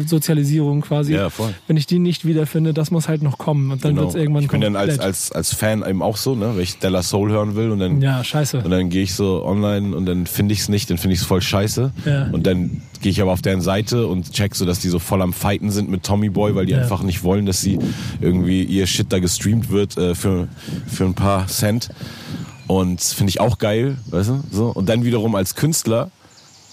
Sozialisierung 0.05 0.81
quasi, 0.81 1.13
Ja, 1.13 1.29
voll. 1.29 1.53
wenn 1.67 1.77
ich 1.77 1.85
die 1.87 1.99
nicht 1.99 2.25
wiederfinde, 2.25 2.73
das 2.73 2.91
muss 2.91 3.07
halt 3.07 3.21
noch 3.21 3.37
kommen. 3.37 3.71
Und 3.71 3.83
dann 3.83 3.91
Genau. 3.95 4.03
wird's 4.07 4.15
irgendwann 4.15 4.43
ich 4.43 4.49
bin 4.49 4.61
dann 4.61 4.75
als, 4.75 4.89
komplett- 4.91 5.05
als, 5.05 5.31
als 5.31 5.53
Fan 5.53 5.83
eben 5.87 6.01
auch 6.01 6.17
so, 6.17 6.35
ne? 6.35 6.51
Wenn 6.55 6.63
ich 6.63 6.79
Della 6.79 7.03
Soul 7.03 7.29
hören 7.31 7.55
will 7.55 7.71
und 7.71 7.79
dann 7.79 8.01
Ja, 8.01 8.23
scheiße. 8.23 8.59
Und 8.61 8.69
dann 8.71 8.89
gehe 8.89 9.03
ich 9.03 9.13
so 9.13 9.45
online 9.45 9.95
und 9.95 10.05
dann 10.05 10.25
finde 10.27 10.53
ich 10.53 10.59
es 10.61 10.69
nicht, 10.69 10.89
dann 10.89 10.97
finde 10.97 11.15
ich 11.15 11.21
es 11.21 11.25
voll 11.25 11.41
scheiße. 11.41 11.91
Ja. 12.05 12.27
Und 12.31 12.45
dann 12.47 12.81
gehe 13.01 13.11
ich 13.11 13.21
aber 13.21 13.31
auf 13.31 13.41
deren 13.41 13.61
Seite 13.61 14.07
und 14.07 14.31
check 14.31 14.55
so, 14.55 14.65
dass 14.65 14.79
die 14.79 14.89
so 14.89 14.99
voll 14.99 15.21
am 15.21 15.33
Fighten 15.33 15.71
sind 15.71 15.89
mit 15.89 16.03
Tommy 16.03 16.29
Boy, 16.29 16.55
weil 16.55 16.65
die 16.65 16.73
Ja. 16.73 16.79
einfach 16.81 17.03
nicht 17.03 17.23
wollen, 17.23 17.45
dass 17.45 17.61
sie 17.61 17.79
irgendwie 18.21 18.63
ihr 18.63 18.87
Shit 18.87 19.11
da 19.13 19.19
gestreamt 19.19 19.69
wird 19.69 19.97
äh, 19.97 20.15
für, 20.15 20.47
für 20.87 21.05
ein 21.05 21.13
paar 21.13 21.47
Cent. 21.47 21.89
Und 22.67 23.01
finde 23.01 23.29
ich 23.29 23.39
auch 23.39 23.59
geil, 23.59 23.97
weißt 24.09 24.29
du? 24.29 24.43
So. 24.51 24.65
Und 24.67 24.89
dann 24.89 25.05
wiederum 25.05 25.35
als 25.35 25.55
Künstler 25.55 26.11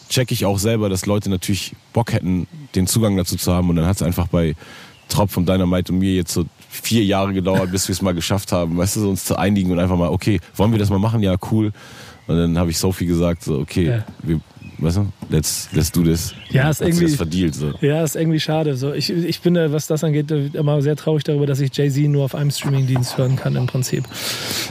check 0.09 0.31
ich 0.33 0.45
auch 0.45 0.59
selber, 0.59 0.89
dass 0.89 1.07
Leute 1.07 1.31
natürlich 1.31 1.75
Bock 1.93 2.13
hätten, 2.13 2.47
den 2.75 2.87
Zugang 2.87 3.17
dazu 3.17 3.37
zu 3.37 3.53
haben. 3.53 3.71
Und 3.71 3.77
dann 3.77 3.87
hat 3.87 3.97
es 3.97 4.03
einfach 4.03 4.29
bei 4.29 4.55
Tropf 5.09 5.37
und 5.37 5.49
Dynamite 5.49 5.93
und 5.93 5.99
mir 5.99 6.15
jetzt 6.15 6.33
so 6.33 6.45
vier 6.69 7.05
Jahre 7.05 7.33
gedauert, 7.33 7.71
bis 7.71 7.89
wir 7.89 7.93
es 7.93 8.03
mal 8.03 8.15
geschafft 8.15 8.53
haben, 8.53 8.77
weißt 8.77 8.97
du, 8.97 9.11
uns 9.11 9.25
zu 9.25 9.37
einigen 9.37 9.71
und 9.71 9.79
einfach 9.79 9.97
mal, 9.97 10.09
okay, 10.09 10.41
wollen 10.57 10.73
wir 10.73 10.79
das 10.79 10.91
mal 10.91 10.99
machen? 10.99 11.23
Ja, 11.23 11.37
cool. 11.51 11.73
Und 12.27 12.37
dann 12.37 12.59
habe 12.59 12.71
ich 12.71 12.79
Sophie 12.79 13.07
gesagt, 13.07 13.45
so, 13.45 13.59
okay, 13.59 13.89
Ja. 13.89 14.05
wir, 14.23 14.41
weißt 14.79 14.97
du, 14.99 15.07
let's, 15.31 15.69
let's 15.73 15.91
do 15.93 16.03
this. 16.03 16.35
Ja, 16.51 16.71
ist 16.71 16.81
irgendwie- 16.81 17.05
das 17.05 17.15
verdealt, 17.17 17.55
so. 17.55 17.73
Ja, 17.81 18.03
ist 18.05 18.17
irgendwie 18.17 18.41
schade. 18.41 18.77
So, 18.77 18.93
ich, 18.93 19.11
ich 19.11 19.41
bin, 19.41 19.55
was 19.57 19.87
das 19.87 20.03
angeht, 20.05 20.31
immer 20.31 20.83
sehr 20.83 20.97
traurig 20.97 21.25
darüber, 21.25 21.47
dass 21.47 21.61
ich 21.61 21.77
Jay-Z 21.77 22.09
nur 22.09 22.25
auf 22.25 22.35
einem 22.35 22.51
Streamingdienst 22.51 23.17
hören 23.19 23.37
kann 23.37 23.57
im 23.57 23.67
Prinzip. 23.67 24.05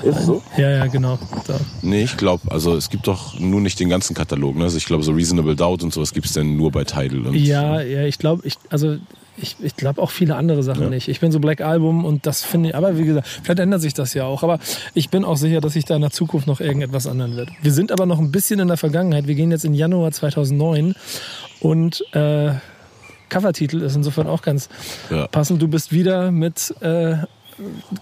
Ist 0.03 0.25
so? 0.25 0.41
Ja, 0.57 0.69
ja, 0.69 0.87
genau. 0.87 1.17
So. 1.47 1.53
Nee, 1.81 2.03
ich 2.03 2.17
glaube, 2.17 2.51
also 2.51 2.75
es 2.75 2.89
gibt 2.89 3.07
doch 3.07 3.39
nur 3.39 3.61
nicht 3.61 3.79
den 3.79 3.89
ganzen 3.89 4.13
Katalog. 4.13 4.55
Ne? 4.55 4.63
Also 4.65 4.77
ich 4.77 4.85
glaube, 4.85 5.03
so 5.03 5.11
Reasonable 5.11 5.55
Doubt 5.55 5.83
und 5.83 5.93
sowas 5.93 6.13
gibt 6.13 6.25
es 6.27 6.33
dann 6.33 6.55
nur 6.57 6.71
bei 6.71 6.83
Tidal. 6.83 7.27
Und 7.27 7.35
Ja, 7.35 7.81
ja, 7.81 8.05
ich 8.05 8.17
glaube, 8.19 8.41
ich, 8.45 8.55
also 8.69 8.97
ich, 9.37 9.55
ich 9.61 9.75
glaube 9.75 10.01
auch 10.01 10.11
viele 10.11 10.35
andere 10.35 10.61
Sachen 10.63 10.83
Ja. 10.83 10.89
nicht. 10.89 11.07
Ich 11.07 11.19
bin 11.19 11.31
so 11.31 11.39
Black 11.39 11.61
Album 11.61 12.05
und 12.05 12.25
das 12.25 12.43
finde 12.43 12.69
ich, 12.69 12.75
aber 12.75 12.97
wie 12.97 13.05
gesagt, 13.05 13.27
vielleicht 13.27 13.59
ändert 13.59 13.81
sich 13.81 13.93
das 13.93 14.13
ja 14.13 14.25
auch. 14.25 14.43
Aber 14.43 14.59
ich 14.93 15.09
bin 15.09 15.25
auch 15.25 15.37
sicher, 15.37 15.59
dass 15.61 15.73
sich 15.73 15.85
da 15.85 15.95
in 15.95 16.01
der 16.01 16.11
Zukunft 16.11 16.45
noch 16.47 16.59
irgendetwas 16.59 17.05
ändern 17.07 17.35
wird. 17.35 17.49
Wir 17.61 17.71
sind 17.71 17.91
aber 17.91 18.05
noch 18.05 18.19
ein 18.19 18.31
bisschen 18.31 18.59
in 18.59 18.67
der 18.67 18.77
Vergangenheit. 18.77 19.27
Wir 19.27 19.35
gehen 19.35 19.51
jetzt 19.51 19.65
in 19.65 19.73
Januar 19.73 20.11
2009 20.11 20.93
und 21.61 22.03
äh, 22.13 22.51
Covertitel 23.29 23.81
ist 23.81 23.95
insofern 23.95 24.27
auch 24.27 24.41
ganz 24.43 24.69
Ja. 25.09 25.27
passend. 25.27 25.61
Du 25.61 25.67
bist 25.67 25.91
wieder 25.91 26.31
mit 26.31 26.73
äh, 26.81 27.15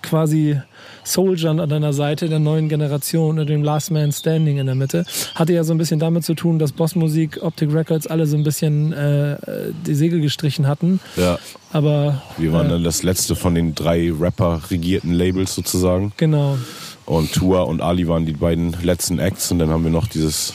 quasi 0.02 0.60
Soldier 1.04 1.52
an 1.52 1.70
deiner 1.70 1.94
Seite 1.94 2.30
der 2.30 2.40
neuen 2.40 2.70
Generation 2.70 3.40
und 3.40 3.50
dem 3.50 3.64
Last 3.64 3.92
Man 3.92 4.12
Standing 4.12 4.58
in 4.58 4.66
der 4.66 4.76
Mitte. 4.76 5.06
Hatte 5.36 5.54
ja 5.54 5.64
so 5.64 5.74
ein 5.74 5.78
bisschen 5.78 6.00
damit 6.00 6.24
zu 6.24 6.36
tun, 6.36 6.60
dass 6.60 6.72
Bossmusik, 6.72 7.42
Optic 7.42 7.74
Records 7.74 8.08
alle 8.08 8.28
so 8.28 8.38
ein 8.38 8.44
bisschen 8.44 8.94
äh, 8.94 9.38
die 9.86 9.96
Segel 9.96 10.22
gestrichen 10.22 10.68
hatten. 10.68 11.00
ja, 11.16 11.40
Aber 11.74 12.22
wir 12.38 12.54
waren 12.54 12.68
äh, 12.68 12.72
dann 12.72 12.84
das 12.84 13.04
letzte 13.04 13.36
von 13.36 13.56
den 13.56 13.76
drei 13.76 14.12
Rapper-regierten 14.12 15.14
Labels 15.14 15.56
sozusagen. 15.56 16.14
genau. 16.18 16.58
Und 17.06 17.34
Tua 17.34 17.64
und 17.64 17.82
Ali 17.82 18.08
waren 18.08 18.26
die 18.26 18.34
beiden 18.34 18.76
letzten 18.84 19.20
Acts 19.20 19.52
und 19.52 19.60
dann 19.60 19.70
haben 19.70 19.84
wir 19.84 19.92
noch 19.92 20.08
dieses 20.08 20.54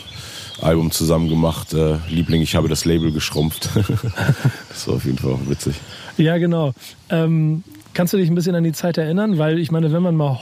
Album 0.62 0.90
zusammen 0.90 1.28
gemacht. 1.28 1.74
Äh, 1.74 1.96
Liebling, 2.08 2.40
ich 2.40 2.54
habe 2.54 2.68
das 2.68 2.84
Label 2.84 3.12
geschrumpft. 3.12 3.68
das 4.68 4.88
war 4.88 4.94
auf 4.94 5.04
jeden 5.04 5.18
Fall 5.18 5.32
auch 5.32 5.40
witzig. 5.48 5.74
Ja, 6.16 6.38
genau. 6.38 6.72
Ähm, 7.10 7.62
kannst 7.96 8.12
du 8.12 8.18
dich 8.18 8.28
ein 8.28 8.34
bisschen 8.34 8.54
an 8.54 8.62
die 8.62 8.72
Zeit 8.72 8.98
erinnern? 8.98 9.38
Weil 9.38 9.58
ich 9.58 9.72
meine, 9.72 9.90
wenn 9.90 10.02
man 10.02 10.14
mal 10.14 10.38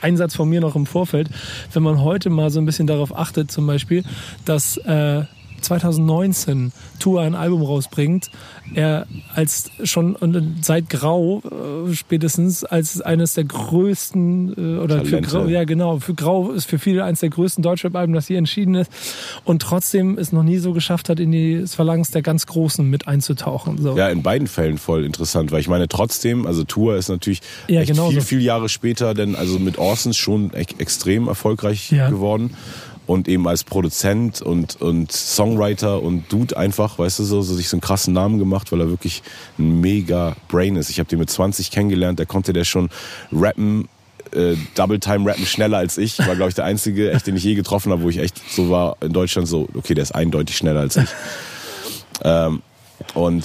Einsatz 0.00 0.34
von 0.34 0.48
mir 0.48 0.60
noch 0.60 0.74
im 0.76 0.86
Vorfeld, 0.86 1.28
wenn 1.72 1.82
man 1.82 2.02
heute 2.02 2.30
mal 2.30 2.50
so 2.50 2.58
ein 2.58 2.64
bisschen 2.64 2.86
darauf 2.86 3.16
achtet, 3.16 3.50
zum 3.50 3.66
Beispiel, 3.66 4.02
dass 4.46 4.78
äh, 4.78 5.24
2019 5.60 6.72
Tour 6.98 7.20
ein 7.22 7.34
Album 7.34 7.62
rausbringt, 7.62 8.30
er 8.74 9.06
als 9.34 9.70
schon 9.84 10.14
und 10.16 10.58
seit 10.64 10.88
Grau 10.90 11.42
äh, 11.88 11.94
spätestens 11.94 12.64
als 12.64 13.00
eines 13.00 13.34
der 13.34 13.44
größten 13.44 14.76
äh, 14.76 14.78
oder 14.78 15.04
für. 15.04 15.20
Grau, 15.20 15.46
ja 15.46 15.64
genau, 15.64 15.98
für 15.98 16.14
Grau 16.14 16.50
ist 16.52 16.66
für 16.66 16.78
viele 16.78 17.04
eines 17.04 17.20
der 17.20 17.30
größten 17.30 17.62
Deutschrap-Alben, 17.62 18.14
das 18.14 18.26
hier 18.26 18.38
entschieden 18.38 18.74
ist 18.74 18.90
und 19.44 19.62
trotzdem 19.62 20.18
es 20.18 20.32
noch 20.32 20.42
nie 20.42 20.58
so 20.58 20.72
geschafft 20.72 21.08
hat, 21.08 21.18
in 21.20 21.32
die 21.32 21.64
Phalanx 21.66 22.10
der 22.10 22.22
ganz 22.22 22.46
Großen 22.46 22.88
mit 22.88 23.08
einzutauchen. 23.08 23.78
So. 23.80 23.96
Ja, 23.96 24.08
in 24.08 24.22
beiden 24.22 24.46
Fällen 24.46 24.78
voll 24.78 25.04
interessant, 25.04 25.52
weil 25.52 25.60
ich 25.60 25.68
meine 25.68 25.88
trotzdem, 25.88 26.46
also 26.46 26.64
Tour 26.64 26.96
ist 26.96 27.08
natürlich 27.08 27.40
Ja, 27.68 27.80
echt 27.80 27.90
genauso. 27.90 28.12
viel, 28.12 28.20
viel 28.22 28.40
Jahre 28.42 28.68
später, 28.68 29.14
denn 29.14 29.34
also 29.34 29.58
mit 29.58 29.78
Orsons 29.78 30.16
schon 30.16 30.50
e 30.54 30.64
extrem 30.78 31.28
erfolgreich 31.28 31.90
Ja. 31.90 32.08
geworden. 32.10 32.54
Und 33.10 33.26
eben 33.26 33.48
als 33.48 33.64
Produzent 33.64 34.40
und, 34.40 34.80
und 34.80 35.10
Songwriter 35.10 36.00
und 36.00 36.30
Dude 36.30 36.56
einfach, 36.56 36.96
weißt 36.96 37.18
du, 37.18 37.24
so, 37.24 37.42
so 37.42 37.56
sich 37.56 37.68
so 37.68 37.76
einen 37.76 37.80
krassen 37.80 38.14
Namen 38.14 38.38
gemacht, 38.38 38.70
weil 38.70 38.80
er 38.82 38.88
wirklich 38.88 39.24
ein 39.58 39.80
mega 39.80 40.36
Brain 40.46 40.76
ist. 40.76 40.90
Ich 40.90 41.00
habe 41.00 41.08
den 41.08 41.18
mit 41.18 41.28
20 41.28 41.72
kennengelernt, 41.72 42.20
da 42.20 42.24
konnte 42.24 42.52
der 42.52 42.62
schon 42.62 42.88
rappen, 43.32 43.88
äh, 44.30 44.54
Double 44.76 45.00
Time 45.00 45.28
rappen 45.28 45.44
schneller 45.44 45.78
als 45.78 45.98
ich. 45.98 46.20
War, 46.20 46.36
glaube 46.36 46.50
ich, 46.50 46.54
der 46.54 46.66
einzige, 46.66 47.10
echt, 47.10 47.26
den 47.26 47.34
ich 47.34 47.42
je 47.42 47.56
getroffen 47.56 47.90
habe, 47.90 48.02
wo 48.02 48.10
ich 48.10 48.18
echt 48.18 48.40
so 48.48 48.70
war 48.70 48.96
in 49.00 49.12
Deutschland 49.12 49.48
so, 49.48 49.68
okay, 49.74 49.94
der 49.94 50.02
ist 50.02 50.14
eindeutig 50.14 50.56
schneller 50.56 50.78
als 50.78 50.96
ich. 50.96 51.08
ähm, 52.22 52.62
und 53.14 53.44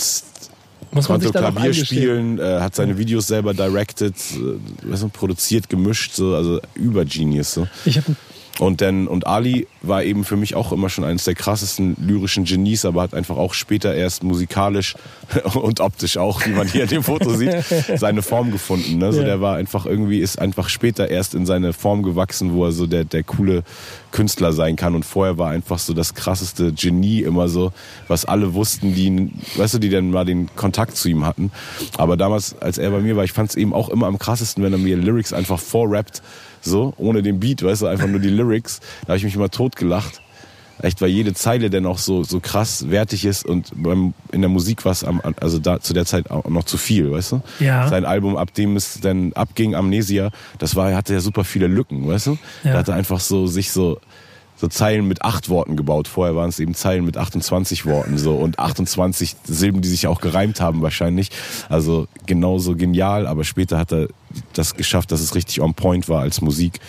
Muss 0.92 1.08
konnte 1.08 1.32
Klavier 1.32 1.74
spielen, 1.74 2.38
äh, 2.38 2.60
hat 2.60 2.76
seine 2.76 3.00
Videos 3.00 3.26
selber 3.26 3.56
directed, 3.56 4.14
äh, 4.14 5.08
produziert, 5.12 5.70
gemischt, 5.72 6.14
so, 6.14 6.36
also 6.36 6.62
über 6.76 7.04
Genius. 7.04 7.56
So. 7.56 7.68
Ich 7.86 7.98
habe 7.98 8.16
Und 8.60 8.80
dann, 8.80 9.08
und 9.08 9.28
Ali 9.28 9.68
war 9.82 10.04
eben 10.04 10.24
für 10.24 10.38
mich 10.38 10.56
auch 10.56 10.72
immer 10.72 10.90
schon 10.90 11.04
eines 11.04 11.26
der 11.26 11.36
krassesten 11.36 11.98
lyrischen 12.00 12.46
Genies, 12.46 12.86
aber 12.86 13.02
hat 13.02 13.14
einfach 13.14 13.36
auch 13.36 13.54
später 13.54 13.94
erst 13.94 14.24
musikalisch 14.24 14.96
und 15.56 15.82
optisch 15.82 16.18
auch, 16.18 16.46
wie 16.46 16.52
man 16.52 16.68
hier 16.68 16.84
in 16.84 16.90
dem 16.90 17.04
Foto 17.04 17.34
sieht, 17.34 17.54
seine 17.96 18.22
Form 18.22 18.52
gefunden. 18.52 18.98
Ne? 18.98 19.12
So 19.12 19.20
ja. 19.20 19.26
der 19.26 19.42
war 19.42 19.58
einfach 19.58 19.86
irgendwie, 19.86 20.20
ist 20.20 20.40
einfach 20.40 20.70
später 20.70 21.10
erst 21.10 21.36
in 21.36 21.46
seine 21.46 21.74
Form 21.74 22.02
gewachsen, 22.04 22.54
wo 22.54 22.66
er 22.66 22.72
so 22.72 22.88
der, 22.88 23.04
der 23.04 23.24
coole 23.24 23.64
Künstler 24.12 24.54
sein 24.54 24.78
kann. 24.78 24.96
Und 24.96 25.04
vorher 25.04 25.38
war 25.38 25.50
einfach 25.50 25.80
so 25.80 25.94
das 25.94 26.14
krasseste 26.14 26.72
Genie 26.72 27.24
immer 27.24 27.50
so, 27.50 27.74
was 28.08 28.24
alle 28.24 28.54
wussten, 28.54 28.96
die, 28.96 29.32
weißt 29.58 29.74
du, 29.74 29.80
die 29.80 29.90
dann 29.90 30.12
mal 30.12 30.24
den 30.24 30.50
Kontakt 30.56 30.96
zu 30.96 31.10
ihm 31.10 31.26
hatten. 31.26 31.52
Aber 31.98 32.16
damals, 32.16 32.56
als 32.62 32.78
er 32.78 32.92
bei 32.92 33.02
mir 33.02 33.18
war, 33.18 33.26
ich 33.26 33.34
fand 33.34 33.50
es 33.50 33.58
eben 33.58 33.74
auch 33.74 33.90
immer 33.90 34.08
am 34.08 34.18
krassesten, 34.18 34.64
wenn 34.64 34.72
er 34.72 34.80
mir 34.80 34.96
Lyrics 34.96 35.34
einfach 35.34 35.60
vorrappt 35.60 36.22
so, 36.66 36.94
ohne 36.98 37.22
den 37.22 37.40
Beat, 37.40 37.64
weißt 37.64 37.84
du, 37.84 37.88
einfach 37.88 38.08
nur 38.08 38.20
die 38.20 38.30
Lyrics. 38.30 38.80
Da 39.02 39.10
habe 39.10 39.18
ich 39.18 39.24
mich 39.24 39.36
immer 39.36 39.50
totgelacht. 39.50 40.22
Echt, 40.82 41.02
weil 41.02 41.10
jede 41.10 41.34
Zeile 41.34 41.70
dann 41.70 41.86
auch 41.86 41.98
so, 41.98 42.24
so 42.24 42.42
krass 42.42 42.90
wertig 42.90 43.24
ist 43.24 43.46
und 43.46 43.72
beim, 43.76 44.14
in 44.34 44.42
der 44.42 44.50
Musik 44.50 44.84
war 44.84 44.92
es 44.92 45.06
also 45.40 45.58
da 45.58 45.80
zu 45.80 45.94
der 45.94 46.06
Zeit 46.06 46.30
auch 46.30 46.50
noch 46.50 46.66
zu 46.66 46.78
viel, 46.78 47.12
weißt 47.12 47.32
du? 47.32 47.42
Ja. 47.62 47.88
Sein 47.88 48.04
Album, 48.04 48.36
ab 48.36 48.54
dem 48.54 48.76
es 48.76 49.00
dann 49.00 49.32
abging, 49.34 49.74
Amnesia, 49.74 50.32
das 50.58 50.76
war, 50.76 50.94
hatte 50.94 51.14
ja 51.14 51.22
super 51.22 51.46
viele 51.46 51.68
Lücken, 51.68 52.06
weißt 52.06 52.28
du? 52.28 52.38
Ja. 52.66 52.74
Da 52.74 52.80
hatte 52.80 52.94
einfach 52.94 53.22
so, 53.22 53.48
sich 53.48 53.72
so, 53.72 54.00
so 54.56 54.68
Zeilen 54.68 55.08
mit 55.08 55.22
acht 55.24 55.50
Worten 55.50 55.76
gebaut. 55.76 56.08
Vorher 56.08 56.36
waren 56.36 56.50
es 56.50 56.60
eben 56.60 56.74
Zeilen 56.74 57.06
mit 57.06 57.18
28 57.18 57.86
Worten 57.86 58.18
so 58.18 58.36
und 58.36 58.60
28 58.60 59.36
Silben, 59.44 59.82
die 59.82 59.90
sich 59.90 60.08
auch 60.08 60.22
gereimt 60.22 60.62
haben 60.62 60.82
wahrscheinlich. 60.82 61.30
Also 61.70 62.08
genauso 62.26 62.76
genial, 62.76 63.28
aber 63.28 63.44
später 63.44 63.78
hat 63.78 63.92
er 63.92 64.08
das 64.54 64.76
geschafft, 64.76 65.12
dass 65.12 65.22
es 65.22 65.36
richtig 65.36 65.62
on 65.62 65.74
point 65.74 66.10
war 66.10 66.22
als 66.22 66.42
Musik 66.42 66.80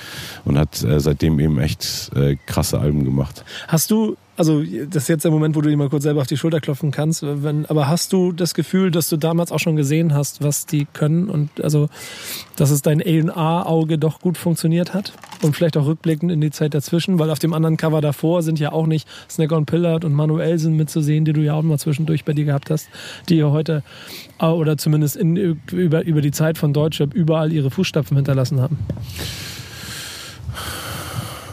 und 0.44 0.58
hat 0.58 0.82
äh, 0.82 1.00
seitdem 1.00 1.38
eben 1.40 1.58
echt 1.58 2.10
äh, 2.14 2.36
krasse 2.46 2.78
Alben 2.78 3.04
gemacht. 3.04 3.44
Hast 3.68 3.90
du 3.90 4.16
also 4.36 4.62
das 4.62 5.04
ist 5.04 5.08
jetzt 5.08 5.24
der 5.24 5.30
Moment, 5.30 5.56
wo 5.56 5.62
du 5.62 5.70
dir 5.70 5.76
mal 5.76 5.88
kurz 5.88 6.02
selber 6.02 6.20
auf 6.20 6.26
die 6.26 6.36
Schulter 6.36 6.60
klopfen 6.60 6.90
kannst. 6.90 7.22
Wenn, 7.22 7.64
aber 7.66 7.88
hast 7.88 8.12
du 8.12 8.32
das 8.32 8.52
Gefühl, 8.52 8.90
dass 8.90 9.08
du 9.08 9.16
damals 9.16 9.50
auch 9.50 9.58
schon 9.58 9.76
gesehen 9.76 10.12
hast, 10.14 10.42
was 10.42 10.66
die 10.66 10.86
können 10.92 11.28
und 11.28 11.62
also, 11.62 11.88
dass 12.56 12.70
es 12.70 12.82
dein 12.82 13.00
A&A-Auge 13.00 13.98
doch 13.98 14.20
gut 14.20 14.36
funktioniert 14.36 14.92
hat? 14.92 15.12
Und 15.42 15.56
vielleicht 15.56 15.76
auch 15.76 15.86
rückblickend 15.86 16.30
in 16.30 16.40
die 16.40 16.50
Zeit 16.50 16.74
dazwischen, 16.74 17.18
weil 17.18 17.30
auf 17.30 17.38
dem 17.38 17.54
anderen 17.54 17.76
Cover 17.76 18.00
davor 18.00 18.42
sind 18.42 18.58
ja 18.58 18.72
auch 18.72 18.86
nicht 18.86 19.08
Snack 19.30 19.52
on 19.52 19.64
Pillard 19.64 20.04
und 20.04 20.12
Manuelsen 20.12 20.76
mitzusehen, 20.76 21.24
die 21.24 21.32
du 21.32 21.40
ja 21.40 21.54
auch 21.54 21.62
mal 21.62 21.78
zwischendurch 21.78 22.24
bei 22.24 22.32
dir 22.32 22.44
gehabt 22.44 22.70
hast, 22.70 22.88
die 23.28 23.36
ja 23.36 23.50
heute 23.50 23.82
oder 24.40 24.76
zumindest 24.76 25.16
in, 25.16 25.36
über, 25.70 26.04
über 26.04 26.20
die 26.20 26.30
Zeit 26.30 26.58
von 26.58 26.72
Deutschrap 26.72 27.14
überall 27.14 27.52
ihre 27.52 27.70
Fußstapfen 27.70 28.16
hinterlassen 28.16 28.60
haben. 28.60 28.78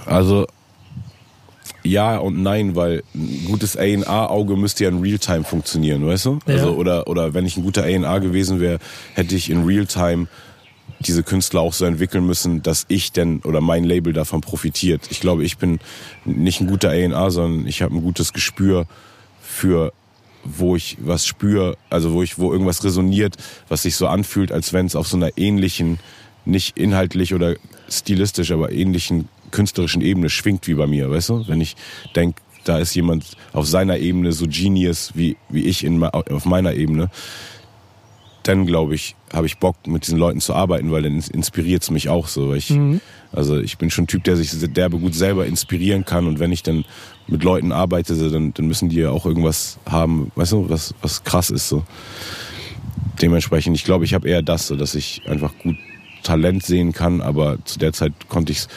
Also 0.05 0.47
ja 1.83 2.17
und 2.17 2.41
nein, 2.41 2.75
weil 2.75 3.03
ein 3.13 3.45
gutes 3.45 3.77
A&R-Auge 3.77 4.55
müsste 4.55 4.85
ja 4.85 4.89
in 4.89 5.01
Realtime 5.01 5.43
funktionieren, 5.43 6.05
weißt 6.05 6.25
du? 6.25 6.39
Ja. 6.47 6.55
Also, 6.55 6.75
oder, 6.75 7.07
oder 7.07 7.33
wenn 7.33 7.45
ich 7.45 7.57
ein 7.57 7.63
guter 7.63 7.83
A&R 7.83 8.19
gewesen 8.19 8.59
wäre, 8.59 8.79
hätte 9.13 9.35
ich 9.35 9.49
in 9.49 9.65
Realtime 9.65 10.27
diese 10.99 11.23
Künstler 11.23 11.61
auch 11.61 11.73
so 11.73 11.85
entwickeln 11.85 12.25
müssen, 12.25 12.61
dass 12.61 12.85
ich 12.87 13.11
denn 13.11 13.39
oder 13.41 13.61
mein 13.61 13.83
Label 13.83 14.13
davon 14.13 14.41
profitiert. 14.41 15.07
Ich 15.09 15.19
glaube, 15.19 15.43
ich 15.43 15.57
bin 15.57 15.79
nicht 16.25 16.61
ein 16.61 16.67
guter 16.67 16.89
A&R, 16.89 17.31
sondern 17.31 17.67
ich 17.67 17.81
habe 17.81 17.95
ein 17.95 18.01
gutes 18.01 18.33
Gespür 18.33 18.85
für 19.41 19.93
wo 20.45 20.75
ich 20.75 20.97
was 20.99 21.25
spüre, 21.25 21.77
also 21.89 22.11
wo 22.11 22.21
ich 22.21 22.37
wo 22.37 22.51
irgendwas 22.51 22.83
resoniert, 22.83 23.37
was 23.69 23.83
sich 23.83 23.95
so 23.95 24.07
anfühlt, 24.07 24.51
als 24.51 24.73
wenn 24.73 24.85
es 24.85 24.95
auf 24.95 25.07
so 25.07 25.15
einer 25.15 25.37
ähnlichen, 25.37 25.99
nicht 26.45 26.77
inhaltlich 26.77 27.33
oder 27.33 27.55
stilistisch, 27.89 28.51
aber 28.51 28.71
ähnlichen 28.71 29.29
künstlerischen 29.53 30.01
Ebene 30.01 30.29
schwingt 30.29 30.67
wie 30.67 30.73
bei 30.73 30.87
mir, 30.87 31.09
weißt 31.09 31.29
du? 31.29 31.47
Wenn 31.47 31.61
ich 31.61 31.75
denke, 32.15 32.41
da 32.65 32.79
ist 32.79 32.95
jemand 32.95 33.37
auf 33.53 33.67
seiner 33.67 33.97
Ebene 33.97 34.31
so 34.31 34.45
Genius 34.49 35.11
wie, 35.15 35.37
wie 35.49 35.63
ich 35.65 35.83
in, 35.83 36.03
auf 36.03 36.45
meiner 36.45 36.73
Ebene, 36.73 37.09
dann 38.43 38.65
glaube 38.65 38.95
ich, 38.95 39.15
habe 39.31 39.45
ich 39.45 39.57
Bock, 39.57 39.75
mit 39.87 40.05
diesen 40.05 40.17
Leuten 40.17 40.41
zu 40.41 40.53
arbeiten, 40.53 40.91
weil 40.91 41.03
dann 41.03 41.23
inspiriert 41.31 41.83
es 41.83 41.91
mich 41.91 42.09
auch 42.09 42.27
so. 42.27 42.53
Ich, 42.53 42.71
mhm. 42.71 42.99
Also 43.31 43.57
ich 43.59 43.77
bin 43.77 43.89
schon 43.89 44.03
ein 44.03 44.07
Typ, 44.07 44.23
der 44.25 44.35
sich 44.35 44.51
derbe 44.73 44.97
gut 44.97 45.15
selber 45.15 45.45
inspirieren 45.45 46.03
kann 46.03 46.27
und 46.27 46.39
wenn 46.39 46.51
ich 46.51 46.63
dann 46.63 46.83
mit 47.27 47.43
Leuten 47.43 47.71
arbeite, 47.71 48.15
dann, 48.29 48.53
dann 48.53 48.67
müssen 48.67 48.89
die 48.89 48.97
ja 48.97 49.11
auch 49.11 49.25
irgendwas 49.25 49.79
haben, 49.89 50.31
weißt 50.35 50.51
du, 50.51 50.69
was, 50.69 50.93
was 51.01 51.23
krass 51.23 51.49
ist. 51.49 51.69
So. 51.69 51.83
Dementsprechend, 53.21 53.75
ich 53.77 53.85
glaube, 53.85 54.03
ich 54.03 54.13
habe 54.13 54.27
eher 54.27 54.41
das, 54.41 54.67
so 54.67 54.75
dass 54.75 54.93
ich 54.93 55.21
einfach 55.27 55.53
gut 55.59 55.77
Talent 56.23 56.63
sehen 56.63 56.93
kann, 56.93 57.21
aber 57.21 57.57
zu 57.65 57.79
der 57.79 57.93
Zeit 57.93 58.13
konnte 58.29 58.51
ich 58.51 58.59
es 58.59 58.67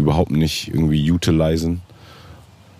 überhaupt 0.00 0.30
nicht 0.30 0.68
irgendwie 0.68 1.10
utilisen. 1.10 1.80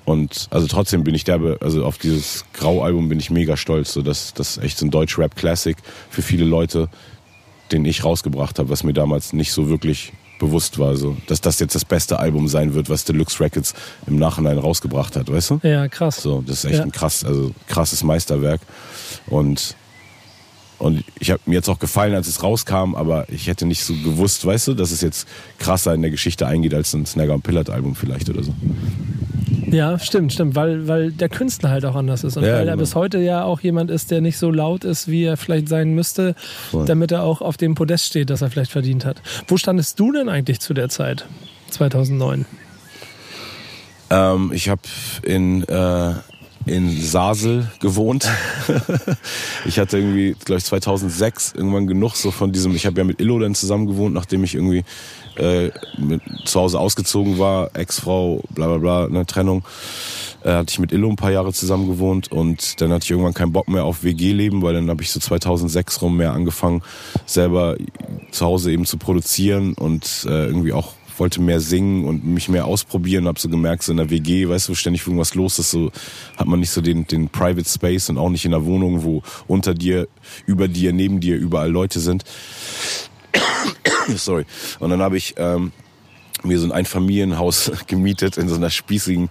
Und 0.04 0.48
also 0.50 0.66
trotzdem 0.66 1.04
bin 1.04 1.14
ich 1.14 1.24
derbe, 1.24 1.58
also 1.60 1.84
auf 1.84 1.98
dieses 1.98 2.44
Grau-Album 2.54 3.08
bin 3.08 3.20
ich 3.20 3.30
mega 3.30 3.56
stolz. 3.56 3.92
So, 3.92 4.02
dass 4.02 4.34
das 4.34 4.58
echt 4.58 4.78
so 4.78 4.86
ein 4.86 4.90
Deutsch-Rap-Classic 4.90 5.76
für 6.08 6.22
viele 6.22 6.44
Leute, 6.44 6.88
den 7.70 7.84
ich 7.84 8.04
rausgebracht 8.04 8.58
habe, 8.58 8.70
was 8.70 8.82
mir 8.82 8.92
damals 8.92 9.32
nicht 9.32 9.52
so 9.52 9.68
wirklich 9.68 10.12
bewusst 10.40 10.78
war, 10.78 10.96
so, 10.96 11.16
dass 11.28 11.40
das 11.40 11.60
jetzt 11.60 11.74
das 11.74 11.84
beste 11.84 12.18
Album 12.18 12.48
sein 12.48 12.74
wird, 12.74 12.88
was 12.88 13.04
Deluxe 13.04 13.38
Records 13.38 13.74
im 14.06 14.16
Nachhinein 14.16 14.58
rausgebracht 14.58 15.14
hat, 15.14 15.30
weißt 15.30 15.50
du? 15.50 15.60
Ja, 15.62 15.86
krass. 15.86 16.22
So, 16.22 16.42
das 16.44 16.64
ist 16.64 16.64
echt 16.64 16.78
ja. 16.78 16.82
ein 16.82 16.92
krass, 16.92 17.24
also 17.24 17.52
krasses 17.68 18.02
Meisterwerk. 18.02 18.60
Und 19.26 19.76
und 20.80 21.04
ich 21.18 21.30
habe 21.30 21.42
mir 21.44 21.54
jetzt 21.54 21.68
auch 21.68 21.78
gefallen, 21.78 22.14
als 22.14 22.26
es 22.26 22.42
rauskam, 22.42 22.94
aber 22.94 23.26
ich 23.28 23.46
hätte 23.46 23.66
nicht 23.66 23.84
so 23.84 23.92
gewusst, 23.94 24.44
weißt 24.46 24.68
du, 24.68 24.74
dass 24.74 24.90
es 24.90 25.02
jetzt 25.02 25.28
krasser 25.58 25.94
in 25.94 26.00
der 26.00 26.10
Geschichte 26.10 26.46
eingeht 26.46 26.72
als 26.72 26.94
ein 26.94 27.04
Snagger 27.04 27.34
und 27.34 27.42
Pillard 27.42 27.68
Album 27.68 27.94
vielleicht 27.94 28.30
oder 28.30 28.42
so. 28.42 28.54
Ja, 29.66 29.98
stimmt, 29.98 30.32
stimmt, 30.32 30.54
weil, 30.56 30.88
weil 30.88 31.12
der 31.12 31.28
Künstler 31.28 31.70
halt 31.70 31.84
auch 31.84 31.94
anders 31.94 32.24
ist 32.24 32.36
und 32.36 32.44
ja, 32.44 32.54
weil 32.54 32.60
genau. 32.60 32.72
er 32.72 32.76
bis 32.78 32.94
heute 32.94 33.18
ja 33.18 33.44
auch 33.44 33.60
jemand 33.60 33.90
ist, 33.90 34.10
der 34.10 34.20
nicht 34.20 34.38
so 34.38 34.50
laut 34.50 34.84
ist, 34.84 35.06
wie 35.08 35.24
er 35.24 35.36
vielleicht 35.36 35.68
sein 35.68 35.94
müsste, 35.94 36.34
Voll. 36.70 36.86
damit 36.86 37.12
er 37.12 37.22
auch 37.22 37.42
auf 37.42 37.56
dem 37.58 37.74
Podest 37.74 38.06
steht, 38.06 38.30
das 38.30 38.42
er 38.42 38.50
vielleicht 38.50 38.72
verdient 38.72 39.04
hat. 39.04 39.22
Wo 39.48 39.58
standest 39.58 40.00
du 40.00 40.12
denn 40.12 40.28
eigentlich 40.28 40.60
zu 40.60 40.72
der 40.74 40.88
Zeit, 40.88 41.26
2009? 41.70 42.46
Ähm, 44.10 44.50
ich 44.52 44.68
habe 44.68 44.82
in 45.22 45.62
äh, 45.64 46.14
in 46.66 47.00
Sasel 47.00 47.70
gewohnt. 47.80 48.28
ich 49.64 49.78
hatte 49.78 49.98
irgendwie, 49.98 50.36
glaube 50.44 50.58
ich, 50.58 50.64
2006 50.64 51.54
irgendwann 51.56 51.86
genug 51.86 52.16
so 52.16 52.30
von 52.30 52.52
diesem, 52.52 52.74
ich 52.74 52.86
habe 52.86 52.98
ja 52.98 53.04
mit 53.04 53.20
Illo 53.20 53.38
dann 53.38 53.54
zusammen 53.54 53.86
gewohnt, 53.86 54.14
nachdem 54.14 54.44
ich 54.44 54.54
irgendwie 54.54 54.84
äh, 55.36 55.70
mit, 55.96 56.20
zu 56.44 56.60
Hause 56.60 56.78
ausgezogen 56.78 57.38
war, 57.38 57.70
Ex-Frau, 57.74 58.42
bla 58.50 58.66
bla 58.66 58.78
bla, 58.78 59.04
eine 59.06 59.26
Trennung. 59.26 59.64
Äh, 60.42 60.52
hatte 60.52 60.70
ich 60.70 60.78
mit 60.78 60.92
Illo 60.92 61.08
ein 61.08 61.16
paar 61.16 61.32
Jahre 61.32 61.52
zusammen 61.52 61.86
gewohnt 61.86 62.32
und 62.32 62.80
dann 62.80 62.92
hatte 62.92 63.04
ich 63.04 63.10
irgendwann 63.10 63.34
keinen 63.34 63.52
Bock 63.52 63.68
mehr 63.68 63.84
auf 63.84 64.04
WG-Leben, 64.04 64.62
weil 64.62 64.74
dann 64.74 64.88
habe 64.88 65.02
ich 65.02 65.10
so 65.10 65.20
2006 65.20 66.00
rum 66.02 66.16
mehr 66.16 66.32
angefangen, 66.32 66.82
selber 67.26 67.76
zu 68.30 68.46
Hause 68.46 68.72
eben 68.72 68.86
zu 68.86 68.96
produzieren 68.96 69.74
und 69.74 70.26
äh, 70.26 70.46
irgendwie 70.46 70.72
auch 70.72 70.94
wollte 71.20 71.40
mehr 71.40 71.60
singen 71.60 72.04
und 72.04 72.24
mich 72.24 72.48
mehr 72.48 72.64
ausprobieren, 72.64 73.28
habe 73.28 73.38
so 73.38 73.48
gemerkt, 73.48 73.82
so 73.82 73.92
in 73.92 73.98
der 73.98 74.10
WG, 74.10 74.48
weißt 74.48 74.68
du, 74.68 74.74
ständig 74.74 75.02
irgendwas 75.06 75.34
los 75.34 75.58
ist, 75.58 75.70
so 75.70 75.92
hat 76.36 76.46
man 76.46 76.60
nicht 76.60 76.70
so 76.70 76.80
den, 76.80 77.06
den 77.06 77.28
Private 77.28 77.68
Space 77.68 78.08
und 78.08 78.18
auch 78.18 78.30
nicht 78.30 78.44
in 78.44 78.50
der 78.50 78.64
Wohnung, 78.64 79.04
wo 79.04 79.22
unter 79.46 79.74
dir, 79.74 80.08
über 80.46 80.66
dir, 80.66 80.92
neben 80.92 81.20
dir 81.20 81.36
überall 81.36 81.70
Leute 81.70 82.00
sind. 82.00 82.24
Sorry. 84.16 84.44
Und 84.80 84.90
dann 84.90 85.02
habe 85.02 85.16
ich 85.16 85.34
ähm, 85.36 85.72
mir 86.44 86.58
so 86.58 86.66
ein 86.66 86.72
Einfamilienhaus 86.72 87.70
gemietet 87.86 88.36
in 88.36 88.48
so 88.48 88.56
einer 88.56 88.70
spießigen 88.70 89.30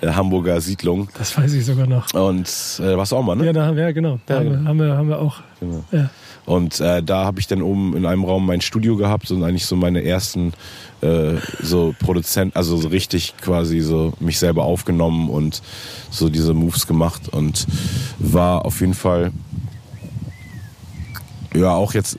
äh, 0.00 0.08
Hamburger 0.08 0.60
Siedlung. 0.60 1.08
Das 1.18 1.36
weiß 1.36 1.52
ich 1.54 1.64
sogar 1.64 1.86
noch. 1.86 2.12
Und 2.14 2.48
äh, 2.80 2.96
warst 2.96 3.12
du 3.12 3.16
auch 3.16 3.22
mal, 3.22 3.36
ne? 3.36 3.46
Ja, 3.46 3.52
da, 3.52 3.72
ja 3.72 3.92
genau. 3.92 4.18
Da 4.26 4.34
ja, 4.34 4.40
haben, 4.40 4.50
wir, 4.50 4.68
haben, 4.68 4.78
wir, 4.78 4.96
haben 4.96 5.08
wir 5.08 5.18
auch. 5.18 5.40
Genau. 5.60 5.84
Ja. 5.92 6.10
Und 6.44 6.80
äh, 6.80 7.02
da 7.02 7.24
habe 7.24 7.38
ich 7.38 7.46
dann 7.46 7.62
oben 7.62 7.96
in 7.96 8.04
einem 8.04 8.24
Raum 8.24 8.46
mein 8.46 8.60
Studio 8.60 8.96
gehabt 8.96 9.30
und 9.30 9.44
eigentlich 9.44 9.66
so 9.66 9.76
meine 9.76 10.02
ersten 10.02 10.52
äh, 11.00 11.34
so 11.60 11.94
Produzent, 12.00 12.56
also 12.56 12.76
so 12.76 12.88
richtig 12.88 13.34
quasi 13.40 13.80
so 13.80 14.12
mich 14.18 14.38
selber 14.38 14.64
aufgenommen 14.64 15.30
und 15.30 15.62
so 16.10 16.28
diese 16.28 16.52
Moves 16.52 16.86
gemacht 16.86 17.28
und 17.28 17.66
war 18.18 18.64
auf 18.64 18.80
jeden 18.80 18.94
Fall 18.94 19.30
ja 21.54 21.74
auch 21.74 21.94
jetzt 21.94 22.18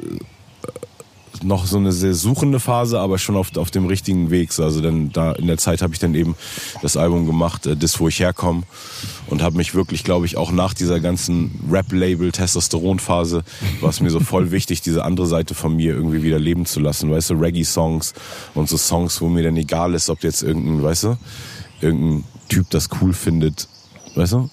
noch 1.44 1.66
so 1.66 1.78
eine 1.78 1.92
sehr 1.92 2.14
suchende 2.14 2.60
Phase, 2.60 3.00
aber 3.00 3.18
schon 3.18 3.36
auf, 3.36 3.56
auf 3.58 3.72
dem 3.72 3.86
richtigen 3.86 4.32
Weg. 4.32 4.58
Also 4.60 4.82
dann 4.82 5.12
da 5.12 5.34
in 5.34 5.48
der 5.48 5.58
Zeit 5.58 5.82
habe 5.82 5.94
ich 5.94 6.00
dann 6.00 6.16
eben 6.16 6.36
das 6.82 6.98
Album 6.98 7.26
gemacht, 7.26 7.66
äh, 7.66 7.76
das 7.76 8.00
wo 8.00 8.08
ich 8.08 8.20
herkomme 8.20 8.64
und 9.28 9.42
habe 9.42 9.58
mich 9.58 9.76
wirklich, 9.76 10.04
glaube 10.04 10.26
ich, 10.26 10.38
auch 10.38 10.52
nach 10.52 10.74
dieser 10.74 11.00
ganzen 11.00 11.52
Rap-Label 11.72 12.32
Testosteron-Phase 12.32 13.44
war 13.82 13.90
es 13.90 14.00
mir 14.02 14.10
so 14.10 14.20
voll 14.20 14.52
wichtig, 14.52 14.82
diese 14.82 15.04
andere 15.04 15.28
Seite 15.28 15.56
von 15.56 15.76
mir 15.76 15.94
irgendwie 15.94 16.24
wieder 16.24 16.40
leben 16.40 16.66
zu 16.66 16.80
lassen. 16.80 17.12
Weißt 17.12 17.30
du, 17.30 17.36
Reggae-Songs 17.36 18.14
und 18.54 18.70
so 18.70 18.78
Songs, 18.78 19.22
wo 19.22 19.30
mir 19.30 19.44
dann 19.44 19.58
egal 19.58 19.94
ist, 19.94 20.10
ob 20.10 20.24
jetzt 20.24 20.44
irgendein, 20.44 20.84
weißt 20.84 21.04
du, 21.04 21.18
irgendein 21.82 22.24
Typ 22.50 22.70
das 22.70 22.90
cool 23.02 23.14
findet, 23.14 23.68
weißt 24.16 24.34
du, 24.34 24.50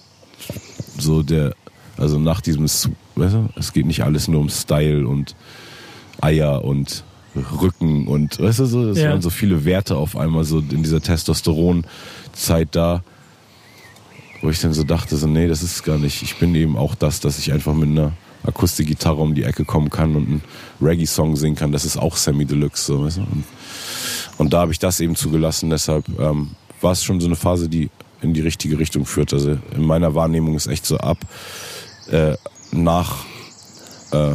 so 0.99 1.23
der, 1.23 1.55
also 1.97 2.19
nach 2.19 2.41
diesem, 2.41 2.65
weißt 2.65 3.35
du, 3.35 3.49
es 3.57 3.73
geht 3.73 3.87
nicht 3.87 4.03
alles 4.03 4.29
nur 4.29 4.41
um 4.41 4.49
Style 4.49 5.07
und 5.07 5.35
Eier 6.23 6.65
und 6.65 7.05
Rücken 7.61 8.09
und 8.09 8.41
weißt 8.41 8.59
du 8.59 8.65
so, 8.67 8.87
das 8.89 8.99
Ja. 8.99 9.11
waren 9.11 9.23
so 9.23 9.31
viele 9.31 9.65
Werte 9.65 9.97
auf 9.97 10.17
einmal 10.17 10.45
so 10.45 10.59
in 10.59 10.83
dieser 10.83 11.01
Testosteron-Zeit 11.01 12.69
da, 12.73 13.03
wo 14.43 14.51
ich 14.51 14.61
dann 14.61 14.73
so 14.73 14.83
dachte, 14.83 15.17
so 15.17 15.27
nee, 15.27 15.47
das 15.47 15.63
ist 15.63 15.85
gar 15.85 15.99
nicht. 15.99 16.23
Ich 16.23 16.37
bin 16.39 16.55
eben 16.55 16.77
auch 16.77 16.95
das, 16.95 17.21
dass 17.21 17.39
ich 17.39 17.53
einfach 17.53 17.75
mit 17.75 17.89
einer 17.91 18.13
Akustikgitarre 18.43 19.21
um 19.21 19.35
die 19.35 19.45
Ecke 19.45 19.65
kommen 19.65 19.91
kann 19.91 20.17
und 20.17 20.27
einen 20.27 20.43
Reggae-Song 20.81 21.37
singen 21.37 21.57
kann. 21.57 21.73
Das 21.73 21.85
ist 21.85 21.97
auch 21.99 22.17
Sammy 22.17 22.47
Deluxe, 22.47 22.85
so, 22.87 23.05
weißt 23.05 23.19
du? 23.19 23.21
Und, 23.21 23.45
und 24.39 24.53
da 24.53 24.61
habe 24.61 24.73
ich 24.73 24.79
das 24.79 24.99
eben 25.01 25.15
zugelassen. 25.15 25.69
Deshalb 25.71 26.07
ähm, 26.19 26.51
war 26.81 26.93
es 26.93 27.05
schon 27.05 27.21
so 27.21 27.27
eine 27.27 27.37
Phase, 27.37 27.69
die 27.69 27.91
in 28.23 28.33
die 28.35 28.41
richtige 28.41 28.79
Richtung 28.79 29.05
führt. 29.07 29.33
Also 29.35 29.59
in 29.77 29.85
meiner 29.85 30.15
Wahrnehmung 30.15 30.57
ist 30.57 30.67
echt 30.67 30.87
so 30.87 30.97
ab 30.99 31.19
äh, 32.11 32.35
nach 32.73 33.25
äh, 34.13 34.33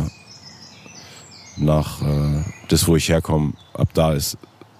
nach 1.57 2.01
äh, 2.01 2.43
das, 2.67 2.87
wo 2.87 2.95
ich 2.95 3.09
herkomme, 3.09 3.53
ab 3.73 3.89
da 3.93 4.13
ist 4.13 4.37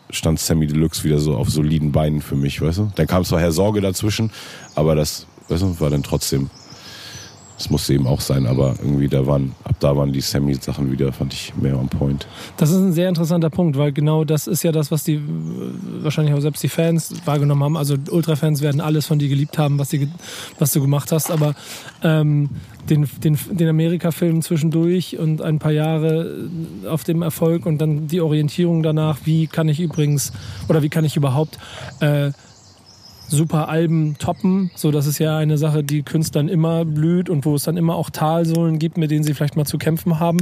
stand 0.09 0.39
Sammy 0.39 0.67
Deluxe 0.67 1.03
wieder 1.03 1.19
so 1.19 1.35
auf 1.35 1.49
soliden 1.49 1.91
Beinen 1.91 2.21
für 2.21 2.35
mich, 2.35 2.61
weißt 2.61 2.77
du? 2.77 2.91
Dann 2.95 3.07
kam 3.07 3.23
zwar 3.25 3.39
Herr 3.39 3.51
Sorge 3.51 3.81
dazwischen, 3.81 4.31
aber 4.75 4.95
das, 4.95 5.27
weißt 5.49 5.63
du, 5.63 5.79
war 5.79 5.89
dann 5.89 6.03
trotzdem, 6.03 6.49
das 7.57 7.69
musste 7.69 7.93
eben 7.93 8.05
auch 8.05 8.19
sein, 8.19 8.47
aber 8.47 8.75
irgendwie 8.79 9.07
da 9.07 9.25
waren, 9.25 9.53
ab 9.63 9.75
da 9.79 9.95
waren 9.95 10.11
die 10.11 10.21
Sammy-Sachen 10.21 10.91
wieder, 10.91 11.13
fand 11.13 11.33
ich 11.33 11.53
mehr 11.55 11.77
on 11.79 11.87
point. 11.87 12.27
Das 12.57 12.69
ist 12.69 12.77
ein 12.77 12.91
sehr 12.91 13.07
interessanter 13.07 13.49
Punkt, 13.49 13.77
weil 13.77 13.93
genau 13.93 14.25
das 14.25 14.47
ist 14.47 14.63
ja 14.63 14.71
das, 14.71 14.91
was 14.91 15.03
die 15.03 15.15
äh, 15.15 15.21
wahrscheinlich 16.01 16.33
auch 16.33 16.41
selbst 16.41 16.63
die 16.63 16.69
Fans 16.69 17.13
wahrgenommen 17.23 17.63
haben. 17.63 17.77
Also 17.77 17.95
Ultra-Fans 18.09 18.61
werden 18.61 18.81
alles 18.81 19.05
von 19.05 19.19
dir 19.19 19.29
geliebt 19.29 19.57
haben, 19.57 19.79
was, 19.79 19.89
die, 19.89 20.09
was 20.59 20.73
du 20.73 20.81
gemacht 20.81 21.11
hast, 21.13 21.31
aber 21.31 21.55
ähm, 22.03 22.49
den, 22.89 23.07
den, 23.23 23.37
den 23.51 23.69
Amerika-Film 23.69 24.41
zwischendurch 24.41 25.17
und 25.17 25.41
ein 25.41 25.59
paar 25.59 25.71
Jahre 25.71 26.47
äh, 26.83 26.87
auf 26.87 27.03
dem 27.03 27.21
Erfolg 27.21 27.65
und 27.65 27.79
dann 27.79 28.07
die 28.07 28.19
Orientierung 28.21 28.83
danach, 28.83 29.19
wie 29.23 29.47
kann 29.47 29.69
ich 29.69 29.79
übrigens 29.79 30.33
oder 30.67 30.83
wie 30.83 30.89
kann 30.89 31.05
ich 31.05 31.15
überhaupt 31.15 31.57
äh, 32.01 32.31
super 33.27 33.69
Alben 33.69 34.17
toppen. 34.17 34.71
So, 34.75 34.91
das 34.91 35.07
ist 35.07 35.19
ja 35.19 35.37
eine 35.37 35.57
Sache, 35.57 35.83
die 35.83 36.03
Künstlern 36.03 36.47
immer 36.47 36.85
blüht 36.85 37.29
und 37.29 37.45
wo 37.45 37.55
es 37.55 37.63
dann 37.63 37.77
immer 37.77 37.95
auch 37.95 38.09
Talsohlen 38.09 38.79
gibt, 38.79 38.97
mit 38.97 39.11
denen 39.11 39.23
sie 39.23 39.33
vielleicht 39.33 39.55
mal 39.55 39.65
zu 39.65 39.77
kämpfen 39.77 40.19
haben. 40.19 40.39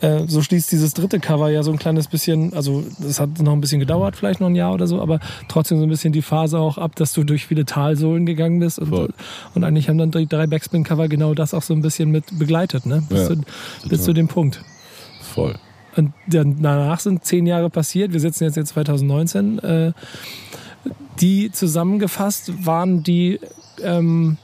Äh, 0.00 0.26
so 0.26 0.42
schließt 0.42 0.70
dieses 0.72 0.94
dritte 0.94 1.20
Cover 1.20 1.50
ja 1.50 1.62
so 1.62 1.72
ein 1.72 1.78
kleines 1.78 2.08
bisschen, 2.08 2.52
also 2.54 2.84
das 2.98 3.20
hat 3.20 3.40
noch 3.40 3.52
ein 3.52 3.60
bisschen 3.60 3.80
gedauert, 3.80 4.16
vielleicht 4.16 4.40
noch 4.40 4.48
ein 4.48 4.56
Jahr 4.56 4.72
oder 4.72 4.86
so, 4.86 5.00
aber 5.00 5.20
trotzdem 5.48 5.78
so 5.78 5.84
ein 5.84 5.90
bisschen 5.90 6.12
die 6.12 6.22
Phase 6.22 6.58
auch 6.58 6.78
ab, 6.78 6.96
dass 6.96 7.12
du 7.12 7.24
durch 7.24 7.46
viele 7.46 7.64
Talsohlen 7.64 8.26
gegangen 8.26 8.60
bist 8.60 8.78
und, 8.78 8.88
Voll. 8.88 9.14
und 9.54 9.64
eigentlich 9.64 9.88
haben 9.88 9.98
dann 9.98 10.10
die 10.10 10.26
drei 10.26 10.46
Backspin-Cover 10.46 11.08
genau 11.08 11.34
das 11.34 11.54
auch 11.54 11.62
so 11.62 11.74
ein 11.74 11.82
bisschen 11.82 12.10
mit 12.10 12.38
begleitet, 12.38 12.86
ne? 12.86 13.02
Bis, 13.08 13.20
Ja, 13.20 13.26
zu, 13.28 13.88
bis 13.88 14.02
zu 14.02 14.12
dem 14.12 14.28
Punkt. 14.28 14.62
Voll. 15.20 15.54
Und 15.96 16.12
danach 16.26 17.00
sind 17.00 17.24
zehn 17.24 17.46
Jahre 17.46 17.68
passiert. 17.68 18.12
Wir 18.12 18.20
sitzen 18.20 18.44
jetzt 18.44 18.56
in 18.56 18.64
2019. 18.64 19.58
Äh, 19.58 19.92
die 21.20 21.50
zusammengefasst 21.52 22.66
waren 22.66 23.02
die 23.02 23.40
ähm, 23.82 24.38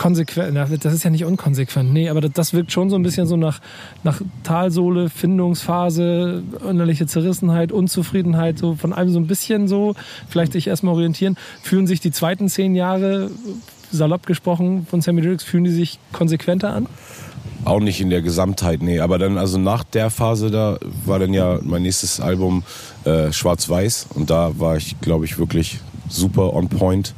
konsequent. 0.00 0.56
Das 0.82 0.94
ist 0.94 1.04
ja 1.04 1.10
nicht 1.10 1.26
unkonsequent. 1.26 1.92
Nee, 1.92 2.08
aber 2.08 2.22
das, 2.22 2.32
das 2.32 2.54
wirkt 2.54 2.72
schon 2.72 2.88
so 2.88 2.96
ein 2.96 3.02
bisschen 3.02 3.26
so 3.26 3.36
nach, 3.36 3.60
nach 4.02 4.22
Talsohle, 4.42 5.10
Findungsphase, 5.10 6.42
innerliche 6.68 7.06
Zerrissenheit, 7.06 7.70
Unzufriedenheit, 7.70 8.58
so 8.58 8.76
von 8.76 8.94
allem 8.94 9.10
so 9.10 9.18
ein 9.18 9.26
bisschen 9.26 9.68
so. 9.68 9.94
Vielleicht 10.28 10.52
sich 10.52 10.68
erstmal 10.68 10.94
orientieren. 10.94 11.36
Fühlen 11.62 11.86
sich 11.86 12.00
die 12.00 12.12
zweiten 12.12 12.48
zehn 12.48 12.74
Jahre, 12.74 13.30
salopp 13.92 14.24
gesprochen, 14.24 14.86
von 14.88 15.02
Sammy 15.02 15.20
Deluxe, 15.20 15.44
fühlen 15.44 15.64
die 15.64 15.70
sich 15.70 15.98
konsequenter 16.12 16.72
an? 16.72 16.86
Auch 17.64 17.80
nicht 17.80 18.00
in 18.00 18.10
der 18.10 18.22
Gesamtheit, 18.22 18.82
nee. 18.82 19.00
Aber 19.00 19.18
dann, 19.18 19.36
also 19.36 19.58
nach 19.58 19.84
der 19.84 20.10
Phase 20.10 20.50
da, 20.50 20.78
war 21.04 21.18
dann 21.18 21.34
ja 21.34 21.58
mein 21.62 21.82
nächstes 21.82 22.20
Album 22.20 22.62
äh, 23.04 23.32
Schwarz-Weiß. 23.32 24.08
Und 24.14 24.30
da 24.30 24.58
war 24.58 24.76
ich, 24.76 25.00
glaube 25.00 25.24
ich, 25.24 25.38
wirklich 25.38 25.80
super 26.08 26.54
on 26.54 26.68
point 26.68 27.14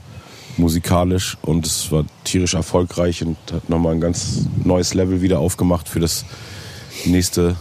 musikalisch. 0.56 1.38
Und 1.42 1.66
es 1.66 1.90
war 1.92 2.04
tierisch 2.24 2.54
erfolgreich 2.54 3.22
und 3.22 3.36
hat 3.52 3.68
nochmal 3.68 3.94
ein 3.94 4.00
ganz 4.00 4.46
neues 4.64 4.94
Level 4.94 5.22
wieder 5.22 5.38
aufgemacht 5.38 5.88
für 5.88 6.00
das 6.00 6.24
nächste. 7.04 7.56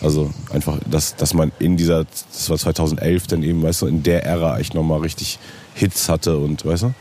Also 0.00 0.30
einfach, 0.50 0.78
dass, 0.90 1.16
dass 1.16 1.34
man 1.34 1.52
in 1.58 1.76
dieser, 1.76 2.04
das 2.04 2.50
war 2.50 2.58
2011 2.58 3.26
dann 3.26 3.42
eben, 3.42 3.62
weißt 3.62 3.82
du, 3.82 3.86
in 3.86 4.02
der 4.02 4.24
Ära 4.24 4.58
echt 4.58 4.74
nochmal 4.74 5.00
richtig 5.00 5.38
Hits 5.74 6.08
hatte 6.08 6.38
und, 6.38 6.64
weißt 6.64 6.84
du, 6.84 6.94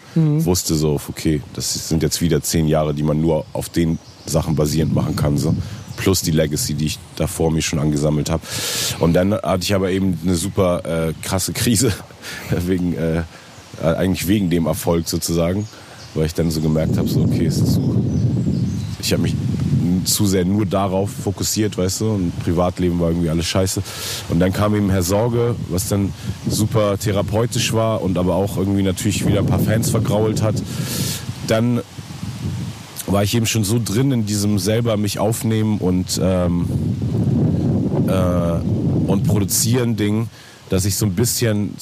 wusste 0.46 0.76
so, 0.76 1.00
okay, 1.10 1.42
das 1.54 1.90
sind 1.90 2.02
jetzt 2.02 2.22
wieder 2.22 2.42
zehn 2.42 2.68
Jahre, 2.68 2.94
die 2.94 3.04
man 3.04 3.22
nur 3.22 3.46
auf 3.54 3.70
den 3.70 4.00
Sachen 4.26 4.56
basierend 4.56 4.94
machen 4.94 5.16
kann, 5.16 5.38
so. 5.38 5.56
Plus 5.96 6.22
die 6.22 6.32
Legacy, 6.32 6.74
die 6.74 6.88
ich 6.88 7.00
davor 7.16 7.52
mir 7.52 7.62
schon 7.62 7.78
angesammelt 7.78 8.30
habe. 8.32 8.42
Und 9.00 9.14
dann 9.14 9.34
hatte 9.34 9.64
ich 9.64 9.76
aber 9.76 9.92
eben 9.92 10.20
eine 10.24 10.36
super 10.36 11.10
äh, 11.10 11.14
krasse 11.22 11.54
Krise, 11.54 11.94
wegen, 12.66 12.96
äh, 12.96 13.24
eigentlich 13.82 14.28
wegen 14.28 14.50
dem 14.50 14.66
Erfolg 14.66 15.08
sozusagen, 15.08 15.68
weil 16.16 16.26
ich 16.26 16.34
dann 16.34 16.50
so 16.50 16.62
gemerkt 16.62 16.98
habe, 16.98 17.08
so, 17.08 17.22
okay, 17.22 17.46
ist 17.46 17.74
zu, 17.74 18.04
ich 19.00 19.14
habe 19.14 19.24
mich 19.24 19.36
zu 20.06 20.26
sehr 20.26 20.46
nur 20.46 20.66
darauf 20.66 21.12
fokussiert, 21.12 21.78
weißt 21.78 22.02
du, 22.02 22.12
und 22.12 22.40
Privatleben 22.44 23.00
war 23.00 23.10
irgendwie 23.10 23.30
alles 23.30 23.46
scheiße. 23.46 23.82
Und 24.30 24.40
dann 24.40 24.54
kam 24.54 24.76
eben 24.76 24.90
Herr 24.90 25.04
Sorge, 25.04 25.56
was 25.70 25.90
dann 25.90 26.14
super 26.48 26.98
therapeutisch 26.98 27.74
war 27.74 28.02
und 28.02 28.18
aber 28.18 28.36
auch 28.36 28.58
irgendwie 28.58 28.84
natürlich 28.84 29.26
wieder 29.26 29.40
ein 29.40 29.46
paar 29.46 29.60
Fans 29.60 29.90
vergrault 29.90 30.42
hat. 30.42 30.56
Dann 31.48 31.82
war 33.14 33.24
ich 33.24 33.36
eben 33.36 33.46
schon 33.46 33.64
so 33.64 33.80
drin 33.84 34.12
in 34.12 34.26
diesem 34.26 34.58
selber 34.58 34.98
mich 34.98 35.20
aufnehmen 35.20 35.78
und, 35.78 36.20
ähm, 36.22 36.66
äh, 38.08 39.10
und 39.10 39.24
produzieren 39.26 39.96
Ding, 39.96 40.30
dass 40.70 40.86
ich 40.86 40.96
so 40.96 41.06
ein 41.06 41.14
bisschen 41.14 41.76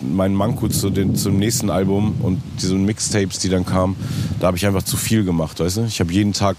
mein 0.00 0.34
Manko 0.34 0.66
zu 0.68 0.90
den, 0.90 1.14
zum 1.14 1.38
nächsten 1.38 1.70
Album 1.70 2.16
und 2.20 2.42
diese 2.60 2.74
Mixtapes, 2.74 3.38
die 3.38 3.48
dann 3.48 3.64
kamen, 3.64 3.94
da 4.40 4.48
habe 4.48 4.56
ich 4.56 4.66
einfach 4.66 4.82
zu 4.82 4.96
viel 4.96 5.24
gemacht, 5.24 5.60
weißt 5.60 5.76
du? 5.76 5.84
Ich 5.84 6.00
habe 6.00 6.12
jeden 6.12 6.32
Tag 6.32 6.56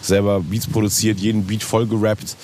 selber 0.00 0.40
Beats 0.40 0.66
produziert, 0.66 1.18
jeden 1.18 1.44
Beat 1.44 1.62
voll 1.62 1.86
gerappt, 1.86 2.36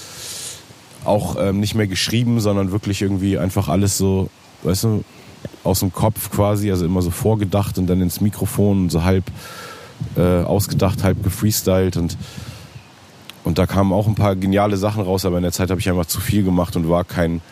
auch 1.06 1.36
ähm, 1.40 1.58
nicht 1.58 1.74
mehr 1.74 1.86
geschrieben, 1.86 2.40
sondern 2.40 2.70
wirklich 2.70 3.00
irgendwie 3.00 3.38
einfach 3.38 3.68
alles 3.68 3.96
so, 3.96 4.28
weißt 4.62 4.84
du, 4.84 5.04
aus 5.62 5.80
dem 5.80 5.90
Kopf 5.90 6.30
quasi, 6.30 6.70
also 6.70 6.84
immer 6.84 7.00
so 7.00 7.10
vorgedacht 7.10 7.78
und 7.78 7.86
dann 7.86 8.02
ins 8.02 8.20
Mikrofon 8.20 8.82
und 8.82 8.90
so 8.90 9.04
halb 9.04 9.24
äh, 10.16 10.42
ausgedacht, 10.42 11.02
halb 11.02 11.22
gefreestylt 11.22 11.96
und 11.96 12.16
und 13.44 13.58
da 13.58 13.66
kamen 13.66 13.92
auch 13.92 14.06
ein 14.06 14.14
paar 14.14 14.36
geniale 14.36 14.78
Sachen 14.78 15.02
raus, 15.02 15.26
aber 15.26 15.36
in 15.36 15.42
der 15.42 15.52
Zeit 15.52 15.70
habe 15.70 15.78
ich 15.78 15.88
einfach 15.90 16.06
zu 16.06 16.18
viel 16.18 16.44
gemacht 16.44 16.76
und 16.76 16.88
war 16.88 17.04
kein 17.04 17.42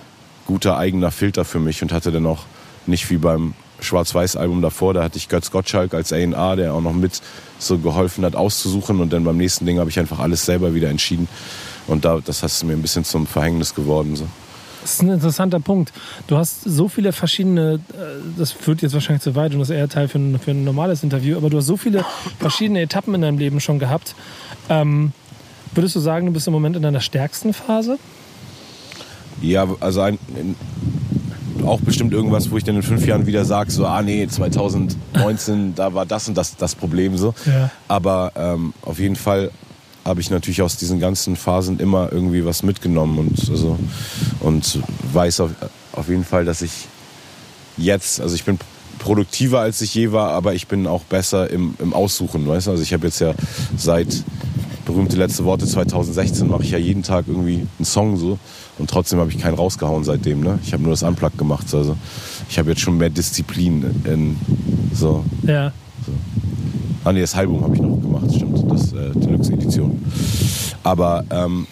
guter 0.47 0.78
eigener 0.78 1.11
Filter 1.11 1.45
für 1.45 1.61
mich 1.61 1.82
und 1.82 1.93
hatte 1.93 2.11
dann 2.11 2.26
auch 2.26 2.45
nicht 2.86 3.11
wie 3.11 3.18
beim 3.18 3.53
Schwarz-Weiß-Album 3.80 4.62
davor, 4.62 4.95
da 4.95 5.03
hatte 5.03 5.18
ich 5.18 5.28
Götz 5.28 5.51
Gottschalk 5.51 5.93
als 5.93 6.12
A&R, 6.12 6.57
der 6.57 6.72
auch 6.72 6.80
noch 6.80 6.95
mit 6.95 7.20
so 7.59 7.78
geholfen 7.78 8.24
hat 8.24 8.36
auszusuchen 8.36 9.01
und 9.01 9.12
dann 9.12 9.24
beim 9.24 9.36
nächsten 9.36 9.66
Ding 9.66 9.78
habe 9.78 9.90
ich 9.90 9.99
einfach 9.99 10.18
alles 10.18 10.47
selber 10.47 10.74
wieder 10.74 10.88
entschieden 10.88 11.28
und 11.86 12.05
da, 12.05 12.20
das 12.24 12.43
ist 12.43 12.64
mir 12.64 12.72
ein 12.72 12.82
bisschen 12.82 13.05
zum 13.05 13.26
Verhängnis 13.26 13.74
geworden. 13.74 14.16
So. 14.16 14.26
Das 14.83 14.95
ist 14.95 15.03
ein 15.03 15.11
interessanter 15.11 15.61
Punkt. 15.61 15.93
Du 16.26 16.37
hast 16.37 16.62
so 16.64 16.89
viele 16.89 17.12
verschiedene, 17.12 17.74
äh, 17.74 17.78
das 18.37 18.53
führt 18.53 18.83
jetzt 18.83 18.95
wahrscheinlich 18.95 19.22
zu 19.22 19.35
weit 19.35 19.53
und 19.53 19.61
das 19.61 19.70
ist 19.70 19.76
eher 19.76 19.89
Teil 19.89 20.09
für 20.09 20.18
ein, 20.18 20.39
für 20.39 20.51
ein 20.51 20.64
normales 20.64 21.03
Interview, 21.03 21.37
aber 21.37 21.51
du 21.51 21.59
hast 21.59 21.66
so 21.66 21.76
viele 21.76 22.05
verschiedene 22.41 22.80
Etappen 22.80 23.14
in 23.14 23.22
deinem 23.22 23.39
Leben 23.39 23.61
schon 23.61 23.78
gehabt. 23.78 24.14
Ähm, 24.68 25.12
würdest 25.74 25.95
du 25.95 26.01
sagen, 26.01 26.26
du 26.26 26.33
bist 26.33 26.47
im 26.47 26.53
Moment 26.53 26.76
in 26.76 26.83
deiner 26.83 27.01
stärksten 27.01 27.55
Phase? 27.55 27.99
Ja, 29.41 29.66
also 29.80 30.01
ein, 30.03 30.18
in, 30.37 30.57
auch 31.64 31.80
bestimmt 31.80 32.12
irgendwas, 32.12 32.51
wo 32.51 32.57
ich 32.57 32.64
dann 32.64 32.76
in 32.76 32.83
fünf 32.83 33.07
Jahren 33.07 33.26
wieder 33.26 33.45
sage, 33.45 33.70
so, 33.70 33.87
ah 33.87 34.03
nee, 34.03 34.26
2019, 34.26 35.74
da 35.74 35.95
war 35.95 36.07
das 36.07 36.28
und 36.28 36.37
das 36.37 36.57
das 36.57 36.74
Problem 36.74 37.16
so. 37.16 37.35
Ja. 37.47 37.70
Aber 37.89 38.33
ähm, 38.35 38.74
auf 38.83 38.99
jeden 38.99 39.16
Fall 39.16 39.51
habe 40.05 40.20
ich 40.20 40.30
natürlich 40.30 40.62
aus 40.62 40.76
diesen 40.76 41.00
ganzen 41.00 41.36
Phasen 41.36 41.78
immer 41.78 42.12
irgendwie 42.12 42.44
was 42.44 42.62
mitgenommen 42.62 43.18
und, 43.18 43.50
also, 43.50 43.78
und 44.40 44.80
weiß 45.12 45.40
auf, 45.40 45.50
auf 45.92 46.09
jeden 46.09 46.24
Fall, 46.24 46.44
dass 46.44 46.62
ich 46.62 46.88
jetzt, 47.76 48.20
also 48.20 48.34
ich 48.34 48.44
bin 48.44 48.59
produktiver 48.98 49.61
als 49.61 49.80
ich 49.80 49.94
je 49.94 50.12
war, 50.12 50.30
aber 50.30 50.55
ich 50.55 50.68
bin 50.68 50.86
auch 50.86 51.03
besser 51.03 51.50
im, 51.50 51.74
im 51.78 51.92
Aussuchen, 51.92 52.46
weißt 52.46 52.66
du? 52.68 52.70
Also 52.72 52.82
ich 52.82 52.92
habe 52.92 53.07
jetzt 53.07 53.20
ja 53.20 53.34
seit 53.76 54.24
berühmte 54.84 55.16
letzte 55.16 55.44
Worte 55.44 55.66
2016 55.66 56.48
mache 56.48 56.62
ich 56.62 56.70
ja 56.70 56.78
jeden 56.78 57.03
Tag 57.03 57.26
irgendwie 57.28 57.66
einen 57.78 57.84
Song 57.84 58.16
so 58.16 58.38
und 58.78 58.90
trotzdem 58.90 59.18
habe 59.18 59.30
ich 59.30 59.38
keinen 59.38 59.55
rausgehauen 59.55 60.05
seitdem, 60.05 60.40
ne? 60.40 60.59
Ich 60.64 60.72
habe 60.72 60.82
nur 60.82 60.92
das 60.92 61.03
Unplug 61.03 61.36
gemacht, 61.38 61.72
also 61.74 61.96
ich 62.48 62.59
habe 62.59 62.70
jetzt 62.70 62.80
schon 62.80 62.98
mehr 62.98 63.11
Disziplin 63.11 64.03
in 64.05 64.36
so 64.92 65.24
Ja. 65.42 65.72
Ah 67.05 67.12
nee, 67.12 67.20
das 67.20 67.34
Album 67.34 67.62
habe 67.62 67.74
ich 67.74 67.82
noch 67.82 68.00
gemacht, 68.00 68.34
stimmt. 68.34 68.70
Das 68.70 68.92
äh, 68.92 69.11
Deluxe-Edition. 69.11 70.05
Aber 70.82 71.24
ähm, 71.30 71.66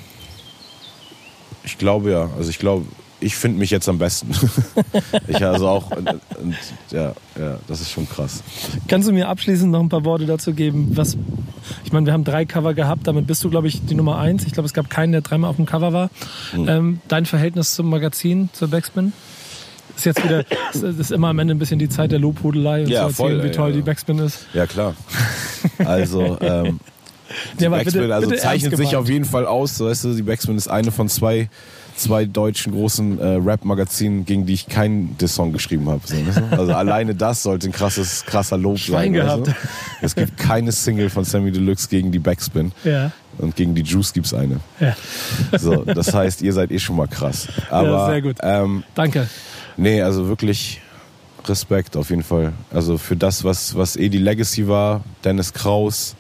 ich 1.65 1.79
glaube 1.79 2.11
ja, 2.11 2.29
also 2.37 2.51
ich 2.51 2.59
glaube, 2.59 2.87
ich 3.21 3.37
finde 3.37 3.59
mich 3.59 3.71
jetzt 3.71 3.89
am 3.89 3.99
besten. 3.99 4.33
ich 5.29 5.45
also 5.45 5.69
auch, 5.69 5.91
und, 5.91 6.09
und, 6.09 6.57
ja, 6.91 7.13
ja, 7.39 7.59
das 7.69 7.81
ist 7.81 7.91
schon 7.91 8.09
krass. 8.09 8.43
Kannst 8.89 9.09
du 9.09 9.13
mir 9.13 9.29
abschließend 9.29 9.71
noch 9.71 9.81
ein 9.81 9.89
paar 9.89 10.05
Worte 10.05 10.27
dazu 10.27 10.53
geben, 10.53 10.97
was, 10.97 11.17
ich 11.85 11.93
meine, 11.93 12.07
wir 12.07 12.13
haben 12.13 12.25
drei 12.25 12.45
Cover 12.45 12.75
gehabt, 12.75 13.07
damit 13.07 13.27
bist 13.27 13.45
du, 13.45 13.51
glaube 13.51 13.69
ich, 13.69 13.85
die 13.85 13.95
Nummer 13.95 14.19
eins. 14.19 14.45
Ich 14.47 14.53
glaube, 14.53 14.67
es 14.67 14.73
gab 14.73 14.91
keinen, 14.91 15.13
der 15.13 15.21
dreimal 15.21 15.51
auf 15.51 15.57
dem 15.57 15.67
Cover 15.67 15.93
war. 15.93 16.11
Mhm. 16.57 16.69
Ähm, 16.69 17.01
dein 17.09 17.27
Verhältnis 17.27 17.75
zum 17.75 17.91
Magazin, 17.91 18.49
zur 18.53 18.69
Backspin? 18.69 19.13
Ist 20.01 20.17
jetzt 20.17 20.25
wieder, 20.25 20.45
das 20.73 20.83
ist 20.83 21.11
immer 21.13 21.29
am 21.29 21.39
Ende 21.39 21.55
ein 21.55 21.59
bisschen 21.59 21.79
die 21.79 21.89
Zeit 21.89 22.11
der 22.13 22.19
Lobhudelei 22.19 22.83
und 22.85 22.89
ja, 22.89 23.01
zu 23.03 23.07
erzählen, 23.09 23.41
voll, 23.41 23.45
wie 23.45 23.51
toll 23.53 23.71
ja. 23.71 23.77
die 23.77 23.83
Backspin 23.83 24.19
ist. 24.19 24.47
Ja, 24.55 24.67
klar. 24.67 24.95
Also, 25.85 26.39
ähm, 26.41 26.81
die 27.59 27.65
Ja, 27.65 27.71
Backspin 27.71 28.03
bitte- 28.03 28.15
also 28.15 28.29
bitte 28.29 28.41
zeichnet 28.43 28.77
sich 28.77 28.97
auf 28.97 29.09
jeden 29.09 29.25
Fall 29.25 29.47
aus. 29.47 29.77
so, 29.77 29.87
Weißt 29.87 30.05
du, 30.05 30.15
die 30.15 30.23
Backspin 30.23 30.57
ist 30.57 30.69
eine 30.69 30.91
von 30.91 31.09
zwei, 31.09 31.49
zwei 31.97 32.25
deutschen 32.25 32.73
großen 32.73 33.21
äh, 33.21 33.27
Rap-Magazinen, 33.37 34.25
gegen 34.25 34.47
die 34.47 34.55
ich 34.55 34.69
keinen 34.69 35.17
Diss-Song 35.19 35.53
geschrieben 35.53 35.89
habe. 35.89 36.01
So, 36.05 36.15
weißt 36.17 36.39
du? 36.39 36.57
Also 36.59 36.73
alleine 36.73 37.15
das 37.15 37.43
sollte 37.43 37.69
ein 37.69 37.73
krasses, 37.73 38.25
krasser 38.25 38.57
Lob 38.57 38.79
Schwein 38.79 39.13
sein. 39.15 39.23
weißt 39.27 39.45
gehabt. 39.45 39.47
du? 39.49 39.69
Es 40.07 40.15
gibt 40.15 40.37
keine 40.39 40.73
Single 40.73 41.11
von 41.11 41.25
Sammy 41.25 41.53
Deluxe 41.53 41.89
gegen 41.89 42.11
die 42.11 42.19
Backspin. 42.19 42.73
Ja, 42.85 43.13
Und 43.39 43.55
gegen 43.55 43.75
die 43.75 43.83
Juice 43.83 44.13
gibt's 44.13 44.33
eine. 44.35 44.61
ja. 44.81 44.97
So, 45.59 45.85
das 45.85 46.13
heißt, 46.15 46.43
ihr 46.43 46.53
seid 46.53 46.71
eh 46.73 46.79
schon 46.79 46.97
mal 46.97 47.07
krass. 47.07 47.49
Aber, 47.71 48.07
sehr 48.11 48.23
gut. 48.23 48.37
Ähm, 48.43 48.83
Danke. 48.95 49.29
Nee, 49.81 50.03
also 50.03 50.29
wirklich 50.29 50.83
Respekt 51.47 51.97
auf 51.97 52.11
jeden 52.11 52.23
Fall. 52.23 52.53
Also 52.71 52.99
für 52.99 53.17
das, 53.17 53.45
was, 53.45 53.75
was 53.75 53.97
eh 53.97 54.11
die 54.11 54.19
Legacy 54.19 54.69
war, 54.69 55.01
Dennis 55.25 55.55
Kraus, 55.55 56.17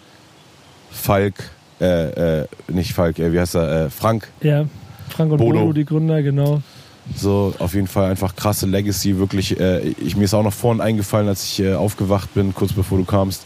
Falk, 0.91 1.35
äh, 1.79 2.41
äh, 2.41 2.47
nicht 2.69 2.95
Falk, 2.95 3.19
äh, 3.19 3.35
wie 3.35 3.39
heißt 3.39 3.57
er, 3.57 3.85
äh, 3.85 3.91
Frank, 3.91 4.29
Ja, 4.41 4.65
Frank 5.11 5.33
und 5.33 5.39
Bodo. 5.39 5.61
Bodo, 5.61 5.73
die 5.75 5.85
Gründer, 5.85 6.23
genau. 6.23 6.63
so 7.15 7.53
auf 7.59 7.75
jeden 7.75 7.87
Fall 7.87 8.11
einfach 8.11 8.35
krasse 8.35 8.67
Legacy, 8.67 9.19
wirklich. 9.19 9.61
Äh, 9.61 9.89
ich, 9.99 10.17
mir 10.17 10.25
ist 10.25 10.33
auch 10.33 10.43
noch 10.43 10.55
vorhin 10.55 10.81
eingefallen, 10.81 11.29
als 11.29 11.45
ich 11.45 11.61
äh, 11.61 11.75
aufgewacht 11.75 12.33
bin, 12.33 12.55
kurz 12.55 12.73
bevor 12.73 12.97
du 12.97 13.05
kamst, 13.05 13.45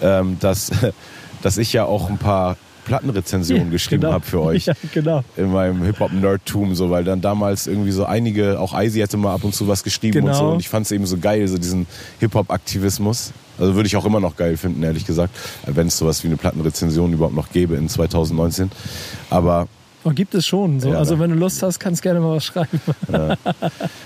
ähm, 0.00 0.36
dass, 0.38 0.70
dass 1.42 1.58
ich 1.58 1.72
ja 1.72 1.84
auch 1.84 2.08
ein 2.08 2.18
paar 2.18 2.56
Plattenrezensionen 2.88 3.66
Ja, 3.66 3.70
geschrieben 3.70 4.00
genau. 4.02 4.14
habe 4.14 4.24
für 4.24 4.40
euch. 4.40 4.66
Ja, 4.66 4.74
genau. 4.92 5.22
in 5.36 5.52
meinem 5.52 5.82
Hip-Hop-Nerdtum, 5.84 6.74
so, 6.74 6.90
weil 6.90 7.04
dann 7.04 7.20
damals 7.20 7.66
irgendwie 7.66 7.92
so 7.92 8.04
einige, 8.04 8.58
auch 8.58 8.74
Eisi 8.74 8.98
hätte 8.98 9.16
mal 9.16 9.34
ab 9.34 9.44
und 9.44 9.54
zu 9.54 9.68
was 9.68 9.84
geschrieben 9.84 10.18
und 10.20 10.24
Genau. 10.26 10.38
so. 10.38 10.48
Und 10.50 10.60
ich 10.60 10.68
fand 10.68 10.86
es 10.86 10.92
eben 10.92 11.06
so 11.06 11.18
geil, 11.18 11.46
so 11.46 11.56
diesen 11.58 11.86
Hip-Hop-Aktivismus. 12.18 13.32
Also 13.58 13.74
würde 13.74 13.86
ich 13.88 13.96
auch 13.96 14.04
immer 14.04 14.20
noch 14.20 14.36
geil 14.36 14.56
finden, 14.56 14.82
ehrlich 14.82 15.04
gesagt, 15.04 15.34
wenn 15.66 15.88
es 15.88 15.98
sowas 15.98 16.22
wie 16.22 16.28
eine 16.28 16.36
Plattenrezension 16.36 17.12
überhaupt 17.12 17.34
noch 17.34 17.50
gäbe 17.50 17.74
in 17.76 17.88
2019. 17.88 18.70
Aber 19.30 19.66
Oh, 20.04 20.10
gibt 20.10 20.34
es 20.34 20.46
schon. 20.46 20.80
So. 20.80 20.90
Ja, 20.90 20.98
also 20.98 21.14
ne? 21.14 21.20
wenn 21.20 21.30
du 21.30 21.36
Lust 21.36 21.62
hast, 21.62 21.80
kannst 21.80 22.02
gerne 22.02 22.20
mal 22.20 22.36
was 22.36 22.44
schreiben. 22.44 22.80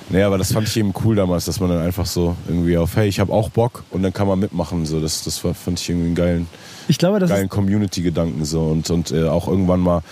nee, 0.09 0.23
aber 0.23 0.39
das 0.39 0.53
fand 0.53 0.67
ich 0.67 0.77
eben 0.77 0.93
cool 1.05 1.15
damals, 1.17 1.45
dass 1.45 1.61
man 1.61 1.69
dann 1.71 1.81
einfach 1.81 2.07
so 2.07 2.35
irgendwie 2.49 2.77
auf, 2.79 2.97
hey, 2.97 3.09
ich 3.09 3.21
habe 3.21 3.33
auch 3.33 3.51
Bock 3.51 3.85
und 3.91 4.03
dann 4.03 4.13
kann 4.13 4.27
man 4.27 4.39
mitmachen. 4.39 4.87
So, 4.87 5.01
das, 5.01 5.23
das 5.25 5.39
fand 5.39 5.79
ich 5.79 5.89
irgendwie 5.89 6.07
einen 6.07 6.15
geilen, 6.15 6.47
Ich 6.89 6.99
glaube, 6.99 7.19
das 7.19 7.29
geilen 7.31 7.49
Community-Gedanken 7.49 8.45
so 8.45 8.63
und, 8.63 8.91
und 8.91 9.13
äh, 9.13 9.29
auch 9.29 9.49
irgendwann 9.49 9.81
mal 9.81 10.03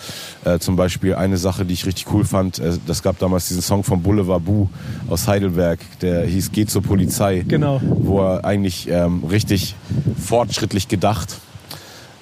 äh, 0.44 0.58
zum 0.58 0.76
Beispiel 0.76 1.14
eine 1.14 1.38
Sache, 1.38 1.64
die 1.64 1.74
ich 1.74 1.86
richtig 1.86 2.12
cool 2.12 2.24
fand, 2.24 2.58
äh, 2.58 2.76
das 2.86 3.02
gab 3.02 3.18
damals 3.18 3.48
diesen 3.48 3.62
Song 3.62 3.82
von 3.82 4.02
Boulevard 4.02 4.44
Bu 4.44 4.68
aus 5.08 5.26
Heidelberg, 5.26 5.80
der 6.02 6.26
hieß 6.26 6.52
Geh 6.52 6.66
zur 6.66 6.82
Polizei, 6.82 7.44
Genau. 7.48 7.80
wo 7.82 8.20
er 8.20 8.44
eigentlich 8.44 8.86
ähm, 8.88 9.24
richtig 9.24 9.74
fortschrittlich 10.18 10.88
gedacht 10.88 11.38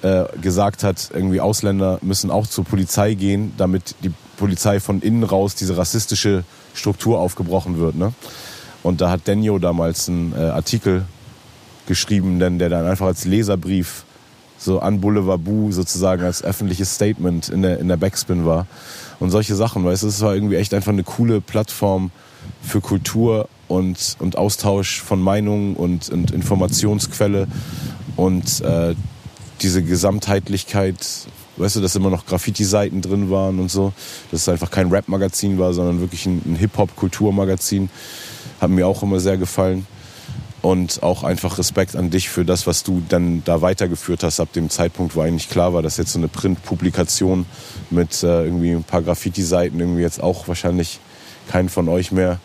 äh, 0.01 0.25
gesagt 0.41 0.83
hat, 0.83 1.09
irgendwie 1.13 1.41
Ausländer 1.41 1.99
müssen 2.01 2.31
auch 2.31 2.47
zur 2.47 2.63
Polizei 2.63 3.13
gehen, 3.13 3.53
damit 3.57 3.95
die 4.03 4.11
Polizei 4.37 4.79
von 4.79 5.01
innen 5.01 5.23
raus 5.23 5.55
diese 5.55 5.77
rassistische 5.77 6.43
Struktur 6.73 7.19
aufgebrochen 7.19 7.79
wird. 7.79 7.95
Ne? 7.95 8.13
Und 8.83 9.01
da 9.01 9.09
hat 9.09 9.27
Denio 9.27 9.59
damals 9.59 10.07
einen 10.07 10.33
äh, 10.33 10.41
Artikel 10.41 11.05
geschrieben, 11.87 12.39
denn 12.39 12.59
der 12.59 12.69
dann 12.69 12.85
einfach 12.85 13.07
als 13.07 13.25
Leserbrief 13.25 14.05
so 14.57 14.79
an 14.79 15.01
Boulevard 15.01 15.43
Bu 15.43 15.71
sozusagen 15.71 16.23
als 16.23 16.43
öffentliches 16.43 16.95
Statement 16.95 17.49
in 17.49 17.61
der, 17.61 17.79
in 17.79 17.87
der 17.87 17.97
Backspin 17.97 18.45
war. 18.45 18.67
Und 19.19 19.31
solche 19.31 19.55
Sachen, 19.55 19.83
weißt 19.83 20.03
du, 20.03 20.07
es 20.07 20.21
war 20.21 20.33
irgendwie 20.33 20.55
echt 20.55 20.73
einfach 20.73 20.91
eine 20.91 21.03
coole 21.03 21.41
Plattform 21.41 22.11
für 22.61 22.81
Kultur 22.81 23.49
und, 23.67 24.15
und 24.19 24.37
Austausch 24.37 25.01
von 25.01 25.21
Meinungen 25.21 25.75
und, 25.75 26.09
und 26.09 26.31
Informationsquelle 26.31 27.47
und 28.15 28.61
äh, 28.61 28.95
diese 29.61 29.83
Gesamtheitlichkeit, 29.83 30.97
weißt 31.57 31.77
du, 31.77 31.81
dass 31.81 31.95
immer 31.95 32.09
noch 32.09 32.25
Graffiti-Seiten 32.25 33.01
drin 33.01 33.29
waren 33.29 33.59
und 33.59 33.69
so, 33.69 33.93
dass 34.31 34.41
es 34.41 34.49
einfach 34.49 34.71
kein 34.71 34.89
Rap-Magazin 34.89 35.59
war, 35.59 35.73
sondern 35.73 35.99
wirklich 35.99 36.25
ein, 36.25 36.41
ein 36.45 36.55
Hip-Hop-Kulturmagazin, 36.55 37.89
hat 38.61 38.69
mir 38.69 38.87
auch 38.87 39.03
immer 39.03 39.19
sehr 39.19 39.37
gefallen. 39.37 39.85
Und 40.61 41.03
auch 41.03 41.23
einfach 41.23 41.57
Respekt 41.57 41.95
an 41.95 42.09
dich 42.09 42.27
für 42.27 42.43
das, 42.43 42.67
was 42.67 42.83
du 42.83 43.01
dann 43.07 43.43
da 43.45 43.61
weitergeführt 43.61 44.23
hast, 44.23 44.41
ab 44.41 44.51
dem 44.51 44.69
Zeitpunkt, 44.69 45.15
wo 45.15 45.21
eigentlich 45.21 45.49
klar 45.49 45.73
war, 45.73 45.81
dass 45.81 45.95
jetzt 45.95 46.11
so 46.11 46.19
eine 46.19 46.27
Printpublikation 46.27 47.45
mit 47.89 48.23
äh, 48.23 48.43
irgendwie 48.43 48.71
ein 48.71 48.83
paar 48.83 49.01
Graffiti-Seiten 49.01 49.79
irgendwie 49.79 50.01
jetzt 50.01 50.21
auch 50.21 50.49
wahrscheinlich 50.49 50.99
keinen 51.47 51.69
von 51.69 51.87
euch 51.87 52.11
mehr, 52.11 52.39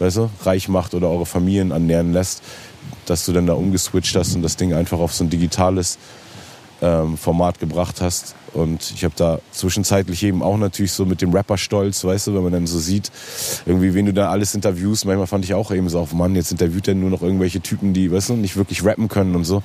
weißt 0.00 0.16
du, 0.16 0.30
reich 0.44 0.68
macht 0.68 0.94
oder 0.94 1.08
eure 1.08 1.24
Familien 1.24 1.70
annähern 1.70 2.12
lässt, 2.12 2.42
dass 3.06 3.24
du 3.26 3.32
dann 3.32 3.46
da 3.46 3.54
umgeswitcht 3.54 4.16
hast 4.16 4.34
und 4.34 4.42
das 4.42 4.56
Ding 4.56 4.74
einfach 4.74 4.98
auf 4.98 5.14
so 5.14 5.22
ein 5.22 5.30
digitales 5.30 5.98
ähm, 6.82 7.16
Format 7.16 7.60
gebracht 7.60 8.00
hast. 8.00 8.34
Und 8.52 8.92
ich 8.94 9.04
habe 9.04 9.14
da 9.16 9.38
zwischenzeitlich 9.52 10.22
eben 10.24 10.42
auch 10.42 10.58
natürlich 10.58 10.92
so 10.92 11.06
mit 11.06 11.22
dem 11.22 11.32
Rapper-Stolz, 11.32 12.04
weißt 12.04 12.26
du, 12.26 12.34
wenn 12.34 12.42
man 12.42 12.52
dann 12.52 12.66
so 12.66 12.78
sieht, 12.78 13.10
irgendwie, 13.64 13.94
wen 13.94 14.06
du 14.06 14.12
da 14.12 14.30
alles 14.30 14.54
interviewst. 14.54 15.06
Manchmal 15.06 15.26
fand 15.26 15.44
ich 15.44 15.54
auch 15.54 15.70
eben 15.70 15.88
so 15.88 16.00
auf, 16.00 16.12
Mann, 16.12 16.34
jetzt 16.34 16.50
interviewt 16.50 16.88
er 16.88 16.94
nur 16.94 17.08
noch 17.08 17.22
irgendwelche 17.22 17.60
Typen, 17.60 17.94
die, 17.94 18.12
weißt 18.12 18.30
du, 18.30 18.34
nicht 18.34 18.56
wirklich 18.56 18.84
rappen 18.84 19.08
können 19.08 19.34
und 19.36 19.44
so. 19.44 19.62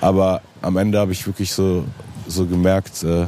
Aber 0.00 0.42
am 0.62 0.76
Ende 0.76 0.98
habe 0.98 1.12
ich 1.12 1.26
wirklich 1.26 1.52
so, 1.52 1.84
so 2.28 2.46
gemerkt, 2.46 3.02
äh, 3.02 3.26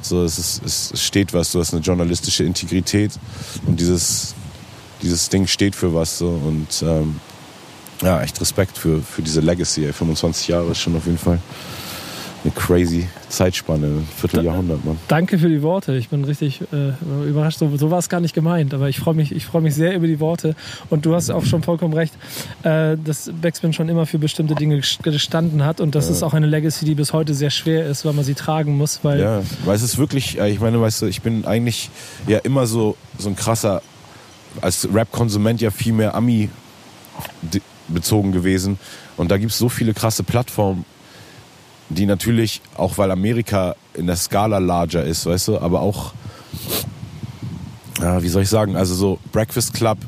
so, 0.00 0.22
es, 0.22 0.38
ist, 0.38 0.62
es 0.64 1.02
steht 1.02 1.34
was, 1.34 1.52
du 1.52 1.58
hast 1.58 1.74
eine 1.74 1.82
journalistische 1.82 2.44
Integrität 2.44 3.12
und 3.66 3.80
dieses, 3.80 4.34
dieses 5.02 5.28
Ding 5.28 5.46
steht 5.46 5.74
für 5.74 5.94
was. 5.94 6.18
So. 6.18 6.28
Und 6.28 6.82
ähm, 6.82 7.20
ja, 8.02 8.22
echt 8.22 8.40
Respekt 8.40 8.78
für, 8.78 9.02
für 9.02 9.22
diese 9.22 9.40
Legacy. 9.40 9.84
Ey. 9.84 9.92
25 9.92 10.48
Jahre 10.48 10.70
ist 10.70 10.78
schon 10.78 10.96
auf 10.96 11.06
jeden 11.06 11.18
Fall 11.18 11.40
eine 12.46 12.54
crazy 12.54 13.08
Zeitspanne, 13.28 13.86
ein 13.86 14.08
Vierteljahrhundert, 14.16 14.84
Mann. 14.84 14.98
Danke 15.08 15.38
für 15.38 15.48
die 15.48 15.62
Worte. 15.62 15.96
Ich 15.96 16.08
bin 16.10 16.22
richtig 16.24 16.60
äh, 16.72 17.28
überrascht. 17.28 17.58
So, 17.58 17.76
so 17.76 17.90
war 17.90 17.98
es 17.98 18.08
gar 18.08 18.20
nicht 18.20 18.34
gemeint, 18.34 18.72
aber 18.72 18.88
ich 18.88 19.00
freue 19.00 19.14
mich, 19.14 19.32
ich 19.32 19.44
freue 19.44 19.62
mich 19.62 19.74
sehr 19.74 19.94
über 19.96 20.06
die 20.06 20.20
Worte. 20.20 20.54
Und 20.88 21.04
du 21.06 21.14
hast 21.14 21.30
auch 21.30 21.44
schon 21.44 21.62
vollkommen 21.62 21.92
recht, 21.94 22.14
äh, 22.62 22.96
dass 23.02 23.30
Backspin 23.42 23.72
schon 23.72 23.88
immer 23.88 24.06
für 24.06 24.18
bestimmte 24.18 24.54
Dinge 24.54 24.76
ges- 24.76 25.02
gestanden 25.02 25.64
hat 25.64 25.80
und 25.80 25.94
das 25.94 26.08
ist 26.08 26.22
auch 26.22 26.34
eine 26.34 26.46
Legacy, 26.46 26.84
die 26.84 26.94
bis 26.94 27.12
heute 27.12 27.34
sehr 27.34 27.50
schwer 27.50 27.86
ist, 27.86 28.04
weil 28.04 28.12
man 28.12 28.24
sie 28.24 28.34
tragen 28.34 28.76
muss, 28.76 29.00
weil 29.02 29.20
Ja, 29.20 29.42
weil 29.64 29.74
es 29.74 29.82
ist 29.82 29.98
wirklich, 29.98 30.38
äh, 30.38 30.48
ich 30.50 30.60
meine, 30.60 30.80
weißt 30.80 31.02
du, 31.02 31.06
ich 31.06 31.22
bin 31.22 31.44
eigentlich 31.46 31.90
ja 32.28 32.38
immer 32.38 32.66
so, 32.66 32.96
so 33.18 33.28
ein 33.28 33.34
krasser, 33.36 33.82
als 34.60 34.88
Rap-Konsument 34.92 35.60
ja 35.60 35.70
viel 35.70 35.92
mehr 35.92 36.14
Ami 36.14 36.48
bezogen 37.88 38.32
gewesen. 38.32 38.78
Und 39.16 39.30
da 39.30 39.38
gibt 39.38 39.52
es 39.52 39.58
so 39.58 39.68
viele 39.68 39.94
krasse 39.94 40.22
Plattformen, 40.22 40.84
die 41.88 42.06
natürlich, 42.06 42.60
auch 42.76 42.98
weil 42.98 43.10
Amerika 43.10 43.76
in 43.94 44.06
der 44.06 44.16
Skala 44.16 44.58
larger 44.58 45.04
ist, 45.04 45.26
weißt 45.26 45.48
du, 45.48 45.58
aber 45.58 45.80
auch, 45.80 46.12
ja, 48.00 48.22
wie 48.22 48.28
soll 48.28 48.42
ich 48.42 48.48
sagen, 48.48 48.76
also 48.76 48.94
so 48.94 49.18
Breakfast 49.32 49.74
Club 49.74 49.98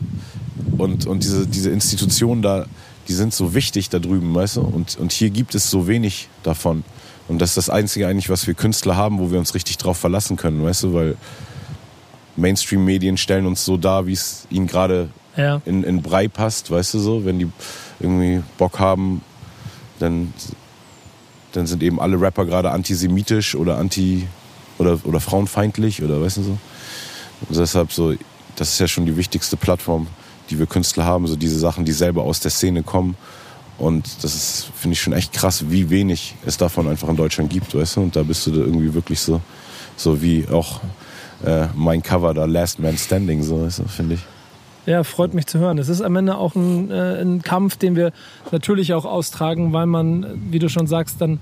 und, 0.77 1.07
und 1.07 1.23
diese, 1.23 1.47
diese 1.47 1.71
Institutionen 1.71 2.43
da, 2.43 2.67
die 3.07 3.15
sind 3.15 3.33
so 3.33 3.55
wichtig 3.55 3.89
da 3.89 3.99
drüben, 3.99 4.35
weißt 4.35 4.57
du, 4.57 4.61
und, 4.63 4.99
und 4.99 5.13
hier 5.13 5.31
gibt 5.31 5.55
es 5.55 5.71
so 5.71 5.87
wenig 5.87 6.29
davon. 6.43 6.85
Und 7.29 7.41
das 7.41 7.51
ist 7.51 7.57
das 7.57 7.71
Einzige 7.71 8.07
eigentlich, 8.07 8.31
was 8.31 8.47
wir 8.47 8.55
Künstler 8.55 8.97
haben, 8.97 9.19
wo 9.19 9.31
wir 9.31 9.39
uns 9.39 9.55
richtig 9.55 9.79
drauf 9.79 9.99
verlassen 9.99 10.37
können, 10.37 10.63
weißt 10.63 10.85
du, 10.85 10.95
weil 10.95 11.17
Mainstream-Medien 12.37 13.17
stellen 13.17 13.47
uns 13.47 13.65
so 13.65 13.77
dar, 13.77 14.07
wie 14.07 14.13
es 14.13 14.47
ihnen 14.51 14.67
gerade 14.67 15.11
ja, 15.37 15.61
in, 15.65 15.85
in 15.85 16.03
Brei 16.03 16.29
passt, 16.29 16.71
weißt 16.71 16.95
du 16.95 16.99
so, 16.99 17.25
wenn 17.25 17.39
die 17.39 17.49
irgendwie 18.01 18.43
Bock 18.57 18.79
haben, 18.79 19.23
dann, 19.99 20.33
dann 21.53 21.67
sind 21.67 21.83
eben 21.83 22.01
alle 22.01 22.21
Rapper 22.21 22.45
gerade 22.45 22.71
antisemitisch 22.71 23.55
oder 23.55 23.79
anti 23.79 24.27
oder, 24.79 24.99
oder 25.05 25.21
frauenfeindlich 25.21 26.03
oder 26.03 26.21
weißt 26.21 26.39
du 26.39 26.43
so. 26.43 26.59
Und 27.49 27.57
deshalb 27.57 27.93
so, 27.93 28.15
das 28.57 28.73
ist 28.73 28.79
ja 28.79 28.89
schon 28.89 29.07
die 29.07 29.17
wichtigste 29.17 29.57
Plattform, 29.57 30.09
die 30.51 30.59
wir 30.59 30.67
Künstler 30.67 31.05
haben, 31.05 31.27
so 31.27 31.37
diese 31.37 31.59
Sachen, 31.59 31.85
die 31.85 31.93
selber 31.93 32.23
aus 32.23 32.41
der 32.41 32.51
Szene 32.51 32.83
kommen. 32.83 33.17
Und 33.79 34.25
das 34.25 34.35
ist, 34.35 34.71
finde 34.77 34.95
ich 34.95 35.01
schon 35.01 35.13
echt 35.13 35.33
krass, 35.33 35.71
wie 35.71 35.89
wenig 35.89 36.35
es 36.45 36.57
davon 36.57 36.89
einfach 36.89 37.09
in 37.09 37.17
Deutschland 37.17 37.51
gibt, 37.51 37.75
weißt 37.75 37.97
du? 37.97 38.01
Und 38.03 38.17
da 38.17 38.25
bist 38.25 38.47
du 38.47 38.51
da 38.51 38.59
irgendwie 38.59 38.93
wirklich 38.93 39.21
so, 39.21 39.41
so 39.97 40.21
wie 40.21 40.49
auch 40.49 40.81
äh, 41.45 41.69
mein 41.75 42.03
Cover 42.03 42.35
da, 42.35 42.45
Last 42.45 42.81
Man 42.81 42.99
Standing, 42.99 43.43
so, 43.45 43.65
weißt 43.65 43.81
du, 43.81 43.89
finde 43.89 44.15
ich. 44.17 44.21
Ja, 44.89 45.05
freut 45.05 45.35
mich 45.35 45.47
zu 45.47 45.59
hören. 45.59 45.77
Es 45.77 45.91
ist 45.91 46.01
am 46.01 46.17
Ende 46.17 46.39
auch 46.39 46.55
ein, 46.55 46.91
äh, 46.91 47.21
ein 47.21 47.43
Kampf, 47.43 47.77
den 47.77 47.95
wir 47.95 48.11
natürlich 48.51 48.95
auch 48.95 49.05
austragen, 49.05 49.75
weil 49.75 49.85
man, 49.85 50.27
wie 50.51 50.59
du 50.59 50.71
schon 50.71 50.87
sagst, 50.87 51.21
dann 51.21 51.41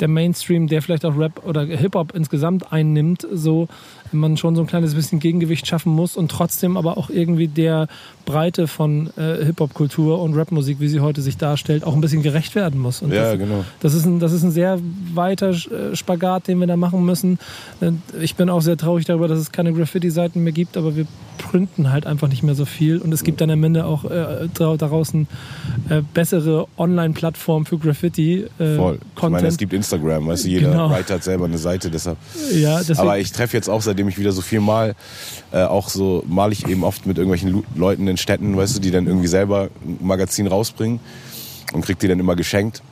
der 0.00 0.08
Mainstream, 0.08 0.66
der 0.66 0.80
vielleicht 0.80 1.04
auch 1.04 1.16
Rap 1.18 1.44
oder 1.44 1.62
Hip-Hop 1.62 2.14
insgesamt 2.14 2.72
einnimmt, 2.72 3.26
so 3.30 3.68
man 4.12 4.36
schon 4.36 4.54
so 4.56 4.62
ein 4.62 4.66
kleines 4.66 4.94
bisschen 4.94 5.18
Gegengewicht 5.20 5.66
schaffen 5.66 5.92
muss 5.92 6.16
und 6.16 6.30
trotzdem 6.30 6.76
aber 6.76 6.96
auch 6.98 7.10
irgendwie 7.10 7.48
der 7.48 7.88
Breite 8.26 8.66
von 8.68 9.10
äh, 9.16 9.44
Hip-Hop-Kultur 9.44 10.20
und 10.22 10.34
Rapmusik, 10.36 10.78
wie 10.80 10.88
sie 10.88 11.00
heute 11.00 11.20
sich 11.22 11.36
darstellt, 11.36 11.84
auch 11.84 11.94
ein 11.94 12.00
bisschen 12.00 12.22
gerecht 12.22 12.54
werden 12.54 12.78
muss. 12.80 13.02
Und 13.02 13.12
Ja, 13.12 13.30
das, 13.30 13.38
genau. 13.38 13.64
das 13.80 13.94
ist, 13.94 14.04
ein, 14.04 14.20
das 14.20 14.32
ist 14.32 14.42
ein 14.42 14.50
sehr 14.50 14.78
weiter 15.14 15.50
äh, 15.50 15.94
Spagat, 15.96 16.48
den 16.48 16.58
wir 16.60 16.66
da 16.66 16.76
machen 16.76 17.04
müssen. 17.04 17.38
Ich 18.20 18.34
bin 18.36 18.48
auch 18.50 18.60
sehr 18.62 18.76
traurig 18.76 19.04
darüber, 19.06 19.28
dass 19.28 19.38
es 19.38 19.52
keine 19.52 19.72
Graffiti-Seiten 19.72 20.42
mehr 20.42 20.52
gibt, 20.52 20.76
aber 20.76 20.96
wir 20.96 21.06
printen 21.38 21.90
halt 21.90 22.06
einfach 22.06 22.28
nicht 22.28 22.42
mehr 22.42 22.54
so 22.54 22.64
viel. 22.66 22.98
Und 22.98 23.12
es 23.12 23.24
gibt 23.24 23.40
dann 23.40 23.50
am 23.50 23.64
Ende 23.64 23.84
auch 23.86 24.04
äh, 24.04 24.48
da- 24.54 24.76
daraus 24.76 25.12
ein, 25.14 25.26
äh, 25.88 26.02
bessere 26.14 26.66
Online-Plattform 26.78 27.66
für 27.66 27.78
Graffiti. 27.78 28.44
Äh, 28.58 28.76
Voll. 28.76 28.94
Ich 29.00 29.14
Content. 29.14 29.32
meine, 29.32 29.48
es 29.48 29.56
gibt 29.56 29.72
Instagram, 29.72 30.26
weißt 30.28 30.44
du, 30.44 30.48
jeder 30.48 30.70
Genau. 30.70 30.90
Writer 30.90 31.14
hat 31.14 31.24
selber 31.24 31.46
eine 31.46 31.58
Seite, 31.58 31.90
deshalb. 31.90 32.18
ja, 32.54 32.78
deswegen, 32.78 32.98
Aber 33.00 33.18
ich 33.18 33.32
treffe 33.32 33.56
jetzt 33.56 33.68
auch, 33.68 33.80
seitdem 33.82 33.99
ich 34.08 34.18
wieder 34.18 34.32
so 34.32 34.42
viel 34.42 34.60
mal, 34.60 34.94
äh, 35.52 35.62
auch 35.62 35.88
so 35.88 36.24
male 36.26 36.52
ich 36.52 36.66
eben 36.66 36.84
oft 36.84 37.06
mit 37.06 37.18
irgendwelchen 37.18 37.64
Leuten 37.74 38.06
in 38.08 38.16
Städten, 38.16 38.56
weißt 38.56 38.76
du, 38.76 38.80
die 38.80 38.90
dann 38.90 39.06
irgendwie 39.06 39.28
selber 39.28 39.68
ein 39.84 39.98
Magazin 40.00 40.46
rausbringen 40.46 41.00
und 41.72 41.84
krieg 41.84 41.98
die 41.98 42.08
dann 42.08 42.20
immer 42.20 42.36
geschenkt. 42.36 42.82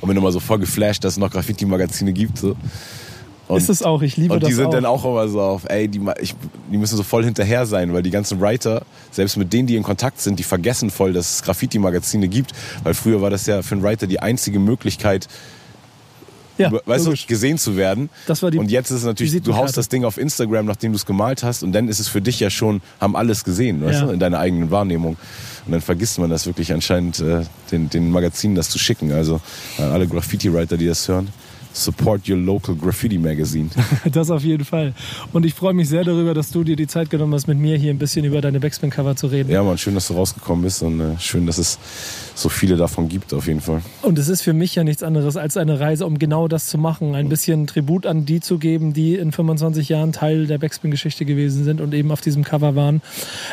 Und 0.00 0.08
bin 0.08 0.16
immer 0.16 0.30
so 0.30 0.38
voll 0.38 0.58
geflasht, 0.58 1.02
dass 1.02 1.14
es 1.14 1.18
noch 1.18 1.30
Graffiti-Magazine 1.30 2.12
gibt. 2.12 2.38
So. 2.38 2.54
Und, 3.48 3.56
ist 3.56 3.70
es 3.70 3.82
auch. 3.82 4.02
Ich 4.02 4.16
liebe 4.16 4.34
und 4.34 4.42
das 4.42 4.48
die 4.48 4.54
sind 4.54 4.66
auch. 4.66 4.70
dann 4.70 4.84
auch 4.84 5.04
immer 5.04 5.26
so 5.28 5.40
auf, 5.40 5.64
ey, 5.68 5.88
die, 5.88 6.00
ich, 6.20 6.34
die 6.70 6.76
müssen 6.76 6.96
so 6.96 7.02
voll 7.02 7.24
hinterher 7.24 7.66
sein, 7.66 7.92
weil 7.94 8.02
die 8.02 8.10
ganzen 8.10 8.40
Writer, 8.40 8.82
selbst 9.10 9.36
mit 9.38 9.52
denen, 9.52 9.66
die 9.66 9.74
in 9.74 9.82
Kontakt 9.82 10.20
sind, 10.20 10.38
die 10.38 10.42
vergessen 10.42 10.90
voll, 10.90 11.14
dass 11.14 11.36
es 11.36 11.42
Graffiti-Magazine 11.42 12.28
gibt. 12.28 12.52
Weil 12.84 12.94
früher 12.94 13.22
war 13.22 13.30
das 13.30 13.46
ja 13.46 13.62
für 13.62 13.74
einen 13.74 13.82
Writer 13.82 14.06
die 14.06 14.20
einzige 14.20 14.58
Möglichkeit, 14.58 15.28
ja, 16.58 16.72
weißt 16.84 17.06
logisch. 17.06 17.22
du, 17.22 17.28
gesehen 17.28 17.58
zu 17.58 17.76
werden. 17.76 18.10
Das 18.26 18.42
war 18.42 18.50
die 18.50 18.58
und 18.58 18.70
jetzt 18.70 18.90
ist 18.90 18.98
es 18.98 19.04
natürlich, 19.04 19.40
du 19.42 19.56
haust 19.56 19.76
das 19.76 19.88
Ding 19.88 20.04
auf 20.04 20.18
Instagram, 20.18 20.66
nachdem 20.66 20.92
du 20.92 20.96
es 20.96 21.06
gemalt 21.06 21.42
hast, 21.42 21.62
und 21.62 21.72
dann 21.72 21.88
ist 21.88 22.00
es 22.00 22.08
für 22.08 22.20
dich 22.20 22.40
ja 22.40 22.50
schon, 22.50 22.80
haben 23.00 23.16
alles 23.16 23.44
gesehen, 23.44 23.80
weißt 23.82 24.00
Ja. 24.00 24.06
du, 24.06 24.12
in 24.12 24.20
deiner 24.20 24.38
eigenen 24.38 24.70
Wahrnehmung. 24.70 25.16
Und 25.66 25.72
dann 25.72 25.80
vergisst 25.80 26.18
man 26.18 26.30
das 26.30 26.46
wirklich 26.46 26.72
anscheinend, 26.72 27.20
äh, 27.20 27.42
den, 27.70 27.90
den 27.90 28.10
Magazinen 28.10 28.54
das 28.54 28.70
zu 28.70 28.78
schicken. 28.78 29.12
Also 29.12 29.40
an 29.78 29.90
alle 29.92 30.06
Graffiti-Writer, 30.08 30.76
die 30.76 30.86
das 30.86 31.06
hören, 31.08 31.28
support 31.72 32.28
your 32.28 32.36
local 32.36 32.74
Graffiti 32.74 33.18
Magazine. 33.18 33.70
Das 34.12 34.30
auf 34.30 34.42
jeden 34.42 34.64
Fall. 34.64 34.94
Und 35.32 35.44
ich 35.44 35.54
freue 35.54 35.74
mich 35.74 35.88
sehr 35.88 36.04
darüber, 36.04 36.34
dass 36.34 36.50
du 36.50 36.64
dir 36.64 36.76
die 36.76 36.86
Zeit 36.86 37.10
genommen 37.10 37.34
hast, 37.34 37.46
mit 37.46 37.58
mir 37.58 37.76
hier 37.76 37.90
ein 37.90 37.98
bisschen 37.98 38.24
über 38.24 38.40
deine 38.40 38.60
Backspin-Cover 38.60 39.16
zu 39.16 39.26
reden. 39.26 39.50
ja, 39.50 39.62
man, 39.62 39.76
schön, 39.78 39.94
dass 39.94 40.08
du 40.08 40.14
rausgekommen 40.14 40.64
bist 40.64 40.82
und 40.82 41.00
äh, 41.00 41.18
schön, 41.18 41.46
dass 41.46 41.58
es 41.58 41.78
so 42.34 42.48
viele 42.48 42.76
davon 42.76 43.08
gibt, 43.08 43.34
auf 43.34 43.46
jeden 43.46 43.60
Fall. 43.60 43.82
Und 44.02 44.18
es 44.18 44.28
ist 44.28 44.42
für 44.42 44.52
mich 44.52 44.74
ja 44.74 44.84
nichts 44.84 45.02
anderes 45.02 45.36
als 45.36 45.56
eine 45.56 45.80
Reise, 45.80 46.06
um 46.06 46.18
genau 46.18 46.48
das 46.48 46.66
zu 46.66 46.78
machen. 46.78 47.14
Ein 47.14 47.28
bisschen 47.28 47.66
Tribut 47.66 48.06
an 48.06 48.24
die 48.24 48.40
zu 48.40 48.58
geben, 48.58 48.92
die 48.92 49.16
in 49.16 49.32
25 49.32 49.88
Jahren 49.88 50.12
Teil 50.12 50.46
der 50.46 50.58
Backspin-Geschichte 50.58 51.24
gewesen 51.24 51.64
sind 51.64 51.80
und 51.80 51.92
eben 51.94 52.10
auf 52.12 52.20
diesem 52.20 52.44
Cover 52.44 52.76
waren. 52.76 53.02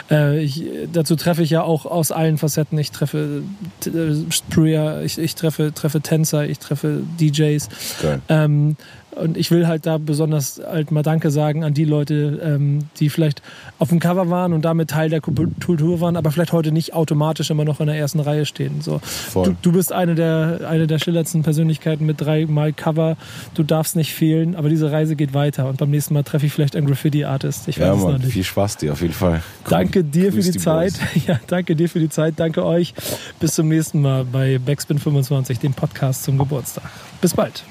Äh, 0.09 0.43
ich, 0.43 0.63
dazu 0.91 1.15
treffe 1.15 1.41
ich 1.43 1.49
ja 1.49 1.63
auch 1.63 1.85
aus 1.85 2.11
allen 2.11 2.37
Facetten. 2.37 2.77
Ich 2.77 2.91
treffe 2.91 3.43
äh, 3.85 4.31
Spreer, 4.31 5.01
ich, 5.03 5.17
ich 5.17 5.35
treffe, 5.35 5.73
treffe 5.73 6.01
Tänzer, 6.01 6.47
ich 6.47 6.59
treffe 6.59 7.01
DJs. 7.19 7.69
Geil. 8.05 8.21
Ähm, 8.29 8.75
und 9.15 9.37
ich 9.37 9.49
will 9.49 9.65
halt 9.65 9.85
da 9.85 9.97
besonders 9.97 10.61
halt 10.65 10.91
mal 10.91 11.01
Danke 11.01 11.31
sagen 11.31 11.63
an 11.63 11.73
die 11.73 11.85
Leute, 11.85 12.41
ähm, 12.43 12.79
die 12.99 13.09
vielleicht 13.09 13.41
auf 13.79 13.87
dem 13.87 13.99
Cover 13.99 14.29
waren 14.29 14.51
und 14.51 14.63
damit 14.65 14.89
Teil 14.89 15.09
der 15.09 15.21
Kultur 15.21 16.01
waren, 16.01 16.17
aber 16.17 16.31
vielleicht 16.31 16.51
heute 16.51 16.73
nicht 16.73 16.93
automatisch 16.93 17.49
immer 17.49 17.63
noch 17.63 17.79
in 17.79 17.87
der 17.87 17.95
ersten 17.95 18.19
Reihe 18.19 18.45
stehen. 18.45 18.81
So. 18.81 18.99
Du, 19.33 19.55
du 19.61 19.71
bist 19.71 19.93
eine 19.93 20.15
der, 20.15 20.67
eine 20.67 20.85
der 20.85 20.99
schillerndsten 20.99 21.43
Persönlichkeiten 21.43 22.05
mit 22.05 22.19
dreimal 22.19 22.73
Cover. 22.73 23.15
Du 23.53 23.63
darfst 23.63 23.95
nicht 23.95 24.13
fehlen, 24.13 24.55
aber 24.57 24.67
diese 24.67 24.91
Reise 24.91 25.15
geht 25.15 25.33
weiter. 25.33 25.69
Und 25.69 25.77
beim 25.77 25.91
nächsten 25.91 26.13
Mal 26.13 26.23
treffe 26.23 26.45
ich 26.47 26.51
vielleicht 26.51 26.75
einen 26.75 26.87
Graffiti-Artist. 26.87 27.69
Ich 27.69 27.79
weiß 27.79 27.85
Ja, 27.87 27.93
es 27.93 27.99
noch 28.01 28.11
Mann, 28.11 28.21
nicht. 28.21 28.33
viel 28.33 28.43
Spaß 28.43 28.77
dir 28.77 28.91
auf 28.91 29.01
jeden 29.01 29.13
Fall. 29.13 29.41
Cool. 29.63 29.69
Danke 29.69 30.03
dir 30.03 30.31
für 30.33 30.39
Grüß 30.41 30.51
die, 30.51 30.59
Zeit. 30.59 30.93
Boys. 30.93 31.25
Ja, 31.27 31.39
danke 31.47 31.75
dir 31.77 31.87
für 31.87 31.99
die 31.99 32.09
Zeit. 32.09 32.33
Danke 32.37 32.65
euch. 32.65 32.93
Bis 33.39 33.53
zum 33.55 33.69
nächsten 33.69 34.01
Mal 34.01 34.25
bei 34.25 34.59
Backspin 34.59 34.99
25, 34.99 35.59
dem 35.59 35.73
Podcast 35.73 36.23
zum 36.25 36.37
Geburtstag. 36.37 36.83
Bis 37.21 37.33
bald. 37.33 37.63